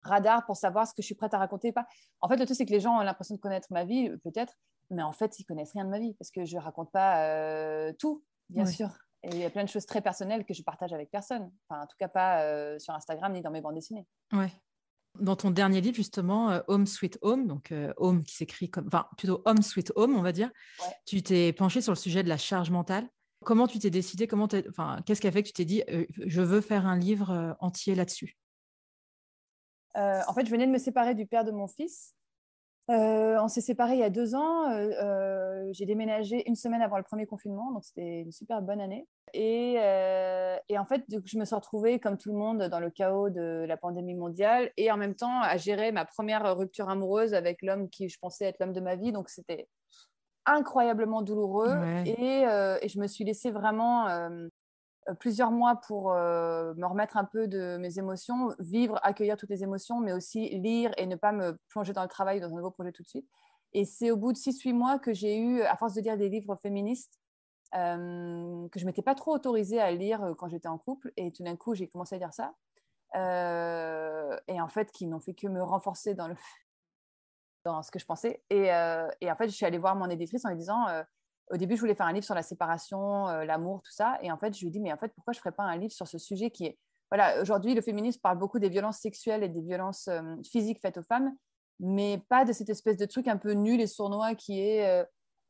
radar 0.03 0.45
pour 0.45 0.57
savoir 0.57 0.87
ce 0.87 0.93
que 0.93 1.01
je 1.01 1.07
suis 1.07 1.15
prête 1.15 1.33
à 1.33 1.37
raconter 1.39 1.71
pas. 1.71 1.87
En 2.21 2.27
fait, 2.27 2.37
le 2.37 2.45
truc, 2.45 2.57
c'est 2.57 2.65
que 2.65 2.71
les 2.71 2.79
gens 2.79 2.99
ont 2.99 3.01
l'impression 3.01 3.35
de 3.35 3.39
connaître 3.39 3.67
ma 3.71 3.83
vie, 3.83 4.09
peut-être, 4.23 4.53
mais 4.89 5.03
en 5.03 5.13
fait, 5.13 5.39
ils 5.39 5.45
connaissent 5.45 5.73
rien 5.73 5.85
de 5.85 5.89
ma 5.89 5.99
vie 5.99 6.13
parce 6.15 6.31
que 6.31 6.45
je 6.45 6.57
raconte 6.57 6.91
pas 6.91 7.25
euh, 7.25 7.93
tout, 7.97 8.23
bien 8.49 8.65
sûr. 8.65 8.89
Et 9.23 9.29
il 9.29 9.37
y 9.37 9.45
a 9.45 9.49
plein 9.49 9.63
de 9.63 9.69
choses 9.69 9.85
très 9.85 10.01
personnelles 10.01 10.45
que 10.45 10.53
je 10.53 10.63
partage 10.63 10.91
avec 10.91 11.09
personne. 11.09 11.49
Enfin, 11.69 11.83
en 11.83 11.87
tout 11.87 11.95
cas, 11.97 12.09
pas 12.09 12.77
sur 12.79 12.93
Instagram 12.93 13.31
ni 13.31 13.41
dans 13.41 13.51
mes 13.51 13.61
bandes 13.61 13.75
dessinées. 13.75 14.05
Ouais. 14.33 14.51
Dans 15.19 15.35
ton 15.35 15.51
dernier 15.51 15.79
livre, 15.79 15.95
justement, 15.95 16.49
euh, 16.49 16.61
Home 16.67 16.87
Sweet 16.87 17.19
Home, 17.21 17.45
donc 17.45 17.71
euh, 17.71 17.93
Home 17.97 18.23
qui 18.23 18.33
s'écrit 18.35 18.71
comme, 18.71 18.87
enfin 18.87 19.07
plutôt 19.15 19.43
Home 19.45 19.61
Sweet 19.61 19.93
Home, 19.95 20.15
on 20.15 20.23
va 20.23 20.31
dire, 20.31 20.49
tu 21.05 21.21
t'es 21.21 21.53
penché 21.53 21.81
sur 21.81 21.91
le 21.91 21.97
sujet 21.97 22.23
de 22.23 22.29
la 22.29 22.37
charge 22.37 22.71
mentale. 22.71 23.07
Comment 23.45 23.67
tu 23.67 23.77
t'es 23.77 23.91
décidé 23.91 24.25
Comment 24.25 24.47
enfin, 24.69 25.01
Qu'est-ce 25.05 25.21
qui 25.21 25.27
a 25.27 25.31
fait 25.31 25.43
que 25.43 25.49
tu 25.49 25.53
t'es 25.53 25.65
dit, 25.65 25.83
euh, 25.89 26.05
je 26.17 26.41
veux 26.41 26.61
faire 26.61 26.87
un 26.87 26.97
livre 26.97 27.55
entier 27.59 27.93
là-dessus? 27.93 28.37
En 29.95 30.33
fait, 30.33 30.45
je 30.45 30.49
venais 30.49 30.65
de 30.65 30.71
me 30.71 30.79
séparer 30.79 31.13
du 31.13 31.27
père 31.27 31.43
de 31.43 31.51
mon 31.51 31.67
fils. 31.67 32.15
On 32.89 33.47
s'est 33.47 33.61
séparés 33.61 33.93
il 33.93 33.99
y 33.99 34.03
a 34.03 34.09
deux 34.09 34.35
ans. 34.35 34.69
j'ai 35.71 35.85
déménagé 35.85 36.47
une 36.47 36.55
semaine 36.55 36.81
avant 36.81 36.97
le 36.97 37.03
premier 37.03 37.25
confinement, 37.25 37.71
donc 37.71 37.83
c'était 37.83 38.21
une 38.21 38.31
super 38.31 38.61
bonne 38.61 38.81
année. 38.81 39.07
Euh, 39.35 40.57
et, 40.69 40.77
en 40.77 40.85
fait, 40.85 41.03
je 41.25 41.37
me 41.37 41.45
suis 41.45 41.55
retrouvée, 41.55 41.99
comme 41.99 42.17
tout 42.17 42.31
le 42.31 42.37
monde, 42.37 42.63
dans 42.63 42.79
le 42.79 42.89
chaos 42.89 43.29
de 43.29 43.65
la 43.67 43.77
pandémie 43.77 44.15
mondiale 44.15 44.71
et 44.77 44.91
en 44.91 44.97
même 44.97 45.15
temps 45.15 45.41
à 45.41 45.57
gérer 45.57 45.91
ma 45.91 46.05
première 46.05 46.55
rupture 46.55 46.89
amoureuse 46.89 47.33
avec 47.33 47.61
l'homme 47.61 47.89
qui 47.89 48.09
je 48.09 48.19
pensais 48.19 48.45
être 48.45 48.59
l'homme 48.59 48.73
de 48.73 48.81
ma 48.81 48.95
vie. 48.95 49.11
Donc, 49.11 49.29
c'était 49.29 49.67
incroyablement 50.45 51.21
douloureux. 51.21 51.75
Et, 52.05 52.45
euh, 52.47 52.77
et, 52.81 52.89
je 52.89 52.99
me 52.99 53.07
suis 53.07 53.23
laissée 53.23 53.51
vraiment 53.51 54.07
euh, 54.07 54.47
plusieurs 55.19 55.51
mois 55.51 55.75
pour 55.75 56.11
me 56.11 56.85
remettre 56.85 57.17
un 57.17 57.25
peu 57.25 57.47
de 57.47 57.77
mes 57.77 57.99
émotions, 57.99 58.49
vivre, 58.59 58.99
accueillir 59.03 59.37
toutes 59.37 59.49
les 59.49 59.63
émotions, 59.63 59.99
mais 59.99 60.13
aussi 60.13 60.49
lire 60.49 60.91
et 60.97 61.05
ne 61.05 61.15
pas 61.15 61.31
me 61.31 61.57
plonger 61.69 61.93
dans 61.93 62.03
le 62.03 62.09
travail, 62.09 62.39
dans 62.39 62.47
un 62.47 62.55
nouveau 62.55 62.71
projet 62.71 62.91
tout 62.91 63.03
de 63.03 63.07
suite. 63.07 63.27
Et 63.73 63.85
c'est 63.85 64.11
au 64.11 64.17
bout 64.17 64.33
de 64.33 64.37
6-8 64.37 64.73
mois 64.73 64.99
que 64.99 65.13
j'ai 65.13 65.37
eu, 65.37 65.61
à 65.63 65.75
force 65.75 65.93
de 65.93 66.01
lire 66.01 66.17
des 66.17 66.29
livres 66.29 66.55
féministes, 66.55 67.19
euh, 67.75 68.67
que 68.69 68.79
je 68.79 68.85
m'étais 68.85 69.01
pas 69.01 69.15
trop 69.15 69.33
autorisée 69.33 69.79
à 69.79 69.91
lire 69.91 70.23
euh, 70.23 70.33
quand 70.35 70.47
j'étais 70.47 70.67
en 70.67 70.77
couple. 70.77 71.11
Et 71.17 71.31
tout 71.31 71.43
d'un 71.43 71.55
coup, 71.55 71.73
j'ai 71.73 71.87
commencé 71.87 72.15
à 72.15 72.19
lire 72.19 72.33
ça. 72.33 72.53
Euh, 73.15 74.37
et 74.47 74.61
en 74.61 74.67
fait, 74.67 74.91
qui 74.91 75.07
n'ont 75.07 75.19
fait 75.19 75.33
que 75.33 75.47
me 75.47 75.61
renforcer 75.63 76.13
dans, 76.13 76.27
le... 76.27 76.35
dans 77.65 77.81
ce 77.81 77.89
que 77.89 77.97
je 77.97 78.05
pensais. 78.05 78.43
Et, 78.51 78.65
et, 79.21 79.31
en 79.31 79.35
fait, 79.35 79.47
je 79.47 79.55
suis 79.55 79.65
allée 79.65 79.79
voir 79.79 79.95
mon 79.95 80.09
éditrice 80.09 80.45
en 80.45 80.49
lui 80.49 80.57
disant 80.57 80.85
au 81.51 81.57
début, 81.57 81.75
je 81.75 81.81
voulais 81.81 81.95
faire 81.95 82.05
un 82.05 82.13
livre 82.13 82.25
sur 82.25 82.35
la 82.35 82.43
séparation, 82.43 83.27
l'amour, 83.27 83.81
tout 83.83 83.91
ça. 83.91 84.17
Et 84.21 84.31
en 84.31 84.37
fait, 84.37 84.55
je 84.55 84.61
lui 84.61 84.67
ai 84.67 84.71
dit, 84.71 84.79
mais 84.79 84.93
en 84.93 84.97
fait, 84.97 85.11
pourquoi 85.15 85.33
je 85.33 85.39
ne 85.39 85.41
ferais 85.41 85.51
pas 85.51 85.63
un 85.63 85.77
livre 85.77 85.91
sur 85.91 86.07
ce 86.07 86.17
sujet 86.17 86.51
qui 86.51 86.65
est. 86.65 86.79
Voilà, 87.11 87.41
aujourd'hui, 87.41 87.75
le 87.75 87.81
féminisme 87.81 88.19
parle 88.21 88.39
beaucoup 88.39 88.59
des 88.59 88.69
violences 88.69 88.99
sexuelles 88.99 89.43
et 89.43 89.49
des 89.49 89.61
violences 89.61 90.09
physiques 90.49 90.79
faites 90.81 90.97
aux 90.97 91.03
femmes, 91.03 91.35
mais 91.79 92.21
pas 92.29 92.45
de 92.45 92.53
cette 92.53 92.69
espèce 92.69 92.97
de 92.97 93.05
truc 93.05 93.27
un 93.27 93.37
peu 93.37 93.51
nul 93.51 93.81
et 93.81 93.87
sournois 93.87 94.33
qui 94.35 94.59
est 94.61 95.05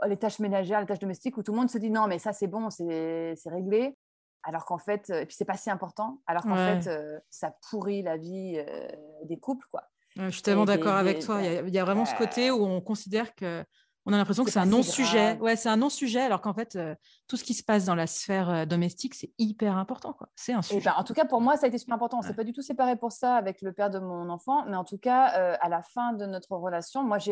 les 0.07 0.17
tâches 0.17 0.39
ménagères, 0.39 0.79
les 0.79 0.85
tâches 0.85 0.99
domestiques, 0.99 1.37
où 1.37 1.43
tout 1.43 1.51
le 1.51 1.57
monde 1.59 1.69
se 1.69 1.77
dit 1.77 1.89
non, 1.89 2.07
mais 2.07 2.19
ça 2.19 2.33
c'est 2.33 2.47
bon, 2.47 2.69
c'est 2.69 3.35
réglé. 3.45 3.95
Alors 4.43 4.65
qu'en 4.65 4.77
fait, 4.77 5.09
et 5.09 5.25
puis 5.25 5.35
c'est 5.37 5.45
pas 5.45 5.55
si 5.55 5.69
important, 5.69 6.19
alors 6.27 6.43
qu'en 6.43 6.57
fait, 6.57 6.87
euh, 6.87 7.17
ça 7.29 7.55
pourrit 7.69 8.01
la 8.01 8.17
vie 8.17 8.55
euh, 8.57 8.87
des 9.23 9.37
couples, 9.39 9.65
quoi. 9.71 9.83
je 10.17 10.29
suis 10.29 10.41
tellement 10.41 10.65
d'accord 10.65 10.95
avec 10.95 11.19
toi. 11.19 11.41
Il 11.41 11.73
y, 11.73 11.79
a, 11.79 11.85
vraiment 11.85 12.05
ce 12.05 12.15
côté 12.15 12.51
où 12.51 12.65
on 12.65 12.81
considère 12.81 13.33
que 13.35 13.63
on 14.05 14.13
a 14.13 14.17
l'impression 14.17 14.43
que 14.43 14.51
c'est 14.51 14.59
un 14.59 14.65
non-sujet. 14.65 15.37
Ouais, 15.39 15.55
c'est 15.55 15.69
un 15.69 15.77
non-sujet, 15.77 16.21
alors 16.21 16.41
qu'en 16.41 16.53
fait, 16.53 16.75
euh, 16.75 16.93
tout 17.27 17.37
ce 17.37 17.43
qui 17.43 17.53
se 17.53 17.63
passe 17.63 17.85
dans 17.85 17.95
la 17.95 18.07
sphère 18.07 18.49
euh, 18.49 18.65
domestique, 18.65 19.13
c'est 19.13 19.31
hyper 19.37 19.77
important. 19.77 20.17
C'est 20.35 20.53
un 20.53 20.61
sujet. 20.61 20.81
Ben, 20.81 20.93
en 20.97 21.03
tout 21.03 21.13
cas, 21.13 21.25
pour 21.25 21.39
moi, 21.39 21.55
ça 21.55 21.65
a 21.65 21.69
été 21.69 21.77
super 21.77 21.95
important. 21.95 22.19
On 22.19 22.21
s'est 22.21 22.33
pas 22.33 22.43
du 22.43 22.51
tout 22.51 22.61
séparé 22.61 22.97
pour 22.97 23.11
ça 23.11 23.35
avec 23.35 23.61
le 23.61 23.71
père 23.71 23.89
de 23.89 23.99
mon 23.99 24.29
enfant, 24.29 24.65
mais 24.65 24.75
en 24.75 24.83
tout 24.83 24.97
cas, 24.97 25.37
euh, 25.37 25.55
à 25.61 25.69
la 25.69 25.81
fin 25.81 26.13
de 26.13 26.25
notre 26.25 26.51
relation, 26.57 27.03
moi, 27.03 27.17
je 27.19 27.31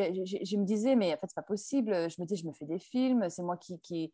me 0.58 0.66
disais, 0.66 0.96
mais 0.96 1.14
en 1.14 1.18
fait, 1.18 1.28
c'est 1.28 1.36
pas 1.36 1.42
possible. 1.42 2.10
Je 2.10 2.22
me 2.22 2.26
dis, 2.26 2.38
je 2.38 2.48
me 2.48 2.54
fais 2.54 2.66
des 2.66 2.80
films, 2.80 3.30
c'est 3.30 3.44
moi 3.44 3.58
qui, 3.58 3.80
qui 3.80 4.14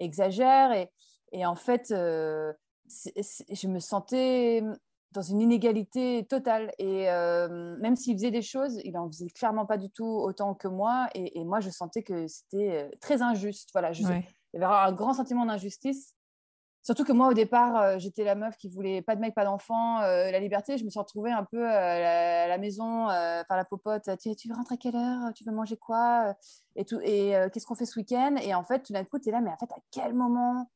exagère, 0.00 0.72
et, 0.72 0.90
et 1.30 1.46
en 1.46 1.54
fait, 1.54 1.86
je 1.90 3.68
me 3.68 3.78
sentais 3.78 4.64
dans 5.12 5.22
une 5.22 5.40
inégalité 5.40 6.26
totale. 6.28 6.72
Et 6.78 7.10
euh, 7.10 7.76
même 7.78 7.96
s'il 7.96 8.14
faisait 8.16 8.30
des 8.30 8.42
choses, 8.42 8.80
il 8.84 8.96
en 8.96 9.08
faisait 9.08 9.28
clairement 9.28 9.66
pas 9.66 9.76
du 9.76 9.90
tout 9.90 10.04
autant 10.04 10.54
que 10.54 10.68
moi. 10.68 11.08
Et, 11.14 11.44
moi, 11.44 11.60
je 11.60 11.70
sentais 11.70 12.02
que 12.02 12.26
c'était 12.26 12.84
euh, 12.84 12.90
très 13.00 13.22
injuste. 13.22 13.70
Voilà, 13.72 13.92
je, 13.92 14.02
il 14.02 14.60
y 14.60 14.62
avait 14.62 14.64
un 14.64 14.92
grand 14.92 15.14
sentiment 15.14 15.46
d'injustice. 15.46 16.14
Surtout 16.84 17.04
que 17.04 17.12
moi, 17.12 17.28
au 17.28 17.34
départ, 17.34 17.80
euh, 17.80 17.98
j'étais 17.98 18.24
la 18.24 18.34
meuf 18.34 18.56
qui 18.56 18.68
voulait 18.68 19.02
pas 19.02 19.14
de 19.14 19.20
mec, 19.20 19.34
pas 19.34 19.44
d'enfant, 19.44 20.00
la 20.00 20.40
liberté. 20.40 20.78
Je 20.78 20.84
me 20.84 20.90
suis 20.90 20.98
retrouvée 20.98 21.30
un 21.30 21.44
peu 21.44 21.68
à 21.68 22.48
la, 22.48 22.58
maison, 22.58 23.06
par 23.06 23.56
la 23.56 23.64
popote. 23.64 24.10
Tu, 24.20 24.34
tu 24.34 24.48
veux 24.48 24.54
rentrer 24.54 24.74
à 24.74 24.78
quelle 24.78 24.96
heure? 24.96 25.32
Tu 25.34 25.44
veux 25.44 25.52
manger 25.52 25.76
quoi? 25.76 26.34
Et, 26.74 26.84
tout, 26.84 27.00
et 27.02 27.34
qu'est-ce 27.52 27.66
qu'on 27.66 27.76
fait 27.76 27.86
ce 27.86 27.98
week-end? 27.98 28.34
Et 28.42 28.54
en 28.54 28.64
fait, 28.64 28.82
tout 28.82 28.92
d'un 28.92 29.04
coup, 29.04 29.18
tu 29.18 29.28
es 29.28 29.32
là, 29.32 29.40
mais 29.40 29.50
en 29.50 29.56
fait, 29.56 29.70
à 29.72 29.78
quel 29.92 30.14
moment 30.14 30.68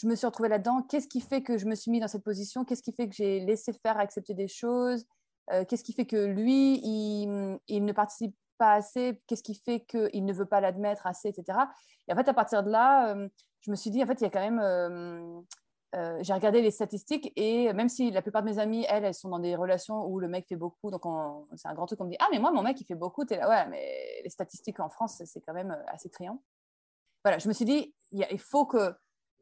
je 0.00 0.06
me 0.06 0.14
suis 0.14 0.26
retrouvée 0.26 0.48
là-dedans. 0.48 0.82
Qu'est-ce 0.82 1.08
qui 1.08 1.20
fait 1.20 1.42
que 1.42 1.58
je 1.58 1.66
me 1.66 1.74
suis 1.74 1.90
mis 1.90 2.00
dans 2.00 2.08
cette 2.08 2.24
position? 2.24 2.64
Qu'est-ce 2.64 2.82
qui 2.82 2.92
fait 2.92 3.08
que 3.08 3.14
j'ai 3.14 3.40
laissé 3.40 3.72
faire 3.72 3.98
accepter 3.98 4.32
des 4.32 4.48
choses? 4.48 5.04
Euh, 5.52 5.64
Qu'est-ce 5.66 5.84
qui 5.84 5.92
fait 5.92 6.06
que 6.06 6.24
lui, 6.24 6.80
il, 6.82 7.84
ne 7.84 7.92
participe 7.92 8.34
pas 8.56 8.74
assez? 8.74 9.20
Qu'est-ce 9.26 9.42
qui 9.42 9.54
fait 9.54 9.80
qu'il 9.80 10.24
ne 10.24 10.32
veut 10.32 10.46
pas 10.46 10.62
l'admettre 10.62 11.06
assez, 11.06 11.28
etc. 11.28 11.58
Et 12.08 12.12
en 12.14 12.16
fait, 12.16 12.28
à 12.28 12.34
partir 12.34 12.62
de 12.62 12.70
là, 12.70 13.14
euh, 13.14 13.28
je 13.60 13.70
me 13.70 13.76
suis 13.76 13.90
dit, 13.90 14.02
en 14.02 14.06
fait, 14.06 14.20
il 14.20 14.24
y 14.24 14.26
a 14.26 14.30
quand 14.30 14.40
même... 14.40 14.60
Euh, 14.60 16.18
j'ai 16.22 16.32
regardé 16.32 16.62
les 16.62 16.70
statistiques 16.70 17.32
et 17.34 17.72
même 17.72 17.88
si 17.88 18.12
la 18.12 18.22
plupart 18.22 18.42
de 18.42 18.48
mes 18.48 18.60
amies, 18.60 18.86
elles, 18.88 19.04
elles 19.04 19.12
sont 19.12 19.28
dans 19.28 19.40
des 19.40 19.56
relations 19.56 20.06
où 20.06 20.20
le 20.20 20.28
mec 20.28 20.46
fait 20.46 20.54
beaucoup, 20.54 20.88
donc 20.88 21.02
c'est 21.56 21.66
un 21.66 21.74
grand 21.74 21.86
truc, 21.86 22.00
on 22.00 22.04
me 22.04 22.10
dit 22.10 22.16
Ah, 22.20 22.28
mais 22.30 22.38
moi, 22.38 22.52
mon 22.52 22.62
mec, 22.62 22.80
il 22.80 22.84
fait 22.84 22.94
beaucoup, 22.94 23.24
es 23.28 23.36
là, 23.36 23.48
ouais, 23.48 23.66
mais 23.66 24.20
les 24.22 24.30
statistiques 24.30 24.78
en 24.78 24.88
France, 24.88 25.20
c'est 25.24 25.40
quand 25.40 25.52
même 25.52 25.76
assez 25.88 26.08
criant. 26.08 26.40
Voilà, 27.24 27.38
je 27.38 27.48
me 27.48 27.52
suis 27.52 27.64
dit 27.64 27.92
Il, 28.12 28.38
faut 28.38 28.66
que, 28.66 28.94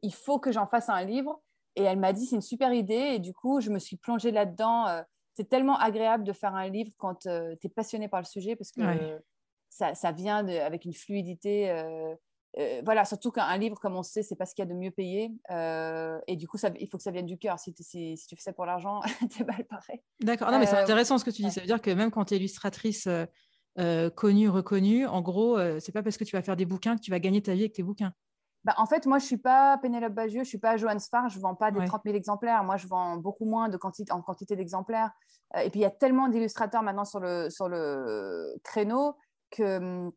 il 0.03 0.14
faut 0.14 0.38
que 0.38 0.53
j'en 0.53 0.66
fasse 0.66 0.88
un 0.88 1.05
livre. 1.05 1.40
Et 1.76 1.82
elle 1.82 1.99
m'a 1.99 2.12
dit 2.12 2.26
C'est 2.26 2.36
une 2.36 2.42
super 2.42 2.72
idée. 2.72 3.14
Et 3.14 3.18
du 3.18 3.32
coup, 3.32 3.61
je 3.61 3.70
me 3.70 3.78
suis 3.78 3.96
plongée 3.96 4.30
là-dedans. 4.30 4.86
c'est 5.34 5.49
tellement 5.49 5.78
agréable 5.78 6.24
de 6.24 6.32
faire 6.32 6.55
un 6.55 6.68
livre 6.68 6.90
quand 6.96 7.26
tu 7.26 7.28
es 7.28 7.68
passionné 7.68 8.09
par 8.09 8.20
le 8.20 8.26
sujet 8.26 8.57
parce 8.57 8.72
que 8.72 8.82
ça, 9.70 9.94
ça, 9.94 10.12
vient 10.12 10.42
de, 10.42 10.53
avec 10.53 10.84
une 10.84 10.94
fluidité. 10.94 11.70
Euh, 12.57 12.82
voilà, 12.84 13.05
surtout 13.05 13.30
qu'un 13.30 13.57
livre, 13.57 13.78
comme 13.78 13.96
on 13.96 14.03
sait, 14.03 14.22
c'est 14.22 14.34
pas 14.34 14.46
ce 14.46 14.55
qu'il 14.55 14.64
y 14.64 14.68
a 14.68 14.72
de 14.72 14.76
mieux 14.76 14.90
payé. 14.90 15.30
Euh, 15.51 16.18
et 16.26 16.36
du 16.36 16.49
coup, 16.49 16.57
ça, 16.57 16.70
il 16.80 16.88
faut 16.88 16.96
que 16.96 17.03
ça 17.03 17.11
vienne 17.11 17.26
du 17.26 17.38
cœur. 17.38 17.59
Si, 17.59 17.74
si, 17.78 18.16
tu 18.26 18.36
fais 18.36 18.42
ça 18.42 18.53
pour 18.53 18.66
l'argent, 18.66 19.01
t'es 19.36 19.44
mal 19.44 19.64
pareil. 19.64 20.01
D'accord. 20.20 20.51
Non, 20.51 20.59
mais 20.59 20.66
c'est 20.66 20.76
euh, 20.76 20.82
intéressant 20.82 21.18
ce 21.18 21.24
que 21.24 21.30
tu 21.30 21.42
dis. 21.42 21.51
Ça 21.51 21.61
veut 21.61 21.66
dire 21.66 21.80
que 21.80 21.90
même 21.90 22.11
quand 22.11 22.24
tu 22.26 22.34
es 22.34 22.36
illustratrice 22.38 23.09
connue, 24.16 24.49
reconnue, 24.49 25.07
en 25.07 25.22
gros, 25.22 25.59
c'est 25.78 25.92
pas 25.92 26.03
parce 26.03 26.16
que 26.16 26.24
tu 26.24 26.34
vas 26.34 26.42
faire 26.42 26.57
des 26.57 26.66
bouquins 26.66 26.96
que 26.96 27.01
tu 27.03 27.11
vas 27.11 27.20
gagner 27.20 27.42
ta 27.42 27.55
vie 27.55 27.61
avec 27.61 27.74
tes 27.74 27.82
bouquins. 27.82 28.12
Bah, 28.64 28.74
en 28.76 28.86
fait, 28.86 29.06
moi, 29.06 29.18
je 29.18 29.24
suis 29.24 29.38
pas 29.38 29.78
Pénélope 29.78 30.12
Bagieux, 30.12 30.42
je 30.42 30.48
suis 30.48 30.59
pas 30.59 30.76
Joanne 30.76 30.98
Sfar, 30.98 31.28
je 31.28 31.38
vends 31.40 31.54
pas 31.54 31.70
des 31.70 31.84
30 31.84 32.02
000 32.04 32.16
exemplaires. 32.16 32.64
Moi, 32.64 32.76
je 32.76 32.86
vends 32.86 33.16
beaucoup 33.16 33.44
moins 33.44 33.68
de 33.68 33.76
quantité, 33.76 34.12
en 34.12 34.20
quantité 34.20 34.56
d'exemplaires. 34.56 35.12
et 35.56 35.70
puis, 35.70 35.80
il 35.80 35.82
y 35.82 35.86
a 35.86 35.90
tellement 35.90 36.28
d'illustrateurs 36.28 36.82
maintenant 36.82 37.04
sur 37.04 37.20
le, 37.20 37.50
sur 37.50 37.68
le 37.68 38.54
créneau 38.64 39.16
que 39.50 39.78
hum, 39.78 40.12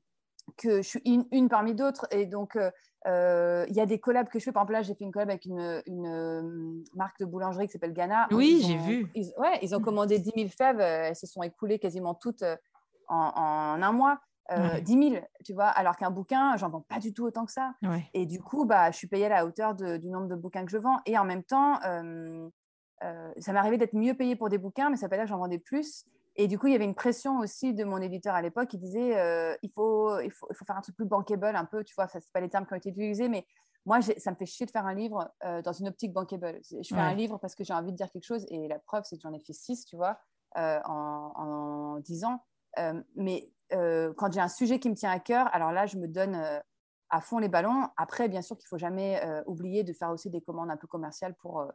que 0.57 0.81
je 0.81 0.87
suis 0.87 1.01
une, 1.05 1.49
parmi 1.49 1.75
d'autres. 1.75 2.07
Et 2.11 2.25
donc, 2.25 2.55
euh, 2.55 2.71
euh, 3.07 3.65
il 3.69 3.75
y 3.75 3.79
a 3.79 3.85
des 3.85 3.99
collabs 3.99 4.29
que 4.29 4.39
je 4.39 4.45
fais. 4.45 4.51
Par 4.51 4.63
exemple, 4.63 4.73
là, 4.73 4.81
j'ai 4.81 4.95
fait 4.95 5.03
une 5.03 5.11
collab 5.11 5.29
avec 5.29 5.45
une, 5.45 5.81
une 5.85 6.07
euh, 6.07 6.83
marque 6.95 7.19
de 7.19 7.25
boulangerie 7.25 7.67
qui 7.67 7.73
s'appelle 7.73 7.93
Ghana. 7.93 8.27
Oui, 8.31 8.63
j'ai 8.65 8.77
vu. 8.77 9.11
Ils, 9.15 9.31
ouais, 9.37 9.59
ils 9.61 9.75
ont 9.75 9.81
commandé 9.81 10.19
10 10.19 10.31
000 10.35 10.49
fèves. 10.49 10.79
Elles 10.79 11.15
se 11.15 11.27
sont 11.27 11.43
écoulées 11.43 11.79
quasiment 11.79 12.13
toutes 12.13 12.43
en, 13.07 13.81
un 13.81 13.91
mois. 13.91 14.19
10 14.81 15.09
000, 15.11 15.25
tu 15.45 15.53
vois, 15.53 15.67
alors 15.67 15.95
qu'un 15.95 16.11
bouquin, 16.11 16.57
j'en 16.57 16.69
vends 16.69 16.81
pas 16.81 16.99
du 16.99 17.13
tout 17.13 17.23
autant 17.23 17.45
que 17.45 17.51
ça. 17.51 17.73
Et 18.13 18.25
du 18.25 18.41
coup, 18.41 18.65
bah, 18.65 18.91
je 18.91 18.97
suis 18.97 19.07
payée 19.07 19.27
à 19.27 19.29
la 19.29 19.45
hauteur 19.45 19.75
du 19.75 20.09
nombre 20.09 20.27
de 20.27 20.35
bouquins 20.35 20.65
que 20.65 20.71
je 20.71 20.77
vends. 20.77 20.99
Et 21.05 21.17
en 21.17 21.25
même 21.25 21.43
temps, 21.43 21.79
ça 21.81 23.53
m'est 23.53 23.59
arrivé 23.59 23.77
d'être 23.77 23.95
mieux 23.95 24.13
payée 24.13 24.35
pour 24.35 24.49
des 24.49 24.57
bouquins, 24.57 24.89
mais 24.89 24.97
ça 24.97 25.05
veut 25.05 25.09
pas 25.09 25.15
dire 25.17 25.25
que 25.25 25.29
j'en 25.29 25.37
vendais 25.37 25.59
plus. 25.59 26.05
Et 26.35 26.47
du 26.47 26.57
coup, 26.57 26.67
il 26.67 26.73
y 26.73 26.75
avait 26.75 26.85
une 26.85 26.95
pression 26.95 27.39
aussi 27.39 27.73
de 27.73 27.83
mon 27.83 27.97
éditeur 27.97 28.35
à 28.35 28.41
l'époque 28.41 28.69
qui 28.69 28.77
disait 28.77 29.19
euh, 29.19 29.55
il, 29.63 29.69
faut, 29.71 30.19
il, 30.21 30.31
faut, 30.31 30.47
il 30.49 30.55
faut 30.55 30.65
faire 30.65 30.77
un 30.77 30.81
truc 30.81 30.95
plus 30.95 31.05
bankable 31.05 31.55
un 31.55 31.65
peu, 31.65 31.83
tu 31.83 31.93
vois, 31.93 32.07
ce 32.07 32.19
pas 32.31 32.39
les 32.39 32.49
termes 32.49 32.65
qui 32.65 32.73
ont 32.73 32.77
été 32.77 32.89
utilisés, 32.89 33.27
mais 33.27 33.45
moi, 33.85 33.99
ça 34.01 34.31
me 34.31 34.35
fait 34.35 34.45
chier 34.45 34.65
de 34.65 34.71
faire 34.71 34.85
un 34.85 34.93
livre 34.93 35.29
euh, 35.43 35.61
dans 35.61 35.73
une 35.73 35.87
optique 35.87 36.13
bankable. 36.13 36.61
Je 36.63 36.87
fais 36.87 37.01
un 37.01 37.15
livre 37.15 37.37
parce 37.39 37.55
que 37.55 37.63
j'ai 37.63 37.73
envie 37.73 37.91
de 37.91 37.97
dire 37.97 38.11
quelque 38.11 38.23
chose 38.25 38.45
et 38.49 38.67
la 38.67 38.77
preuve, 38.79 39.03
c'est 39.05 39.17
que 39.17 39.23
j'en 39.23 39.33
ai 39.33 39.39
fait 39.39 39.53
six, 39.53 39.85
tu 39.85 39.95
vois, 39.95 40.19
euh, 40.57 40.79
en, 40.85 41.97
dix 41.99 42.23
ans. 42.23 42.43
mais 43.15 43.51
quand 43.71 44.31
j'ai 44.31 44.41
un 44.41 44.47
sujet 44.47 44.79
qui 44.79 44.89
me 44.89 44.95
tient 44.95 45.11
à 45.11 45.19
cœur, 45.19 45.49
alors 45.53 45.71
là, 45.71 45.85
je 45.85 45.97
me 45.97 46.07
donne 46.07 46.35
à 47.09 47.21
fond 47.21 47.39
les 47.39 47.49
ballons. 47.49 47.87
Après, 47.97 48.29
bien 48.29 48.41
sûr 48.41 48.57
qu'il 48.57 48.65
ne 48.65 48.69
faut 48.69 48.77
jamais 48.77 49.21
oublier 49.45 49.83
de 49.83 49.93
faire 49.93 50.09
aussi 50.09 50.29
des 50.29 50.41
commandes 50.41 50.69
un 50.69 50.77
peu 50.77 50.87
commerciales 50.87 51.35
pour 51.35 51.65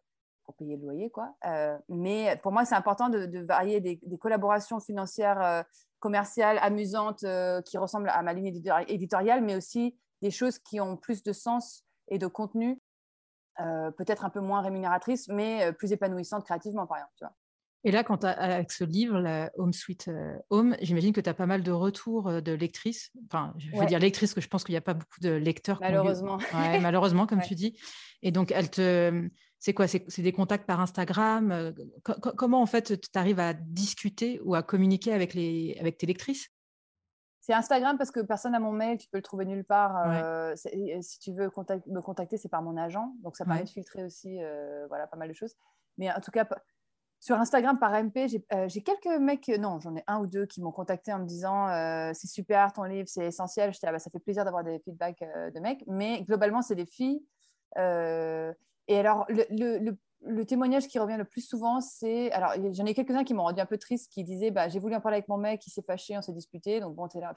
pour 0.47 0.55
payer 0.55 0.77
le 0.77 0.83
loyer. 0.83 1.11
Quoi. 1.11 1.35
Euh, 1.45 1.77
mais 1.89 2.39
pour 2.43 2.53
moi, 2.53 2.65
c'est 2.65 2.75
important 2.75 3.11
de, 3.11 3.45
varier 3.45 3.81
des, 3.81 4.01
collaborations 4.19 4.81
financières, 4.81 5.43
euh, 5.43 5.63
commerciales, 5.99 6.59
amusantes, 6.63 7.25
euh, 7.25 7.61
qui 7.63 7.77
ressemblent 7.77 8.09
à 8.09 8.23
ma 8.23 8.33
ligne 8.33 8.63
éditoriale, 8.89 9.43
mais 9.43 9.57
aussi 9.57 9.99
des 10.23 10.31
choses 10.31 10.59
qui 10.59 10.81
ont 10.81 10.97
plus 10.97 11.23
de 11.23 11.33
sens 11.33 11.85
et 12.09 12.19
de 12.19 12.27
contenu, 12.27 12.81
peut-être 13.97 14.25
un 14.25 14.31
peu 14.31 14.41
moins 14.41 14.61
rémunératrices, 14.61 15.29
mais 15.29 15.73
plus 15.73 15.93
épanouissantes 15.93 16.45
créativement, 16.45 16.87
par 16.87 16.99
exemple. 16.99 17.35
Et 17.87 17.93
là, 17.93 18.05
quand 18.05 18.25
avec 18.25 18.73
ce 18.73 18.85
livre, 18.85 19.19
la 19.21 19.51
Home 19.57 19.73
Sweet 19.73 20.11
Home, 20.51 20.77
j'imagine 20.83 21.13
que 21.13 21.21
tu 21.21 21.31
as 21.31 21.35
pas 21.35 21.47
mal 21.47 21.63
de 21.63 21.71
retours 21.71 22.43
de 22.43 22.53
lectrices. 22.53 23.13
Enfin, 23.27 23.55
je 23.59 23.71
vais 23.71 23.87
dire 23.87 24.01
lectrices, 24.01 24.31
parce 24.31 24.35
que 24.35 24.41
je 24.41 24.49
pense 24.49 24.65
qu'il 24.65 24.73
n'y 24.73 24.79
a 24.79 24.83
pas 24.83 24.95
beaucoup 24.95 25.21
de 25.21 25.31
lecteurs. 25.31 25.79
Malheureusement. 25.81 26.39
Ouais, 26.53 26.81
malheureusement, 26.81 27.27
comme 27.27 27.41
tu 27.49 27.55
dis. 27.55 27.79
Et 28.23 28.33
donc, 28.33 28.51
elle 28.51 28.71
te, 28.71 29.29
c'est 29.59 29.75
quoi? 29.75 29.87
C'est 29.89 30.23
des 30.23 30.33
contacts 30.33 30.67
par 30.67 30.81
Instagram 30.81 31.51
euh, 31.51 31.73
Comment 32.03 32.61
en 32.61 32.67
fait 32.67 33.01
tu 33.01 33.19
arrives 33.19 33.41
à 33.41 33.55
discuter 33.55 34.41
ou 34.45 34.55
à 34.55 34.63
communiquer 34.63 35.13
avec, 35.13 35.35
les, 35.35 35.77
avec 35.81 35.99
tes 35.99 36.07
lectrices? 36.07 36.51
C'est 37.41 37.55
Instagram 37.55 37.97
parce 37.97 38.11
que 38.11 38.21
personne 38.21 38.53
n'a 38.53 38.61
mon 38.61 38.73
mail, 38.73 38.99
tu 38.99 39.09
peux 39.09 39.19
le 39.19 39.23
trouver 39.23 39.45
nulle 39.45 39.65
part. 39.65 39.97
Euh, 40.09 40.55
si 40.57 41.19
tu 41.21 41.33
veux 41.33 41.47
me 41.47 42.01
contacter, 42.01 42.37
c'est 42.37 42.49
par 42.49 42.63
mon 42.63 42.77
agent. 42.77 43.15
Donc 43.23 43.37
ça 43.37 43.45
permet 43.45 43.63
de 43.63 43.69
filtrer 43.69 44.05
aussi 44.05 44.43
euh, 44.43 44.87
voilà, 44.89 45.07
pas 45.07 45.17
mal 45.17 45.29
de 45.29 45.35
choses. 45.35 45.55
Mais 45.97 46.13
en 46.13 46.21
tout 46.21 46.33
cas, 46.33 46.45
sur 47.27 47.37
Instagram 47.37 47.77
par 47.77 47.93
MP, 47.93 48.29
j'ai 48.29 48.83
quelques 48.83 49.21
mecs, 49.21 49.49
non, 49.59 49.81
j'en 49.81 49.97
ai 49.97 50.05
un 50.07 50.21
ou 50.21 50.29
deux 50.29 50.47
qui 50.47 50.63
m'ont 50.63 50.71
contacté 50.71 51.13
en 51.13 51.19
me 51.19 51.25
disant 51.25 51.67
c'est 52.15 52.29
super 52.29 52.73
ton 52.73 52.85
livre, 52.85 53.09
c'est 53.09 53.27
essentiel. 53.27 53.73
Je 53.73 53.81
ah, 53.83 53.91
bah, 53.91 53.99
ça 53.99 54.11
fait 54.11 54.21
plaisir 54.21 54.45
d'avoir 54.45 54.63
des 54.63 54.79
feedbacks 54.79 55.25
de 55.53 55.59
mecs. 55.59 55.83
Mais 55.89 56.23
globalement, 56.23 56.63
c'est 56.63 56.77
des 56.77 56.87
filles. 56.87 57.21
Et 58.89 58.97
alors, 58.97 59.27
le, 59.29 60.45
témoignage 60.45 60.87
qui 60.87 61.01
revient 61.01 61.17
le 61.19 61.25
plus 61.25 61.41
souvent, 61.41 61.81
c'est. 61.81 62.31
Alors, 62.31 62.53
j'en 62.73 62.87
ai 62.87 62.95
quelques-uns 62.95 63.25
qui 63.25 63.35
m'ont 63.35 63.43
rendu 63.43 63.61
un 63.61 63.67
peu 63.67 63.77
triste, 63.77 64.13
qui 64.13 64.23
disaient 64.23 64.53
bah, 64.53 64.69
J'ai 64.69 64.79
voulu 64.79 64.95
en 64.95 65.01
parler 65.01 65.17
avec 65.17 65.29
mon 65.29 65.37
mec, 65.37 65.67
il 65.67 65.71
s'est 65.71 65.83
fâché, 65.83 66.17
on 66.17 66.23
s'est 66.23 66.33
disputé. 66.33 66.79
Donc, 66.79 66.95
bon, 66.95 67.09
t'es 67.09 67.19
là, 67.19 67.35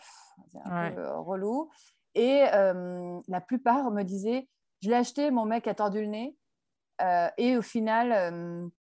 c'est 0.52 0.60
un 0.66 0.92
peu 0.92 1.02
euh, 1.02 1.18
relou. 1.18 1.72
Et 2.14 2.44
euh, 2.54 3.20
la 3.28 3.42
plupart 3.42 3.90
me 3.90 4.04
disaient 4.04 4.48
Je 4.82 4.90
l'ai 4.90 4.96
acheté, 4.96 5.32
mon 5.32 5.46
mec 5.46 5.68
a 5.68 5.74
tordu 5.74 6.02
le 6.02 6.08
nez. 6.08 6.38
Euh, 7.02 7.30
et 7.40 7.58
au 7.58 7.64
final. 7.64 8.72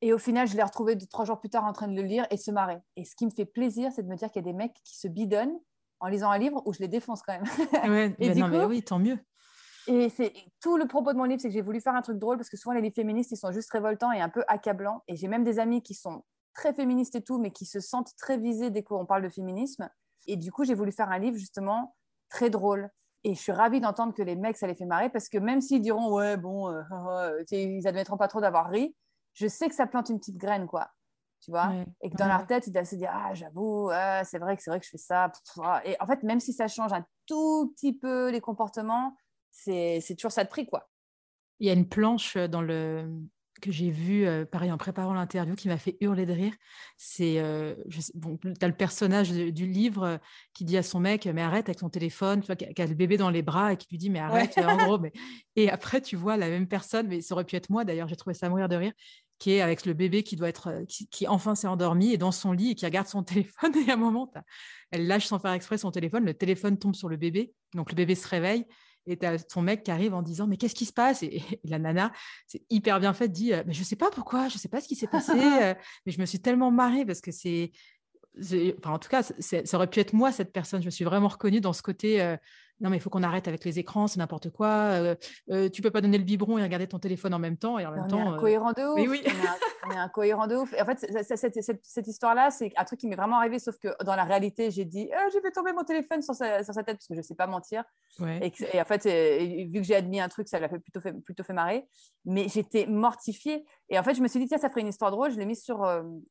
Et 0.00 0.12
au 0.12 0.18
final, 0.18 0.46
je 0.46 0.56
l'ai 0.56 0.62
retrouvé 0.62 0.94
deux, 0.94 1.06
trois 1.06 1.24
jours 1.24 1.40
plus 1.40 1.50
tard 1.50 1.64
en 1.64 1.72
train 1.72 1.88
de 1.88 1.94
le 1.94 2.02
lire 2.02 2.26
et 2.30 2.36
se 2.36 2.50
marrer. 2.50 2.78
Et 2.96 3.04
ce 3.04 3.16
qui 3.16 3.26
me 3.26 3.30
fait 3.30 3.44
plaisir, 3.44 3.90
c'est 3.92 4.02
de 4.02 4.08
me 4.08 4.16
dire 4.16 4.30
qu'il 4.30 4.44
y 4.44 4.48
a 4.48 4.50
des 4.50 4.56
mecs 4.56 4.74
qui 4.84 4.96
se 4.96 5.08
bidonnent 5.08 5.58
en 6.00 6.06
lisant 6.06 6.30
un 6.30 6.38
livre 6.38 6.62
où 6.66 6.72
je 6.72 6.78
les 6.78 6.88
défonce 6.88 7.22
quand 7.22 7.32
même. 7.32 7.90
Ouais, 7.90 8.14
et 8.20 8.34
non, 8.34 8.48
mais 8.48 8.64
oui, 8.64 8.82
tant 8.82 8.98
mieux. 8.98 9.18
Et 9.88 10.10
c'est 10.10 10.32
tout 10.60 10.76
le 10.76 10.86
propos 10.86 11.12
de 11.12 11.18
mon 11.18 11.24
livre, 11.24 11.40
c'est 11.40 11.48
que 11.48 11.54
j'ai 11.54 11.62
voulu 11.62 11.80
faire 11.80 11.94
un 11.94 12.02
truc 12.02 12.18
drôle 12.18 12.36
parce 12.36 12.50
que 12.50 12.56
souvent 12.56 12.74
les 12.74 12.82
livres 12.82 12.94
féministes, 12.94 13.32
ils 13.32 13.36
sont 13.36 13.50
juste 13.50 13.70
révoltants 13.70 14.12
et 14.12 14.20
un 14.20 14.28
peu 14.28 14.44
accablants. 14.46 15.02
Et 15.08 15.16
j'ai 15.16 15.28
même 15.28 15.44
des 15.44 15.58
amis 15.58 15.82
qui 15.82 15.94
sont 15.94 16.22
très 16.54 16.74
féministes 16.74 17.14
et 17.14 17.22
tout, 17.22 17.38
mais 17.38 17.50
qui 17.50 17.64
se 17.64 17.80
sentent 17.80 18.14
très 18.18 18.36
visés 18.36 18.70
dès 18.70 18.82
qu'on 18.82 19.06
parle 19.06 19.22
de 19.22 19.28
féminisme. 19.28 19.88
Et 20.26 20.36
du 20.36 20.52
coup, 20.52 20.64
j'ai 20.64 20.74
voulu 20.74 20.92
faire 20.92 21.10
un 21.10 21.18
livre 21.18 21.38
justement 21.38 21.96
très 22.28 22.50
drôle. 22.50 22.90
Et 23.24 23.34
je 23.34 23.40
suis 23.40 23.52
ravie 23.52 23.80
d'entendre 23.80 24.14
que 24.14 24.22
les 24.22 24.36
mecs, 24.36 24.56
ça 24.56 24.66
les 24.66 24.74
fait 24.74 24.84
marrer 24.84 25.08
parce 25.08 25.28
que 25.28 25.38
même 25.38 25.60
s'ils 25.60 25.80
diront, 25.80 26.12
ouais, 26.12 26.36
bon, 26.36 26.68
euh, 26.68 26.82
euh, 26.92 27.44
ils 27.50 27.88
admettront 27.88 28.16
pas 28.18 28.28
trop 28.28 28.40
d'avoir 28.40 28.68
ri, 28.68 28.94
je 29.38 29.46
sais 29.46 29.68
que 29.68 29.74
ça 29.74 29.86
plante 29.86 30.08
une 30.08 30.18
petite 30.18 30.36
graine, 30.36 30.66
quoi. 30.66 30.90
Tu 31.40 31.52
vois 31.52 31.72
Et 32.02 32.10
que 32.10 32.16
dans 32.16 32.26
leur 32.26 32.46
tête, 32.46 32.66
ils 32.66 32.72
doivent 32.72 32.84
se 32.84 32.96
dire, 32.96 33.10
ah, 33.12 33.32
j'avoue, 33.32 33.90
c'est 34.24 34.38
vrai 34.38 34.56
que 34.56 34.62
c'est 34.62 34.70
vrai 34.70 34.80
que 34.80 34.84
je 34.84 34.90
fais 34.90 34.98
ça. 34.98 35.30
Et 35.84 35.96
en 36.00 36.06
fait, 36.06 36.24
même 36.24 36.40
si 36.40 36.52
ça 36.52 36.66
change 36.66 36.92
un 36.92 37.04
tout 37.26 37.72
petit 37.76 37.92
peu 37.92 38.30
les 38.30 38.40
comportements, 38.40 39.16
c'est 39.50 40.16
toujours 40.16 40.32
ça 40.32 40.42
de 40.42 40.48
prix, 40.48 40.66
quoi. 40.66 40.88
Il 41.60 41.66
y 41.66 41.70
a 41.70 41.72
une 41.72 41.88
planche 41.88 42.36
euh, 42.36 42.46
dans 42.46 42.62
le 42.62 43.10
que 43.60 43.72
j'ai 43.72 43.90
vue, 43.90 44.24
euh, 44.24 44.44
pareil, 44.44 44.70
en 44.70 44.78
préparant 44.78 45.12
l'interview, 45.12 45.56
qui 45.56 45.66
m'a 45.66 45.78
fait 45.78 45.96
hurler 46.00 46.26
de 46.26 46.32
rire. 46.32 46.54
C'est, 46.96 47.40
euh, 47.40 47.74
bon, 48.14 48.36
tu 48.36 48.52
as 48.60 48.68
le 48.68 48.76
personnage 48.76 49.32
du 49.32 49.66
livre 49.66 50.20
qui 50.54 50.64
dit 50.64 50.76
à 50.76 50.84
son 50.84 51.00
mec, 51.00 51.26
mais 51.26 51.42
arrête 51.42 51.68
avec 51.68 51.78
ton 51.78 51.88
téléphone, 51.88 52.40
tu 52.40 52.46
vois, 52.46 52.54
qui 52.54 52.64
a, 52.80 52.86
le 52.86 52.94
bébé 52.94 53.16
dans 53.16 53.30
les 53.30 53.42
bras 53.42 53.72
et 53.72 53.76
qui 53.76 53.88
lui 53.90 53.98
dit, 53.98 54.10
mais 54.10 54.20
arrête, 54.20 54.56
en 54.58 54.76
gros. 54.76 54.98
Mais... 55.00 55.12
Et 55.56 55.70
après, 55.70 56.00
tu 56.00 56.14
vois 56.14 56.36
la 56.36 56.48
même 56.48 56.68
personne, 56.68 57.08
mais 57.08 57.20
ça 57.20 57.34
aurait 57.34 57.42
pu 57.42 57.56
être 57.56 57.68
moi 57.68 57.84
d'ailleurs, 57.84 58.06
j'ai 58.06 58.14
trouvé 58.14 58.34
ça 58.34 58.48
mourir 58.48 58.68
de 58.68 58.76
rire, 58.76 58.92
qui 59.38 59.52
est 59.52 59.60
avec 59.60 59.86
le 59.86 59.92
bébé 59.92 60.22
qui 60.22 60.36
doit 60.36 60.48
être, 60.48 60.84
qui, 60.88 61.08
qui 61.08 61.28
enfin 61.28 61.54
s'est 61.54 61.68
endormi 61.68 62.12
et 62.12 62.18
dans 62.18 62.32
son 62.32 62.52
lit 62.52 62.70
et 62.70 62.74
qui 62.74 62.84
regarde 62.84 63.06
son 63.06 63.22
téléphone. 63.24 63.72
Et 63.76 63.90
à 63.90 63.94
un 63.94 63.96
moment, 63.96 64.30
elle 64.90 65.06
lâche 65.06 65.26
sans 65.26 65.38
faire 65.38 65.52
exprès 65.52 65.78
son 65.78 65.90
téléphone, 65.90 66.24
le 66.24 66.34
téléphone 66.34 66.78
tombe 66.78 66.94
sur 66.94 67.08
le 67.08 67.16
bébé, 67.16 67.52
donc 67.74 67.90
le 67.90 67.96
bébé 67.96 68.14
se 68.14 68.26
réveille 68.26 68.66
et 69.08 69.16
tu 69.16 69.26
as 69.26 69.38
ton 69.38 69.62
mec 69.62 69.82
qui 69.82 69.90
arrive 69.90 70.14
en 70.14 70.22
disant 70.22 70.46
mais 70.46 70.56
qu'est-ce 70.56 70.74
qui 70.74 70.84
se 70.84 70.92
passe? 70.92 71.22
Et, 71.22 71.42
la 71.64 71.78
nana 71.78 72.12
c'est 72.46 72.62
hyper 72.70 73.00
bien 73.00 73.14
fait 73.14 73.28
dit 73.28 73.52
mais 73.66 73.72
je 73.72 73.82
sais 73.82 73.96
pas 73.96 74.10
pourquoi 74.10 74.48
je 74.48 74.58
sais 74.58 74.68
pas 74.68 74.80
ce 74.80 74.88
qui 74.88 74.96
s'est 74.96 75.06
passé 75.06 75.32
euh, 75.62 75.74
mais 76.04 76.12
je 76.12 76.20
me 76.20 76.26
suis 76.26 76.40
tellement 76.40 76.70
marrée 76.70 77.04
parce 77.04 77.20
que 77.20 77.32
c'est 77.32 77.72
enfin 78.78 78.92
en 78.92 78.98
tout 78.98 79.08
cas 79.08 79.22
ça 79.22 79.76
aurait 79.76 79.90
pu 79.90 80.00
être 80.00 80.12
moi 80.12 80.30
cette 80.30 80.52
personne. 80.52 80.80
Je 80.80 80.86
me 80.86 80.90
suis 80.90 81.04
vraiment 81.04 81.28
reconnue 81.28 81.60
dans 81.60 81.72
ce 81.72 81.82
côté 81.82 82.20
euh, 82.20 82.36
non, 82.80 82.90
mais 82.90 82.96
il 82.96 83.00
faut 83.00 83.10
qu'on 83.10 83.22
arrête 83.22 83.48
avec 83.48 83.64
les 83.64 83.78
écrans, 83.78 84.06
c'est 84.06 84.18
n'importe 84.18 84.50
quoi. 84.50 84.68
Euh, 84.68 85.14
euh, 85.50 85.68
tu 85.68 85.82
peux 85.82 85.90
pas 85.90 86.00
donner 86.00 86.18
le 86.18 86.24
biberon 86.24 86.58
et 86.58 86.62
regarder 86.62 86.86
ton 86.86 86.98
téléphone 86.98 87.34
en 87.34 87.38
même 87.38 87.56
temps. 87.56 87.78
Et 87.78 87.86
en 87.86 87.90
même 87.90 88.04
on 88.04 88.08
temps, 88.08 88.32
est 88.32 88.36
incohérent 88.36 88.72
de 88.72 88.82
ouf. 88.82 89.08
Oui, 89.08 89.22
On, 89.86 89.90
est 89.90 89.96
incohérent 89.96 90.46
de 90.46 90.56
ouf. 90.56 90.72
Et 90.74 90.82
en 90.82 90.84
fait, 90.84 91.04
cette, 91.24 92.06
histoire-là, 92.06 92.50
c'est 92.50 92.72
un 92.76 92.84
truc 92.84 93.00
qui 93.00 93.08
m'est 93.08 93.16
vraiment 93.16 93.38
arrivé, 93.38 93.58
sauf 93.58 93.76
que 93.78 93.88
dans 94.04 94.14
la 94.14 94.24
réalité, 94.24 94.70
j'ai 94.70 94.84
dit 94.84 95.10
euh, 95.12 95.30
j'ai 95.32 95.40
fait 95.40 95.50
tomber 95.50 95.72
mon 95.72 95.82
téléphone 95.82 96.22
sur 96.22 96.34
sa, 96.34 96.62
tête 96.62 96.96
parce 96.98 97.08
que 97.08 97.14
je 97.14 97.22
sais 97.22 97.34
pas 97.34 97.46
mentir. 97.46 97.82
Et, 98.20 98.52
en 98.80 98.84
fait, 98.84 99.04
vu 99.04 99.80
que 99.80 99.86
j'ai 99.86 99.96
admis 99.96 100.20
un 100.20 100.28
truc, 100.28 100.48
ça 100.48 100.60
l'a 100.60 100.68
plutôt 100.68 101.00
fait, 101.00 101.12
plutôt 101.12 101.42
fait 101.42 101.52
marrer. 101.52 101.88
Mais 102.24 102.48
j'étais 102.48 102.86
mortifiée. 102.86 103.64
Et 103.90 103.98
en 103.98 104.02
fait, 104.02 104.14
je 104.14 104.22
me 104.22 104.28
suis 104.28 104.38
dit 104.38 104.46
tiens, 104.46 104.58
ça 104.58 104.68
ferait 104.68 104.82
une 104.82 104.88
histoire 104.88 105.10
drôle. 105.10 105.30
Je 105.30 105.38
l'ai 105.38 105.46
mis 105.46 105.56
sur, 105.56 105.84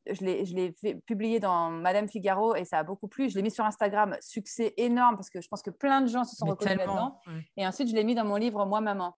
je 0.06 0.24
l'ai 0.24 1.00
publié 1.06 1.40
dans 1.40 1.70
Madame 1.70 2.08
Figaro 2.08 2.54
et 2.54 2.64
ça 2.64 2.78
a 2.78 2.82
beaucoup 2.84 3.08
plu. 3.08 3.28
Je 3.28 3.34
l'ai 3.34 3.42
mis 3.42 3.50
sur 3.50 3.64
Instagram, 3.64 4.16
succès 4.20 4.74
énorme 4.76 5.16
parce 5.16 5.30
que 5.30 5.40
je 5.40 5.48
pense 5.48 5.62
que 5.62 5.70
plein 5.70 6.00
de 6.00 6.06
gens 6.06 6.24
se 6.24 6.36
sont 6.36 6.46
reconnus 6.46 6.76
là-dedans. 6.76 7.18
Et 7.56 7.66
ensuite, 7.66 7.88
je 7.88 7.94
l'ai 7.94 8.04
mis 8.04 8.14
dans 8.14 8.24
mon 8.24 8.36
livre 8.36 8.64
Moi, 8.64 8.80
maman. 8.80 9.16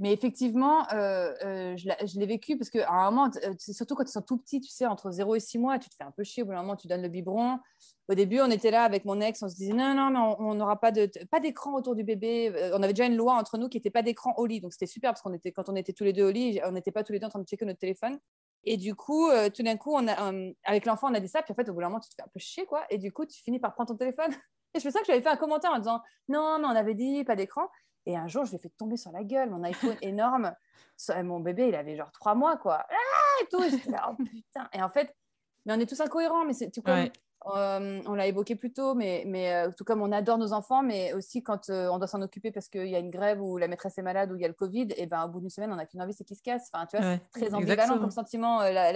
Mais 0.00 0.14
effectivement, 0.14 0.90
euh, 0.94 1.34
euh, 1.44 1.76
je 1.76 2.18
l'ai 2.18 2.24
vécu 2.24 2.56
parce 2.56 2.70
qu'à 2.70 2.90
un 2.90 3.10
moment, 3.10 3.30
euh, 3.44 3.52
surtout 3.58 3.94
quand 3.94 4.08
ils 4.08 4.12
sont 4.12 4.22
tout 4.22 4.38
petits, 4.38 4.58
tu 4.62 4.70
sais, 4.70 4.86
entre 4.86 5.10
0 5.10 5.34
et 5.34 5.40
6 5.40 5.58
mois, 5.58 5.78
tu 5.78 5.90
te 5.90 5.94
fais 5.94 6.04
un 6.04 6.10
peu 6.10 6.24
chier. 6.24 6.42
Au 6.42 6.46
bout 6.46 6.52
d'un 6.52 6.62
moment, 6.62 6.74
tu 6.74 6.88
donnes 6.88 7.02
le 7.02 7.10
biberon. 7.10 7.58
Au 8.08 8.14
début, 8.14 8.40
on 8.40 8.50
était 8.50 8.70
là 8.70 8.84
avec 8.84 9.04
mon 9.04 9.20
ex, 9.20 9.42
on 9.42 9.50
se 9.50 9.56
disait 9.56 9.74
non, 9.74 9.94
non, 9.94 10.10
mais 10.10 10.18
on 10.38 10.54
n'aura 10.54 10.80
pas 10.80 10.90
de 10.90 11.10
pas 11.30 11.38
d'écran 11.38 11.74
autour 11.74 11.94
du 11.94 12.02
bébé. 12.02 12.50
On 12.72 12.82
avait 12.82 12.94
déjà 12.94 13.04
une 13.04 13.16
loi 13.16 13.34
entre 13.34 13.58
nous 13.58 13.68
qui 13.68 13.76
n'était 13.76 13.90
pas 13.90 14.00
d'écran 14.00 14.32
au 14.38 14.46
lit. 14.46 14.62
Donc 14.62 14.72
c'était 14.72 14.86
super 14.86 15.10
parce 15.10 15.20
qu'on 15.20 15.34
était, 15.34 15.52
quand 15.52 15.68
on 15.68 15.76
était 15.76 15.92
tous 15.92 16.04
les 16.04 16.14
deux 16.14 16.24
au 16.24 16.30
lit, 16.30 16.60
on 16.64 16.72
n'était 16.72 16.92
pas 16.92 17.04
tous 17.04 17.12
les 17.12 17.18
deux 17.18 17.26
en 17.26 17.30
train 17.30 17.40
de 17.40 17.46
checker 17.46 17.66
notre 17.66 17.78
téléphone. 17.78 18.18
Et 18.64 18.78
du 18.78 18.94
coup, 18.94 19.28
tout 19.54 19.62
d'un 19.62 19.76
coup, 19.76 19.98
avec 20.64 20.86
l'enfant, 20.86 21.10
on 21.10 21.14
a 21.14 21.20
dit 21.20 21.28
ça. 21.28 21.42
Puis 21.42 21.52
en 21.52 21.54
fait, 21.54 21.68
au 21.68 21.74
bout 21.74 21.80
d'un 21.80 21.88
moment, 21.88 22.00
tu 22.00 22.08
te 22.08 22.14
fais 22.14 22.22
un 22.22 22.30
peu 22.32 22.40
chier, 22.40 22.64
quoi. 22.64 22.84
Et 22.88 22.96
du 22.96 23.12
coup, 23.12 23.26
tu 23.26 23.38
finis 23.42 23.60
par 23.60 23.74
prendre 23.74 23.90
ton 23.90 23.96
téléphone. 23.96 24.30
Et 24.74 24.78
je 24.78 24.84
fais 24.84 24.92
ça 24.92 25.00
que 25.00 25.06
j'avais 25.06 25.20
fait 25.20 25.28
un 25.28 25.36
commentaire 25.36 25.72
en 25.72 25.78
disant 25.78 26.00
non, 26.28 26.58
mais 26.58 26.66
on 26.66 26.76
avait 26.76 26.94
dit 26.94 27.22
pas 27.24 27.36
d'écran. 27.36 27.68
Et 28.06 28.16
un 28.16 28.26
jour, 28.26 28.44
je 28.44 28.52
l'ai 28.52 28.58
fait 28.58 28.70
tomber 28.70 28.96
sur 28.96 29.12
la 29.12 29.24
gueule, 29.24 29.50
mon 29.50 29.62
iPhone 29.64 29.96
énorme. 30.02 30.54
Mon 31.22 31.40
bébé, 31.40 31.68
il 31.68 31.74
avait 31.74 31.96
genre 31.96 32.12
trois 32.12 32.34
mois, 32.34 32.56
quoi. 32.56 32.84
Ah, 32.88 33.42
et 33.42 33.46
tout. 33.46 33.62
Et, 33.62 33.70
oh, 34.06 34.14
putain. 34.16 34.68
et 34.72 34.82
en 34.82 34.90
fait, 34.90 35.14
mais 35.64 35.74
on 35.74 35.80
est 35.80 35.86
tous 35.86 36.00
incohérents. 36.00 36.44
Mais 36.44 36.52
c'est 36.52 36.70
tout 36.70 36.82
comme, 36.82 37.08
euh, 37.46 38.02
on 38.06 38.14
l'a 38.14 38.26
évoqué 38.26 38.54
plus 38.54 38.72
tôt, 38.72 38.94
mais, 38.94 39.24
mais 39.26 39.52
euh, 39.52 39.70
tout 39.76 39.84
comme 39.84 40.02
on 40.02 40.12
adore 40.12 40.36
nos 40.36 40.52
enfants, 40.52 40.82
mais 40.82 41.14
aussi 41.14 41.42
quand 41.42 41.70
euh, 41.70 41.88
on 41.88 41.98
doit 41.98 42.06
s'en 42.06 42.20
occuper 42.20 42.50
parce 42.50 42.68
qu'il 42.68 42.86
y 42.86 42.94
a 42.94 42.98
une 42.98 43.10
grève 43.10 43.40
ou 43.40 43.56
la 43.56 43.66
maîtresse 43.66 43.96
est 43.96 44.02
malade 44.02 44.30
ou 44.30 44.36
il 44.36 44.42
y 44.42 44.44
a 44.44 44.48
le 44.48 44.54
Covid, 44.54 44.88
et 44.96 45.06
ben 45.06 45.24
au 45.24 45.28
bout 45.28 45.40
d'une 45.40 45.48
semaine, 45.48 45.72
on 45.72 45.76
n'a 45.76 45.86
qu'une 45.86 46.02
envie, 46.02 46.12
c'est 46.12 46.24
qu'il 46.24 46.36
se 46.36 46.42
casse. 46.42 46.70
Enfin, 46.72 46.84
tu 46.86 46.98
vois, 46.98 47.18
c'est 47.32 47.40
très 47.40 47.54
ambivalent 47.54 47.98
comme 47.98 48.10
sentiment. 48.10 48.60
La, 48.60 48.92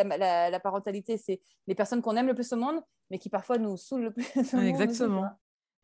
la, 0.51 0.61
parentalité, 0.61 1.17
c'est 1.17 1.41
les 1.67 1.75
personnes 1.75 2.03
qu'on 2.03 2.17
aime 2.17 2.27
le 2.27 2.35
plus 2.35 2.53
au 2.53 2.57
monde, 2.57 2.83
mais 3.11 3.19
qui 3.19 3.31
parfois 3.31 3.57
nous 3.57 3.79
saoulent 3.79 4.05
le 4.05 4.13
plus. 4.13 4.27
Au 4.53 4.57
monde 4.57 4.67
exactement. 4.67 5.31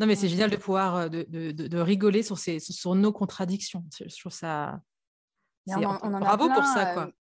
Non, 0.00 0.06
mais 0.06 0.16
c'est 0.16 0.28
génial 0.28 0.48
de 0.48 0.56
pouvoir 0.56 0.96
euh, 0.96 1.08
de, 1.08 1.26
de, 1.28 1.52
de, 1.52 1.78
rigoler 1.78 2.22
sur, 2.22 2.38
ces, 2.38 2.58
sur 2.58 2.94
nos 2.94 3.12
contradictions. 3.12 3.84
Je 4.00 4.18
trouve 4.18 4.32
ça. 4.32 4.80
bravo 5.66 6.48
pour 6.48 6.64
ça, 6.64 6.94
quoi. 6.94 7.02
Euh, 7.04 7.12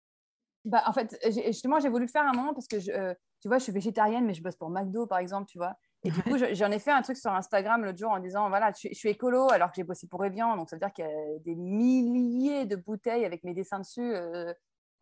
bah, 0.63 0.83
en 0.85 0.93
fait, 0.93 1.17
justement, 1.45 1.81
j'ai 1.81 1.89
voulu 1.89 2.05
le 2.05 2.11
faire 2.11 2.25
à 2.25 2.29
un 2.29 2.33
moment 2.33 2.53
parce 2.53 2.67
que, 2.67 2.79
je, 2.79 2.91
euh, 2.91 3.13
tu 3.41 3.49
vois, 3.49 3.57
je 3.57 3.63
suis 3.63 3.73
végétarienne, 3.73 4.25
mais 4.25 4.33
je 4.33 4.41
bosse 4.41 4.55
pour 4.55 4.69
McDo, 4.69 5.07
par 5.07 5.17
exemple, 5.17 5.47
tu 5.49 5.57
vois. 5.57 5.75
Et 6.03 6.11
du 6.11 6.23
coup, 6.23 6.37
j'en 6.53 6.71
ai 6.71 6.79
fait 6.79 6.91
un 6.91 7.01
truc 7.01 7.17
sur 7.17 7.33
Instagram 7.33 7.83
l'autre 7.83 7.97
jour 7.97 8.11
en 8.11 8.19
disant, 8.19 8.47
voilà, 8.47 8.71
je, 8.71 8.93
suis 8.93 9.09
écolo 9.09 9.51
alors 9.51 9.71
que 9.71 9.75
j'ai 9.75 9.83
bossé 9.83 10.07
pour 10.07 10.23
Evian. 10.23 10.55
Donc, 10.55 10.69
ça 10.69 10.77
veut 10.77 10.79
dire 10.79 10.93
qu'il 10.93 11.03
y 11.03 11.07
a 11.07 11.39
des 11.39 11.55
milliers 11.55 12.65
de 12.65 12.77
bouteilles 12.77 13.25
avec 13.25 13.43
mes 13.43 13.53
dessins 13.53 13.79
dessus 13.79 14.13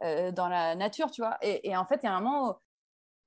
dans 0.02 0.48
la 0.50 0.74
nature, 0.74 1.12
tu 1.12 1.22
vois. 1.22 1.38
Et, 1.44 1.70
et, 1.70 1.78
en 1.78 1.86
fait, 1.86 2.00
il 2.02 2.08
y 2.08 2.10
a 2.10 2.16
un 2.16 2.22
moment 2.22 2.50
où 2.50 2.54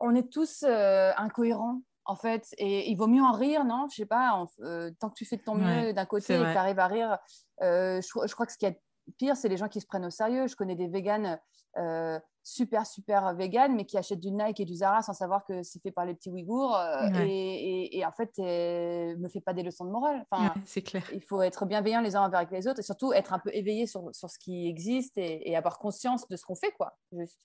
on 0.00 0.14
est 0.16 0.28
tous 0.28 0.64
incohérents 0.64 1.82
en 2.10 2.16
fait. 2.16 2.48
Et 2.58 2.90
il 2.90 2.96
vaut 2.96 3.06
mieux 3.06 3.22
en 3.22 3.32
rire, 3.32 3.64
non? 3.64 3.86
Je 3.88 3.96
sais 3.96 4.06
pas, 4.06 4.44
euh, 4.60 4.90
tant 4.98 5.08
que 5.08 5.14
tu 5.14 5.24
fais 5.24 5.36
de 5.36 5.42
ton 5.42 5.54
mieux 5.54 5.92
d'un 5.92 6.06
côté 6.06 6.34
et 6.34 6.38
que 6.38 6.52
tu 6.52 6.58
arrives 6.58 6.80
à 6.80 6.88
rire. 6.88 7.18
Euh, 7.62 8.00
je, 8.00 8.34
crois 8.34 8.46
que 8.46 8.52
ce 8.52 8.58
qui 8.58 8.66
est 8.66 8.80
pire, 9.16 9.36
c'est 9.36 9.48
les 9.48 9.56
gens 9.56 9.68
qui 9.68 9.80
se 9.80 9.86
prennent 9.86 10.04
au 10.04 10.10
sérieux. 10.10 10.48
Je 10.48 10.56
connais 10.56 10.74
des 10.74 10.88
véganes 10.88 11.38
euh, 11.78 12.18
super, 12.42 12.84
super 12.84 13.32
véganes, 13.34 13.76
mais 13.76 13.84
qui 13.84 13.96
achètent 13.96 14.20
du 14.20 14.32
Nike 14.32 14.58
et 14.58 14.64
du 14.64 14.74
Zara 14.74 15.02
sans 15.02 15.12
savoir 15.12 15.44
que 15.44 15.62
c'est 15.62 15.80
fait 15.80 15.92
par 15.92 16.04
les 16.04 16.14
petits 16.14 16.30
Ouïghours. 16.30 16.76
Et, 17.14 18.02
en 18.04 18.12
fait, 18.12 18.32
me 18.38 19.28
fait 19.28 19.40
pas 19.40 19.54
des 19.54 19.62
leçons 19.62 19.84
de 19.84 19.90
morale. 19.90 20.26
Enfin, 20.30 20.52
c'est 20.66 20.82
clair. 20.82 21.08
Il 21.12 21.22
faut 21.22 21.42
être 21.42 21.64
bienveillant 21.64 22.00
les 22.00 22.16
uns 22.16 22.24
avec 22.24 22.50
les 22.50 22.66
autres 22.66 22.80
et 22.80 22.84
surtout 22.84 23.12
être 23.12 23.32
un 23.32 23.38
peu 23.38 23.50
éveillé 23.54 23.86
sur, 23.86 24.12
sur 24.12 24.28
ce 24.28 24.38
qui 24.40 24.66
existe 24.66 25.16
et, 25.16 25.48
et 25.48 25.56
avoir 25.56 25.78
conscience 25.78 26.26
de 26.28 26.36
ce 26.36 26.44
qu'on 26.44 26.56
fait, 26.56 26.72
quoi. 26.72 26.98
Juste. 27.12 27.38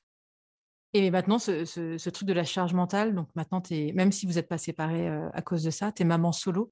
Et 0.98 1.12
maintenant, 1.12 1.40
ce, 1.40 2.10
truc 2.10 2.26
de 2.26 2.32
la 2.32 2.46
charge 2.46 2.74
mentale, 2.74 3.14
donc 3.14 3.28
maintenant, 3.36 3.62
es, 3.70 3.92
même 3.92 4.14
si 4.14 4.26
vous 4.26 4.34
n'êtes 4.34 4.48
pas 4.48 4.58
séparés 4.58 5.10
euh, 5.10 5.28
à 5.34 5.42
cause 5.42 5.62
de 5.62 5.70
ça, 5.70 5.92
tu 5.92 6.04
es 6.04 6.06
maman 6.06 6.32
solo. 6.32 6.72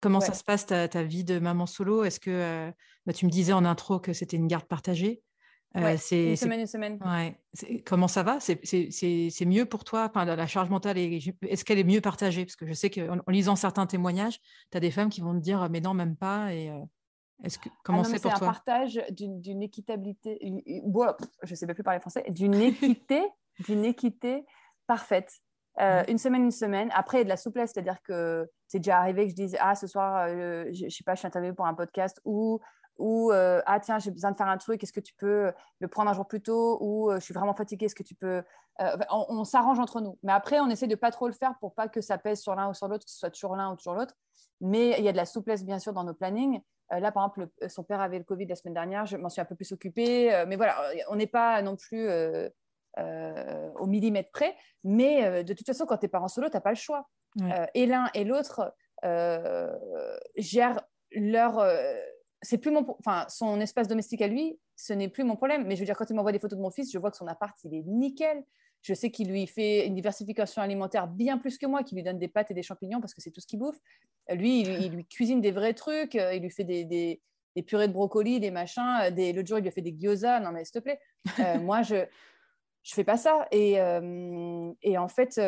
Comment 0.00 0.18
ça 0.18 0.34
se 0.34 0.42
passe 0.42 0.66
ta, 0.66 1.02
vie 1.04 1.22
de 1.22 1.38
maman 1.38 1.66
solo? 1.66 2.02
Est-ce 2.02 2.18
que 2.18 2.30
euh, 2.30 2.72
bah, 3.06 3.12
tu 3.12 3.24
me 3.24 3.30
disais 3.30 3.52
en 3.52 3.64
intro 3.64 4.00
que 4.00 4.12
c'était 4.12 4.36
une 4.36 4.48
garde 4.48 4.64
partagée 4.64 5.22
euh, 5.76 5.96
c'est, 5.96 6.30
une 6.30 6.36
semaine, 6.36 6.60
une 6.60 6.66
semaine. 6.66 6.98
Ouais. 7.02 7.82
Comment 7.86 8.08
ça 8.08 8.24
va? 8.24 8.40
C'est, 8.40 9.46
mieux 9.46 9.64
pour 9.64 9.84
toi? 9.84 10.10
Enfin, 10.10 10.24
la, 10.24 10.46
charge 10.48 10.68
mentale, 10.68 10.98
est-ce 10.98 11.64
qu'elle 11.64 11.78
est 11.78 11.84
mieux 11.84 12.00
partagée? 12.00 12.44
Parce 12.44 12.56
que 12.56 12.66
je 12.66 12.72
sais 12.74 12.90
qu'en 12.90 13.18
en 13.24 13.30
lisant 13.30 13.54
certains 13.54 13.86
témoignages, 13.86 14.40
tu 14.72 14.76
as 14.76 14.80
des 14.80 14.90
femmes 14.90 15.08
qui 15.08 15.20
vont 15.20 15.34
te 15.34 15.40
dire 15.40 15.68
mais 15.70 15.80
non, 15.80 15.94
même 15.94 16.16
pas. 16.16 16.52
Et, 16.52 16.70
est-ce 17.44 17.58
que, 17.58 17.68
comment 17.84 18.02
ah 18.02 18.04
c'est 18.04 18.20
pour 18.20 18.32
toi? 18.32 18.38
C'est 18.38 18.44
un 18.44 18.52
partage 18.52 19.02
d'une, 19.10 19.62
équitabilité, 19.62 20.38
je 20.42 21.50
ne 21.50 21.54
sais 21.54 21.64
même 21.64 21.74
plus 21.74 21.84
parler 21.84 22.00
français, 22.00 22.24
d'une 22.28 22.54
équité 22.60 23.22
d'une 23.60 23.84
équité 23.84 24.44
parfaite. 24.86 25.32
Euh, 25.80 26.04
une 26.08 26.18
semaine, 26.18 26.44
une 26.44 26.50
semaine. 26.50 26.90
Après, 26.94 27.18
il 27.18 27.20
y 27.20 27.22
a 27.22 27.24
de 27.24 27.28
la 27.30 27.36
souplesse, 27.36 27.72
c'est-à-dire 27.72 28.02
que 28.02 28.48
c'est 28.68 28.78
déjà 28.78 28.98
arrivé 28.98 29.24
que 29.24 29.30
je 29.30 29.34
dise 29.34 29.56
Ah, 29.60 29.74
ce 29.74 29.86
soir, 29.86 30.26
euh, 30.28 30.66
je 30.72 30.84
ne 30.84 30.90
sais 30.90 31.04
pas, 31.04 31.14
je 31.14 31.20
suis 31.20 31.26
interviewée 31.26 31.54
pour 31.54 31.66
un 31.66 31.74
podcast 31.74 32.20
ou, 32.24 32.60
ou 32.98 33.32
euh, 33.32 33.62
Ah, 33.64 33.80
tiens, 33.80 33.98
j'ai 33.98 34.10
besoin 34.10 34.32
de 34.32 34.36
faire 34.36 34.48
un 34.48 34.58
truc, 34.58 34.82
est-ce 34.82 34.92
que 34.92 35.00
tu 35.00 35.14
peux 35.14 35.50
le 35.80 35.88
prendre 35.88 36.10
un 36.10 36.14
jour 36.14 36.26
plus 36.26 36.42
tôt 36.42 36.78
Ou 36.82 37.10
je 37.14 37.20
suis 37.20 37.32
vraiment 37.32 37.54
fatiguée, 37.54 37.86
est-ce 37.86 37.94
que 37.94 38.02
tu 38.02 38.14
peux. 38.14 38.42
on, 39.10 39.44
s'arrange 39.44 39.78
entre 39.78 40.02
nous. 40.02 40.18
Mais 40.22 40.32
après, 40.32 40.60
on 40.60 40.68
essaie 40.68 40.88
de 40.88 40.94
pas 40.94 41.10
trop 41.10 41.26
le 41.26 41.34
faire 41.34 41.54
pour 41.58 41.74
pas 41.74 41.88
que 41.88 42.02
ça 42.02 42.18
pèse 42.18 42.40
sur 42.40 42.54
l'un 42.54 42.68
ou 42.68 42.74
sur 42.74 42.88
l'autre, 42.88 43.06
que 43.06 43.10
ce 43.10 43.18
soit 43.18 43.30
toujours 43.30 43.56
l'un 43.56 43.72
ou 43.72 43.76
toujours 43.76 43.94
l'autre. 43.94 44.14
Mais 44.60 44.98
il 44.98 45.04
y 45.04 45.08
a 45.08 45.12
de 45.12 45.16
la 45.16 45.26
souplesse, 45.26 45.64
bien 45.64 45.78
sûr, 45.78 45.94
dans 45.94 46.04
nos 46.04 46.14
plannings. 46.14 46.60
là, 46.90 47.12
par 47.12 47.24
exemple, 47.24 47.48
son 47.68 47.82
père 47.82 48.02
avait 48.02 48.18
le 48.18 48.24
Covid 48.24 48.44
la 48.44 48.56
semaine 48.56 48.74
dernière, 48.74 49.06
je 49.06 49.16
m'en 49.16 49.30
suis 49.30 49.40
un 49.40 49.46
peu 49.46 49.54
plus 49.54 49.72
occupée. 49.72 50.44
mais 50.46 50.56
voilà, 50.56 50.76
on 51.08 51.16
n'est 51.16 51.26
pas 51.26 51.62
non 51.62 51.76
plus 51.76 52.08
euh, 52.98 53.70
au 53.78 53.86
millimètre 53.86 54.30
près. 54.30 54.54
Mais 54.84 55.24
euh, 55.24 55.42
de 55.42 55.54
toute 55.54 55.66
façon, 55.66 55.86
quand 55.86 55.96
tu 55.96 56.06
es 56.06 56.08
parent 56.08 56.28
solo, 56.28 56.48
tu 56.50 56.56
n'as 56.56 56.60
pas 56.60 56.70
le 56.72 56.76
choix. 56.76 57.08
Euh, 57.40 57.64
et 57.72 57.86
l'un 57.86 58.10
et 58.12 58.24
l'autre 58.24 58.74
gèrent 60.36 60.82
leur. 61.12 61.66
c'est 62.42 62.58
plus 62.58 62.70
mon, 62.70 62.84
enfin, 62.98 63.24
son 63.28 63.60
espace 63.60 63.88
domestique 63.88 64.20
à 64.20 64.28
lui, 64.28 64.60
ce 64.76 64.92
n'est 64.92 65.08
plus 65.08 65.24
mon 65.24 65.36
problème. 65.36 65.66
Mais 65.66 65.74
je 65.74 65.80
veux 65.80 65.86
dire, 65.86 65.96
quand 65.96 66.10
il 66.10 66.14
m'envoie 66.14 66.32
des 66.32 66.38
photos 66.38 66.58
de 66.58 66.62
mon 66.62 66.70
fils, 66.70 66.92
je 66.92 66.98
vois 66.98 67.10
que 67.10 67.16
son 67.16 67.26
appart, 67.26 67.56
il 67.64 67.74
est 67.74 67.82
nickel. 67.86 68.44
Je 68.82 68.92
sais 68.92 69.10
qu'il 69.10 69.30
lui 69.30 69.46
fait 69.46 69.86
une 69.86 69.94
diversification 69.94 70.60
alimentaire 70.60 71.06
bien 71.06 71.38
plus 71.38 71.56
que 71.56 71.66
moi, 71.66 71.84
qui 71.84 71.94
lui 71.94 72.02
donne 72.02 72.18
des 72.18 72.28
pâtes 72.28 72.50
et 72.50 72.54
des 72.54 72.62
champignons 72.62 73.00
parce 73.00 73.14
que 73.14 73.22
c'est 73.22 73.30
tout 73.30 73.40
ce 73.40 73.46
qu'il 73.46 73.60
bouffe. 73.60 73.78
Lui, 74.30 74.60
il, 74.60 74.92
lui 74.92 75.06
cuisine 75.06 75.40
des 75.40 75.52
vrais 75.52 75.72
trucs, 75.72 76.14
il 76.14 76.42
lui 76.42 76.50
fait 76.50 76.64
des, 76.64 76.84
des, 76.84 77.62
purées 77.62 77.88
de 77.88 77.92
brocoli, 77.92 78.40
des 78.40 78.50
machins. 78.50 79.10
Des... 79.12 79.32
L'autre 79.32 79.48
jour, 79.48 79.58
il 79.58 79.62
lui 79.62 79.68
a 79.68 79.72
fait 79.72 79.82
des 79.82 79.96
gyoza. 79.98 80.40
Non, 80.40 80.52
mais 80.52 80.64
s'il 80.64 80.74
te 80.74 80.78
plaît. 80.80 81.00
moi, 81.60 81.82
je, 81.82 82.04
je 82.82 82.94
fais 82.94 83.04
pas 83.04 83.16
ça. 83.16 83.46
Et, 83.50 83.74
et 84.82 84.98
en 84.98 85.08
fait, 85.08 85.40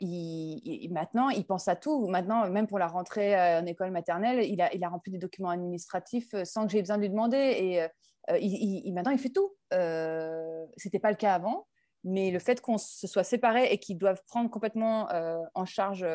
il, 0.00 0.88
maintenant, 0.92 1.28
il 1.30 1.46
pense 1.46 1.68
à 1.68 1.76
tout. 1.76 2.06
Maintenant, 2.08 2.48
même 2.50 2.66
pour 2.66 2.78
la 2.78 2.86
rentrée 2.86 3.36
en 3.36 3.66
école 3.66 3.90
maternelle, 3.90 4.44
il 4.44 4.60
a, 4.60 4.72
il 4.74 4.82
a 4.84 4.88
rempli 4.88 5.12
des 5.12 5.18
documents 5.18 5.50
administratifs 5.50 6.34
sans 6.44 6.66
que 6.66 6.72
j'ai 6.72 6.80
besoin 6.80 6.96
de 6.96 7.02
lui 7.02 7.10
demander. 7.10 7.36
Et 7.36 7.86
il, 8.40 8.92
maintenant, 8.94 9.12
il 9.12 9.18
fait 9.18 9.30
tout. 9.30 9.54
Euh, 9.72 10.64
C'était 10.76 10.98
pas 10.98 11.10
le 11.10 11.16
cas 11.16 11.34
avant, 11.34 11.66
mais 12.02 12.30
le 12.30 12.38
fait 12.38 12.60
qu'on 12.60 12.78
se 12.78 13.06
soit 13.06 13.24
séparés 13.24 13.72
et 13.72 13.78
qu'ils 13.78 13.98
doivent 13.98 14.22
prendre 14.26 14.50
complètement 14.50 15.08
en 15.54 15.64
charge 15.64 16.06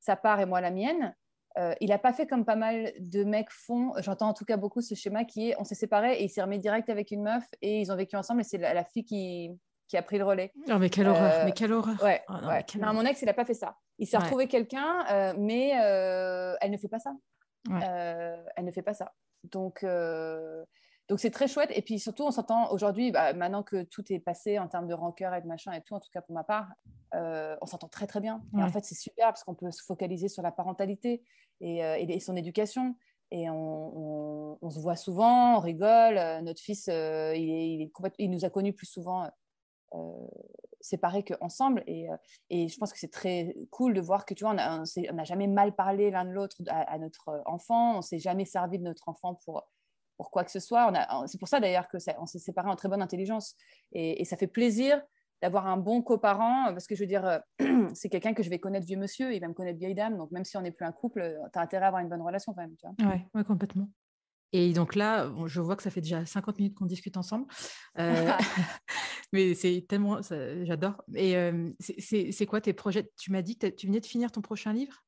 sa 0.00 0.16
part 0.16 0.40
et 0.40 0.46
moi 0.46 0.60
la 0.60 0.70
mienne, 0.70 1.14
euh, 1.58 1.74
il 1.80 1.90
n'a 1.90 1.98
pas 1.98 2.12
fait 2.12 2.26
comme 2.26 2.44
pas 2.44 2.56
mal 2.56 2.92
de 2.98 3.24
mecs 3.24 3.50
font. 3.50 3.92
J'entends 3.98 4.28
en 4.28 4.34
tout 4.34 4.44
cas 4.44 4.56
beaucoup 4.56 4.80
ce 4.80 4.94
schéma 4.94 5.24
qui 5.24 5.50
est 5.50 5.56
on 5.58 5.64
s'est 5.64 5.74
séparés 5.74 6.14
et 6.14 6.24
il 6.24 6.28
s'est 6.28 6.42
remis 6.42 6.58
direct 6.58 6.88
avec 6.88 7.10
une 7.10 7.22
meuf 7.22 7.44
et 7.60 7.80
ils 7.80 7.92
ont 7.92 7.96
vécu 7.96 8.16
ensemble 8.16 8.40
et 8.40 8.44
c'est 8.44 8.58
la, 8.58 8.84
fille 8.84 9.04
qui, 9.04 9.50
qui, 9.88 9.96
a 9.96 10.02
pris 10.02 10.18
le 10.18 10.24
relais. 10.24 10.52
Oh, 10.70 10.78
mais 10.78 10.88
quelle 10.88 11.08
horreur, 11.08 11.32
euh, 11.32 11.44
mais 11.44 11.52
quelle 11.52 11.72
horreur. 11.72 12.02
Ouais, 12.02 12.22
oh, 12.28 12.92
mon 12.92 13.04
ex, 13.04 13.20
il 13.22 13.26
n'a 13.26 13.34
pas 13.34 13.44
fait 13.44 13.54
ça. 13.54 13.76
Il 13.98 14.06
s'est 14.06 14.16
retrouvé 14.16 14.48
quelqu'un, 14.48 15.04
euh, 15.10 15.34
mais 15.38 15.70
elle 16.60 16.70
ne 16.70 16.76
fait 16.76 16.88
pas 16.88 16.98
ça. 16.98 17.12
elle 17.70 18.64
ne 18.64 18.70
fait 18.70 18.82
pas 18.82 18.94
ça. 18.94 19.12
Donc, 19.44 19.84
donc 21.12 21.20
c'est 21.20 21.30
très 21.30 21.46
chouette. 21.46 21.70
Et 21.74 21.82
puis 21.82 21.98
surtout, 21.98 22.22
on 22.22 22.30
s'entend 22.30 22.72
aujourd'hui, 22.72 23.10
bah, 23.10 23.34
maintenant 23.34 23.62
que 23.62 23.82
tout 23.82 24.02
est 24.10 24.18
passé 24.18 24.58
en 24.58 24.66
termes 24.66 24.88
de 24.88 24.94
rancœur 24.94 25.34
et 25.34 25.42
de 25.42 25.46
machin 25.46 25.70
et 25.72 25.82
tout, 25.82 25.92
en 25.92 26.00
tout 26.00 26.08
cas 26.10 26.22
pour 26.22 26.34
ma 26.34 26.42
part, 26.42 26.68
euh, 27.14 27.54
on 27.60 27.66
s'entend 27.66 27.88
très 27.88 28.06
très 28.06 28.20
bien. 28.20 28.42
Et 28.56 28.62
en 28.62 28.70
fait, 28.70 28.82
c'est 28.82 28.94
super 28.94 29.26
parce 29.26 29.44
qu'on 29.44 29.54
peut 29.54 29.70
se 29.70 29.82
focaliser 29.84 30.28
sur 30.28 30.42
la 30.42 30.50
parentalité 30.50 31.22
et, 31.60 31.84
euh, 31.84 32.18
son 32.18 32.34
éducation. 32.34 32.96
Et 33.30 33.50
on, 33.50 34.56
se 34.70 34.80
voit 34.80 34.96
souvent, 34.96 35.56
on 35.56 35.60
rigole. 35.60 36.16
Euh, 36.16 36.40
notre 36.40 36.62
fils, 36.62 36.86
il, 36.86 37.90
il, 38.18 38.30
nous 38.30 38.46
a 38.46 38.48
connus 38.48 38.72
plus 38.72 38.86
souvent 38.86 39.28
séparés 40.80 41.24
qu'ensemble. 41.24 41.84
Et, 41.86 42.06
et 42.48 42.68
je 42.68 42.78
pense 42.78 42.90
que 42.90 42.98
c'est 42.98 43.12
très 43.12 43.54
cool 43.70 43.92
de 43.92 44.00
voir 44.00 44.24
que 44.24 44.32
tu 44.32 44.44
vois, 44.44 44.52
on 44.52 45.14
n'a 45.14 45.24
jamais 45.24 45.46
mal 45.46 45.74
parlé 45.74 46.10
l'un 46.10 46.24
de 46.24 46.30
l'autre 46.30 46.56
à, 46.68 46.96
notre 46.96 47.42
enfant. 47.44 47.98
On 47.98 48.00
s'est 48.00 48.18
jamais 48.18 48.46
servi 48.46 48.78
de 48.78 48.84
notre 48.84 49.10
enfant 49.10 49.34
pour 49.44 49.68
pour 50.22 50.30
quoi 50.30 50.44
que 50.44 50.52
ce 50.52 50.60
soit. 50.60 50.92
C'est 51.26 51.38
pour 51.38 51.48
ça 51.48 51.58
d'ailleurs 51.58 51.88
que 51.88 51.96
on 52.20 52.26
s'est 52.26 52.38
séparés 52.38 52.70
en 52.70 52.76
très 52.76 52.88
bonne 52.88 53.02
intelligence. 53.02 53.56
Et, 53.90 54.24
ça 54.24 54.36
fait 54.36 54.46
plaisir 54.46 55.02
d'avoir 55.42 55.66
un 55.66 55.76
bon 55.76 56.00
coparent, 56.00 56.66
parce 56.66 56.86
que 56.86 56.94
je 56.94 57.00
veux 57.00 57.08
dire, 57.08 57.26
euh, 57.26 57.38
c'est 57.94 58.08
quelqu'un 58.08 58.34
que 58.34 58.44
je 58.44 58.50
vais 58.50 58.60
connaître 58.60 58.86
vieux 58.86 58.96
monsieur, 58.96 59.34
il 59.34 59.40
va 59.40 59.48
me 59.48 59.52
connaître 59.52 59.80
vieille 59.80 59.96
dame, 59.96 60.16
donc 60.16 60.30
même 60.30 60.44
si 60.44 60.56
on 60.56 60.60
n'est 60.60 60.70
plus 60.70 60.86
un 60.86 60.92
couple, 60.92 61.36
tu 61.52 61.58
as 61.58 61.62
intérêt 61.62 61.86
à 61.86 61.88
avoir 61.88 62.00
une 62.00 62.08
bonne 62.08 62.22
relation 62.22 62.54
quand 62.54 62.62
même. 62.62 62.76
Tu 62.76 62.86
vois 62.86 63.16
ouais, 63.34 63.44
complètement. 63.44 63.88
Et 64.52 64.72
donc 64.72 64.94
là, 64.94 65.32
je 65.46 65.60
vois 65.60 65.74
que 65.74 65.82
ça 65.82 65.90
fait 65.90 66.00
déjà 66.00 66.24
50 66.24 66.58
minutes 66.58 66.76
qu'on 66.76 66.86
discute 66.86 67.16
ensemble. 67.16 67.46
Euh, 67.98 68.30
mais 69.32 69.54
c'est 69.54 69.84
tellement, 69.88 70.20
j'adore. 70.62 71.02
Et 71.16 71.36
euh, 71.36 71.70
c'est 71.80 72.46
quoi 72.46 72.60
tes 72.60 72.72
projets? 72.72 73.10
Tu 73.18 73.32
m'as 73.32 73.42
dit 73.42 73.58
que 73.58 73.66
tu 73.66 73.88
venais 73.88 74.00
de 74.00 74.06
finir 74.06 74.30
ton 74.30 74.42
prochain 74.42 74.72
livre? 74.72 75.02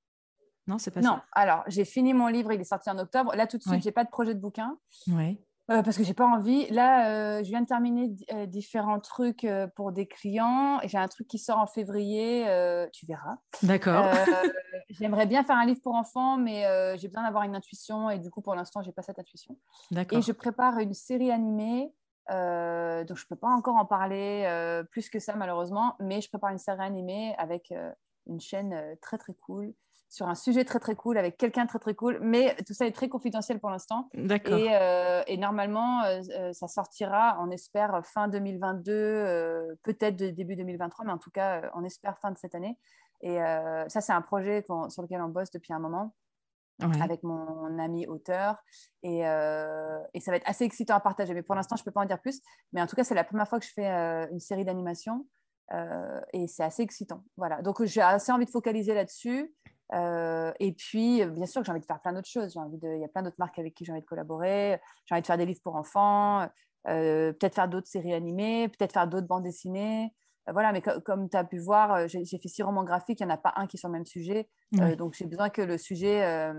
Non, 0.66 0.78
c'est 0.78 0.90
pas 0.90 1.00
non. 1.00 1.20
Alors, 1.32 1.62
j'ai 1.66 1.84
fini 1.84 2.14
mon 2.14 2.26
livre, 2.26 2.52
il 2.52 2.60
est 2.60 2.64
sorti 2.64 2.88
en 2.90 2.98
octobre. 2.98 3.34
Là, 3.34 3.46
tout 3.46 3.58
de 3.58 3.62
suite, 3.62 3.74
je 3.76 3.80
j'ai 3.80 3.92
pas 3.92 4.04
de 4.04 4.10
projet 4.10 4.34
de 4.34 4.40
bouquin. 4.40 4.78
Ouais. 5.08 5.38
Euh, 5.70 5.82
parce 5.82 5.96
que 5.96 6.04
j'ai 6.04 6.14
pas 6.14 6.26
envie. 6.26 6.66
Là, 6.68 7.08
euh, 7.08 7.38
je 7.42 7.48
viens 7.48 7.62
de 7.62 7.66
terminer 7.66 8.14
euh, 8.32 8.44
différents 8.44 9.00
trucs 9.00 9.46
pour 9.76 9.92
des 9.92 10.06
clients 10.06 10.78
j'ai 10.84 10.98
un 10.98 11.08
truc 11.08 11.26
qui 11.26 11.38
sort 11.38 11.58
en 11.58 11.66
février. 11.66 12.44
tu 12.92 13.06
verras. 13.06 13.38
D'accord. 13.62 14.04
J'aimerais 14.90 15.26
bien 15.26 15.42
faire 15.42 15.56
un 15.56 15.64
livre 15.64 15.80
pour 15.82 15.94
enfants, 15.94 16.36
mais 16.36 16.64
j'ai 16.98 17.08
besoin 17.08 17.24
d'avoir 17.24 17.44
une 17.44 17.56
intuition 17.56 18.10
et 18.10 18.18
du 18.18 18.30
coup, 18.30 18.42
pour 18.42 18.54
l'instant, 18.54 18.82
j'ai 18.82 18.92
pas 18.92 19.02
cette 19.02 19.18
intuition. 19.18 19.56
D'accord. 19.90 20.18
Et 20.18 20.22
je 20.22 20.32
prépare 20.32 20.78
une 20.78 20.94
série 20.94 21.30
animée. 21.30 21.92
donc, 22.28 23.16
je 23.16 23.26
peux 23.26 23.36
pas 23.36 23.48
encore 23.48 23.76
en 23.76 23.86
parler 23.86 24.82
plus 24.90 25.08
que 25.08 25.18
ça, 25.18 25.34
malheureusement, 25.34 25.96
mais 26.00 26.20
je 26.20 26.28
prépare 26.28 26.50
une 26.50 26.58
série 26.58 26.84
animée 26.84 27.34
avec 27.38 27.72
une 28.26 28.40
chaîne 28.40 28.96
très 29.00 29.16
très 29.16 29.34
cool 29.34 29.74
sur 30.14 30.28
un 30.28 30.36
sujet 30.36 30.64
très 30.64 30.78
très 30.78 30.94
cool 30.94 31.18
avec 31.18 31.36
quelqu'un 31.36 31.66
très 31.66 31.80
très 31.80 31.96
cool, 31.96 32.20
mais 32.22 32.54
tout 32.68 32.72
ça 32.72 32.86
est 32.86 32.92
très 32.92 33.08
confidentiel 33.08 33.58
pour 33.58 33.70
l'instant. 33.70 34.08
D'accord. 34.14 34.56
Et, 34.56 34.68
euh, 34.70 35.24
normalement, 35.36 36.04
euh, 36.04 36.20
euh, 36.30 36.52
ça 36.52 36.68
sortira, 36.68 37.36
on 37.40 37.50
espère, 37.50 38.00
fin 38.06 38.28
2022, 38.28 39.76
peut-être 39.82 40.14
début 40.14 40.54
2023, 40.54 41.04
mais 41.04 41.10
en 41.10 41.18
tout 41.18 41.32
cas, 41.32 41.68
on 41.74 41.82
espère 41.82 42.16
fin 42.20 42.30
de 42.30 42.38
cette 42.38 42.54
année. 42.54 42.78
Et 43.22 43.38
ça, 43.88 44.00
c'est 44.00 44.12
un 44.12 44.22
projet 44.22 44.64
sur 44.88 45.02
lequel 45.02 45.20
on 45.20 45.28
bosse 45.28 45.50
depuis 45.50 45.72
un 45.72 45.80
moment. 45.80 46.14
avec 47.00 47.22
mon 47.22 47.78
ami 47.78 48.06
auteur 48.06 48.60
et, 49.02 49.18
et, 49.20 50.20
ça 50.20 50.30
va 50.30 50.36
être 50.36 50.48
assez 50.48 50.64
excitant 50.64 50.96
à 50.96 51.00
partager 51.00 51.32
mais 51.32 51.44
pour 51.44 51.54
l'instant 51.54 51.76
je 51.76 51.82
ne 51.82 51.84
peux 51.84 51.92
pas 51.92 52.00
en 52.00 52.04
dire 52.04 52.20
plus 52.20 52.40
mais 52.72 52.82
en 52.82 52.88
tout 52.88 52.96
cas 52.96 53.04
c'est 53.04 53.14
la 53.14 53.22
première 53.22 53.46
fois 53.46 53.60
que 53.60 53.64
je 53.64 53.70
fais 53.72 53.86
une 54.32 54.40
série 54.40 54.64
d'animation 54.64 55.24
et 56.32 56.48
c'est 56.48 56.64
assez 56.64 56.82
excitant 56.82 57.22
voilà 57.36 57.62
donc 57.62 57.84
j'ai 57.84 58.00
assez 58.00 58.32
envie 58.32 58.44
de 58.44 58.50
focaliser 58.50 58.92
là-dessus 58.92 59.54
euh, 59.94 60.52
et 60.60 60.72
puis, 60.72 61.22
euh, 61.22 61.26
bien 61.26 61.46
sûr 61.46 61.60
que 61.60 61.66
j'ai 61.66 61.72
envie 61.72 61.80
de 61.80 61.86
faire 61.86 62.00
plein 62.00 62.12
d'autres 62.12 62.28
choses. 62.28 62.52
J'ai 62.52 62.58
envie 62.60 62.78
de... 62.78 62.88
Il 62.96 63.00
y 63.00 63.04
a 63.04 63.08
plein 63.08 63.22
d'autres 63.22 63.38
marques 63.38 63.58
avec 63.58 63.74
qui 63.74 63.84
j'ai 63.84 63.92
envie 63.92 64.00
de 64.00 64.06
collaborer. 64.06 64.80
J'ai 65.06 65.14
envie 65.14 65.22
de 65.22 65.26
faire 65.26 65.38
des 65.38 65.46
livres 65.46 65.60
pour 65.62 65.76
enfants, 65.76 66.48
euh, 66.88 67.32
peut-être 67.32 67.54
faire 67.54 67.68
d'autres 67.68 67.86
séries 67.86 68.14
animées, 68.14 68.68
peut-être 68.68 68.92
faire 68.92 69.06
d'autres 69.06 69.26
bandes 69.26 69.44
dessinées. 69.44 70.12
voilà, 70.50 70.72
mais 70.72 70.82
comme 70.82 71.30
tu 71.30 71.36
as 71.36 71.44
pu 71.44 71.58
voir, 71.58 72.08
j'ai 72.08 72.24
fait 72.24 72.48
six 72.48 72.62
romans 72.62 72.84
graphiques, 72.84 73.20
il 73.20 73.26
n'y 73.26 73.32
en 73.32 73.34
a 73.34 73.38
pas 73.38 73.52
un 73.56 73.66
qui 73.66 73.76
est 73.76 73.78
sur 73.78 73.88
le 73.88 73.94
même 73.94 74.06
sujet. 74.06 74.48
donc, 74.72 75.14
j'ai 75.14 75.26
besoin 75.26 75.48
que 75.48 75.62
le 75.62 75.78
sujet 75.78 76.52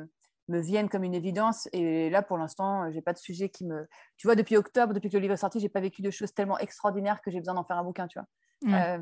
me 0.47 0.59
vienne 0.59 0.89
comme 0.89 1.03
une 1.03 1.13
évidence. 1.15 1.67
Et 1.73 2.09
là, 2.09 2.21
pour 2.21 2.37
l'instant, 2.37 2.89
j'ai 2.91 3.01
pas 3.01 3.13
de 3.13 3.17
sujet 3.17 3.49
qui 3.49 3.65
me. 3.65 3.87
Tu 4.17 4.27
vois, 4.27 4.35
depuis 4.35 4.55
octobre, 4.57 4.93
depuis 4.93 5.09
que 5.09 5.17
le 5.17 5.21
livre 5.21 5.33
est 5.33 5.37
sorti, 5.37 5.59
j'ai 5.59 5.69
pas 5.69 5.81
vécu 5.81 6.01
de 6.01 6.11
choses 6.11 6.33
tellement 6.33 6.57
extraordinaires 6.59 7.21
que 7.21 7.31
j'ai 7.31 7.39
besoin 7.39 7.55
d'en 7.55 7.65
faire 7.65 7.77
un 7.77 7.83
bouquin, 7.83 8.07
tu 8.07 8.17
vois. 8.17 8.97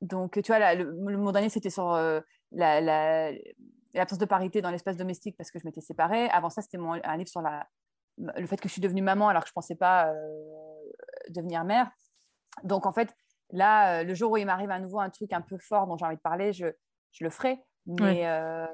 donc, 0.00 0.40
tu 0.42 0.46
vois, 0.52 0.58
là, 0.58 0.74
le, 0.74 0.84
le 0.84 1.18
mot 1.18 1.32
dernier, 1.32 1.48
c'était 1.48 1.70
sur 1.70 1.94
l'absence 2.52 4.18
de 4.18 4.24
parité 4.24 4.62
dans 4.62 4.70
l'espace 4.70 4.96
domestique 4.96 5.36
parce 5.36 5.50
que 5.50 5.58
je 5.58 5.64
m'étais 5.64 5.80
séparée. 5.80 6.28
Avant 6.30 6.50
ça, 6.50 6.62
c'était 6.62 6.78
un 6.78 7.16
livre 7.16 7.28
sur 7.28 7.42
la, 7.42 7.66
le 8.18 8.46
fait 8.46 8.56
que 8.60 8.68
je 8.68 8.72
suis 8.72 8.82
devenue 8.82 9.02
maman 9.02 9.28
alors 9.28 9.42
que 9.42 9.48
je 9.48 9.52
ne 9.52 9.54
pensais 9.54 9.74
pas 9.74 10.08
euh, 10.08 10.92
devenir 11.28 11.64
mère. 11.64 11.90
Donc, 12.62 12.86
en 12.86 12.92
fait, 12.92 13.14
là, 13.50 14.00
euh, 14.00 14.04
le 14.04 14.14
jour 14.14 14.32
où 14.32 14.36
il 14.36 14.46
m'arrive 14.46 14.70
à 14.70 14.78
nouveau 14.78 15.00
un 15.00 15.10
truc 15.10 15.32
un 15.32 15.42
peu 15.42 15.58
fort 15.58 15.86
dont 15.86 15.96
j'ai 15.96 16.06
envie 16.06 16.16
de 16.16 16.20
parler, 16.20 16.52
je, 16.52 16.66
je 17.12 17.24
le 17.24 17.30
ferai. 17.30 17.62
Mais 17.86 18.26
euh, 18.26 18.66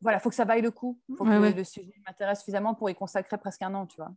voilà, 0.00 0.18
il 0.18 0.20
faut 0.20 0.30
que 0.30 0.34
ça 0.34 0.44
vaille 0.44 0.62
le 0.62 0.70
coup. 0.70 0.98
Il 1.08 1.16
faut 1.16 1.24
que 1.24 1.30
le 1.56 1.64
sujet 1.64 1.94
m'intéresse 2.06 2.40
suffisamment 2.40 2.74
pour 2.74 2.90
y 2.90 2.94
consacrer 2.94 3.38
presque 3.38 3.62
un 3.62 3.74
an, 3.74 3.86
tu 3.86 3.96
vois. 3.96 4.12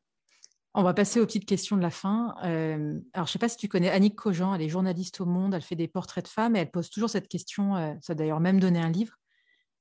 On 0.74 0.84
va 0.84 0.93
passer 0.93 1.19
aux 1.19 1.26
petites 1.26 1.45
questions 1.45 1.76
de 1.76 1.82
la 1.82 1.89
fin. 1.89 2.34
alors, 2.39 3.01
je 3.15 3.22
ne 3.22 3.26
sais 3.26 3.39
pas 3.39 3.49
si 3.49 3.57
tu 3.57 3.67
connais 3.67 3.89
Annick 3.89 4.15
Cogent, 4.15 4.55
elle 4.55 4.61
est 4.61 4.69
journaliste 4.69 5.19
au 5.19 5.26
Monde, 5.26 5.53
elle 5.53 5.61
fait 5.61 5.76
des 5.76 5.89
portraits 5.89 6.24
de 6.24 6.30
femmes 6.30 6.55
et 6.55 6.59
elle 6.59 6.72
pose 6.72 6.89
toujours 6.89 7.09
cette 7.09 7.28
question, 7.28 7.76
ça 8.01 8.13
a 8.13 8.15
d'ailleurs 8.15 8.39
même 8.39 8.59
donné 8.59 8.80
un 8.80 8.89
livre. 8.89 9.17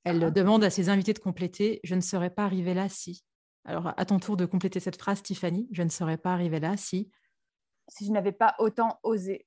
Elle 0.03 0.23
ah. 0.23 0.31
demande 0.31 0.63
à 0.63 0.69
ses 0.69 0.89
invités 0.89 1.13
de 1.13 1.19
compléter 1.19 1.79
«Je 1.83 1.95
ne 1.95 2.01
serais 2.01 2.29
pas 2.29 2.43
arrivée 2.43 2.73
là 2.73 2.89
si…» 2.89 3.23
Alors, 3.65 3.93
à 3.95 4.05
ton 4.05 4.19
tour 4.19 4.37
de 4.37 4.45
compléter 4.45 4.79
cette 4.79 4.99
phrase, 4.99 5.21
Tiffany, 5.21 5.67
«Je 5.71 5.83
ne 5.83 5.89
serais 5.89 6.17
pas 6.17 6.33
arrivée 6.33 6.59
là 6.59 6.75
si…» 6.75 7.11
Si 7.87 8.05
je 8.05 8.11
n'avais 8.11 8.31
pas 8.31 8.55
autant 8.59 8.99
osé. 9.03 9.45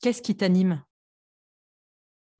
Qu'est-ce 0.00 0.22
qui 0.22 0.36
t'anime? 0.36 0.82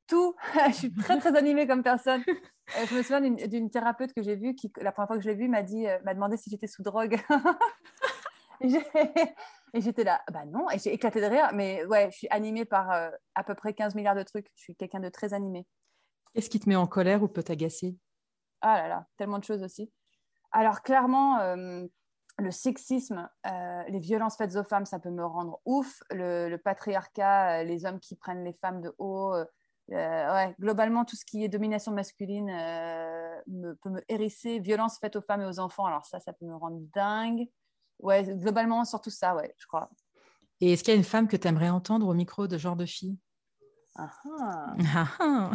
Tout. 0.07 0.35
je 0.69 0.73
suis 0.73 0.93
très, 0.93 1.19
très 1.19 1.37
animée 1.37 1.67
comme 1.67 1.83
personne. 1.83 2.23
Euh, 2.79 2.87
je 2.89 2.95
me 2.95 3.03
souviens 3.03 3.21
d'une 3.21 3.69
thérapeute 3.69 4.15
que 4.15 4.23
j'ai 4.23 4.37
vue 4.37 4.55
qui, 4.55 4.73
la 4.81 4.91
première 4.91 5.07
fois 5.07 5.19
que 5.19 5.23
je 5.23 5.29
l'ai 5.29 5.35
vue, 5.35 5.49
m'a 5.49 5.63
dit, 5.63 5.87
euh, 5.87 5.99
m'a 6.03 6.15
demandé 6.15 6.39
si 6.39 6.49
j'étais 6.49 6.67
sous 6.67 6.83
drogue. 6.83 7.21
et 8.63 9.81
j'étais 9.83 10.03
là, 10.03 10.23
bah 10.33 10.47
non, 10.47 10.71
et 10.71 10.79
j'ai 10.79 10.95
éclaté 10.95 11.21
de 11.21 11.27
rire, 11.27 11.51
mais 11.53 11.85
ouais, 11.85 12.11
je 12.11 12.17
suis 12.17 12.29
animée 12.31 12.65
par 12.65 12.91
euh, 12.91 13.11
à 13.35 13.45
peu 13.45 13.55
près 13.55 13.75
15 13.75 13.95
milliards 13.95 14.15
de 14.15 14.23
trucs. 14.23 14.47
Je 14.55 14.63
suis 14.63 14.77
quelqu'un 14.77 15.01
de 15.01 15.11
très 15.11 15.35
animé. 15.35 15.67
Qu'est-ce 16.33 16.49
qui 16.49 16.59
te 16.59 16.67
met 16.67 16.75
en 16.75 16.87
colère 16.87 17.23
ou 17.23 17.29
peut 17.29 17.43
t'agacer? 17.43 17.99
Ah 18.63 18.81
là 18.81 18.89
là, 18.89 19.07
tellement 19.19 19.39
de 19.39 19.45
choses 19.45 19.63
aussi. 19.63 19.93
Alors 20.51 20.81
clairement, 20.81 21.41
le 22.39 22.51
sexisme, 22.51 23.29
les 23.45 23.99
violences 23.99 24.37
faites 24.37 24.57
aux 24.57 24.65
femmes, 24.65 24.87
ça 24.87 24.99
peut 24.99 25.11
me 25.11 25.25
rendre 25.25 25.61
ouf. 25.65 26.03
Le, 26.11 26.49
le 26.49 26.59
patriarcat, 26.59 27.63
les 27.65 27.85
hommes 27.85 28.01
qui 28.01 28.17
prennent 28.17 28.45
les 28.45 28.55
femmes 28.55 28.81
de 28.81 28.95
haut 28.99 29.35
euh, 29.35 29.45
ouais, 29.89 30.55
globalement, 30.59 31.05
tout 31.05 31.17
ce 31.17 31.25
qui 31.25 31.45
est 31.45 31.49
domination 31.49 31.93
masculine 31.93 32.51
euh, 32.51 33.41
me, 33.47 33.75
peut 33.75 33.91
me 33.91 34.03
hérisser. 34.09 34.59
Violence 34.61 34.99
faite 34.99 35.17
aux 35.17 35.23
femmes 35.23 35.43
et 35.43 35.47
aux 35.47 35.59
enfants, 35.59 35.87
alors 35.87 36.05
ça, 36.07 36.21
ça 36.21 36.33
peut 36.33 36.47
me 36.47 36.57
rendre 36.57 36.81
dingue. 36.95 37.49
Ouais, 38.01 38.25
globalement, 38.25 38.85
surtout 38.85 39.11
ça, 39.11 39.35
ouais, 39.37 39.55
je 39.59 39.67
crois. 39.67 39.91
Et 40.61 40.73
est-ce 40.73 40.85
qu'il 40.85 40.93
y 40.93 40.97
a 40.97 40.99
une 40.99 41.05
femme 41.05 41.29
que 41.29 41.37
tu 41.37 41.49
aimerais 41.49 41.69
entendre 41.69 42.09
au 42.09 42.15
micro 42.15 42.47
de 42.47 42.59
genre 42.59 42.77
de 42.77 42.87
fille? 42.87 43.19
Ah 43.97 44.11
ah. 44.41 44.75
ah 45.21 45.51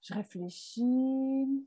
je 0.00 0.14
réfléchis. 0.14 1.66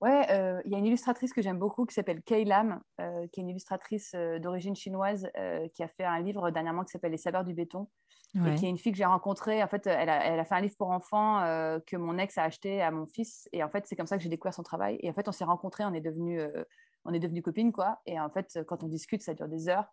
Ouais, 0.00 0.26
euh, 0.30 0.62
il 0.64 0.72
y 0.72 0.74
a 0.74 0.78
une 0.78 0.86
illustratrice 0.86 1.32
que 1.32 1.42
j'aime 1.42 1.58
beaucoup 1.58 1.84
qui 1.84 1.94
s'appelle 1.94 2.22
Kay 2.22 2.44
Lam, 2.44 2.80
qui 2.98 3.40
est 3.40 3.42
une 3.42 3.50
illustratrice 3.50 4.14
d'origine 4.40 4.74
chinoise 4.74 5.30
qui 5.74 5.82
a 5.82 5.88
fait 5.88 6.04
un 6.04 6.20
livre 6.20 6.50
dernièrement 6.50 6.84
qui 6.84 6.90
s'appelle 6.90 7.12
Les 7.12 7.18
saveurs 7.18 7.44
du 7.44 7.54
béton 7.54 7.88
et 8.34 8.54
qui 8.54 8.66
est 8.66 8.68
une 8.68 8.78
fille 8.78 8.92
que 8.92 8.98
j'ai 8.98 9.04
rencontrée. 9.04 9.62
En 9.62 9.68
fait, 9.68 9.86
elle 9.86 10.08
a, 10.08 10.24
elle 10.24 10.38
a, 10.38 10.44
fait 10.44 10.54
un 10.54 10.60
livre 10.60 10.76
pour 10.76 10.90
enfants 10.90 11.40
euh, 11.40 11.80
que 11.86 11.96
mon 11.96 12.16
ex 12.18 12.38
a 12.38 12.44
acheté 12.44 12.80
à 12.80 12.90
mon 12.90 13.06
fils. 13.06 13.48
Et 13.52 13.64
en 13.64 13.68
fait, 13.68 13.86
c'est 13.86 13.96
comme 13.96 14.06
ça 14.06 14.16
que 14.16 14.22
j'ai 14.22 14.28
découvert 14.28 14.54
son 14.54 14.62
travail. 14.62 14.98
Et 15.00 15.10
en 15.10 15.12
fait, 15.12 15.28
on 15.28 15.32
s'est 15.32 15.44
rencontrés, 15.44 15.84
on 15.84 15.92
est 15.92 16.00
devenus 16.00 16.40
euh, 16.40 16.64
on 17.04 17.12
est 17.12 17.18
devenu 17.18 17.42
copines, 17.42 17.72
quoi. 17.72 18.00
Et 18.06 18.20
en 18.20 18.30
fait, 18.30 18.60
quand 18.66 18.82
on 18.82 18.86
discute, 18.86 19.22
ça 19.22 19.34
dure 19.34 19.48
des 19.48 19.68
heures. 19.68 19.86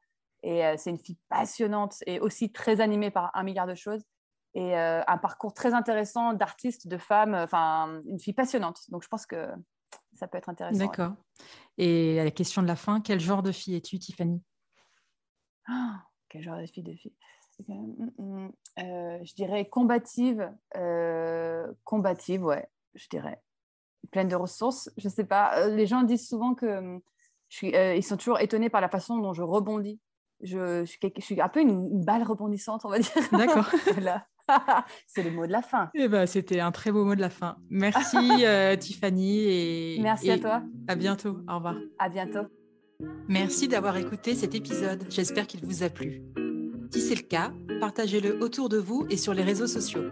Et 0.43 0.65
euh, 0.65 0.75
c'est 0.77 0.89
une 0.89 0.99
fille 0.99 1.17
passionnante 1.29 1.95
et 2.05 2.19
aussi 2.19 2.51
très 2.51 2.81
animée 2.81 3.11
par 3.11 3.31
un 3.33 3.43
milliard 3.43 3.65
de 3.67 3.75
choses. 3.75 4.03
Et 4.53 4.75
un 4.75 5.17
parcours 5.19 5.53
très 5.53 5.75
intéressant 5.75 6.33
d'artiste, 6.33 6.87
de 6.87 6.97
femme, 6.97 7.35
enfin, 7.35 8.01
une 8.07 8.19
fille 8.19 8.33
passionnante. 8.33 8.79
Donc, 8.89 9.03
je 9.03 9.07
pense 9.07 9.27
que 9.27 9.45
ça 10.17 10.27
peut 10.27 10.37
être 10.37 10.49
intéressant. 10.49 10.79
D'accord. 10.79 11.13
Et 11.77 12.15
la 12.15 12.31
question 12.31 12.61
de 12.61 12.67
la 12.67 12.75
fin, 12.75 13.01
quel 13.01 13.19
genre 13.19 13.43
de 13.43 13.51
fille 13.51 13.75
es-tu, 13.75 13.99
Tiffany? 13.99 14.41
Oh, 15.69 15.73
Quel 16.29 16.41
genre 16.41 16.57
de 16.57 16.65
fille 16.65 16.83
de 16.83 16.93
fille? 16.93 17.13
Mm, 17.67 18.09
mm, 18.17 18.51
euh, 18.79 19.19
je 19.23 19.33
dirais 19.33 19.67
combative, 19.67 20.51
euh, 20.75 21.67
combative, 21.83 22.43
ouais, 22.43 22.67
je 22.93 23.07
dirais. 23.09 23.41
Pleine 24.11 24.27
de 24.27 24.35
ressources, 24.35 24.89
je 24.97 25.09
sais 25.09 25.25
pas. 25.25 25.57
Euh, 25.59 25.75
les 25.75 25.87
gens 25.87 26.03
disent 26.03 26.27
souvent 26.27 26.53
que 26.53 26.99
je 27.49 27.55
suis, 27.55 27.69
ils 27.69 28.03
sont 28.03 28.17
toujours 28.17 28.39
étonnés 28.39 28.69
par 28.69 28.81
la 28.81 28.89
façon 28.89 29.17
dont 29.17 29.33
je 29.33 29.41
rebondis. 29.41 29.99
Je, 30.41 30.85
suis, 30.85 30.99
je 31.15 31.21
suis, 31.21 31.41
un 31.41 31.49
peu 31.49 31.61
une, 31.61 32.03
balle 32.03 32.23
rebondissante, 32.23 32.85
on 32.85 32.89
va 32.89 32.99
dire. 32.99 33.11
D'accord. 33.31 33.69
C'est 35.07 35.23
le 35.23 35.31
mot 35.31 35.45
de 35.45 35.51
la 35.51 35.61
fin. 35.61 35.89
Eh 35.93 36.07
ben, 36.07 36.25
C'était 36.25 36.59
un 36.59 36.71
très 36.71 36.91
beau 36.91 37.05
mot 37.05 37.15
de 37.15 37.21
la 37.21 37.29
fin. 37.29 37.57
Merci 37.69 38.17
Tiffany. 38.79 39.43
Et, 39.45 39.99
Merci 40.01 40.31
à 40.31 40.39
toi. 40.39 40.63
À 40.87 40.95
bientôt. 40.95 41.37
Au 41.47 41.55
revoir. 41.55 41.75
À 41.99 42.09
bientôt. 42.09 42.47
Merci 43.27 43.67
d'avoir 43.67 43.97
écouté 43.97 44.33
cet 44.35 44.55
épisode. 44.55 45.05
J'espère 45.09 45.47
qu'il 45.47 45.63
vous 45.63 45.83
a 45.83 45.89
plu. 45.89 46.23
Si 46.91 47.01
c'est 47.01 47.15
le 47.15 47.21
cas, 47.21 47.51
partagez-le 47.79 48.41
autour 48.41 48.69
de 48.69 48.77
vous 48.77 49.05
et 49.09 49.17
sur 49.17 49.33
les 49.33 49.43
réseaux 49.43 49.67
sociaux. 49.67 50.09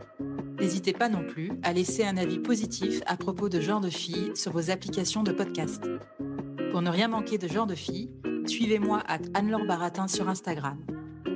N'hésitez 0.59 0.93
pas 0.93 1.09
non 1.09 1.25
plus 1.25 1.51
à 1.63 1.73
laisser 1.73 2.03
un 2.05 2.17
avis 2.17 2.39
positif 2.39 3.01
à 3.07 3.17
propos 3.17 3.49
de 3.49 3.59
Genre 3.59 3.81
de 3.81 3.89
Filles 3.89 4.31
sur 4.35 4.51
vos 4.51 4.69
applications 4.71 5.23
de 5.23 5.31
podcast. 5.31 5.83
Pour 6.71 6.81
ne 6.81 6.89
rien 6.89 7.07
manquer 7.07 7.37
de 7.37 7.47
Genre 7.47 7.67
de 7.67 7.75
Filles, 7.75 8.11
suivez-moi 8.45 9.01
à 9.07 9.17
Anne-Laure 9.33 9.65
Baratin 9.65 10.07
sur 10.07 10.29
Instagram. 10.29 10.77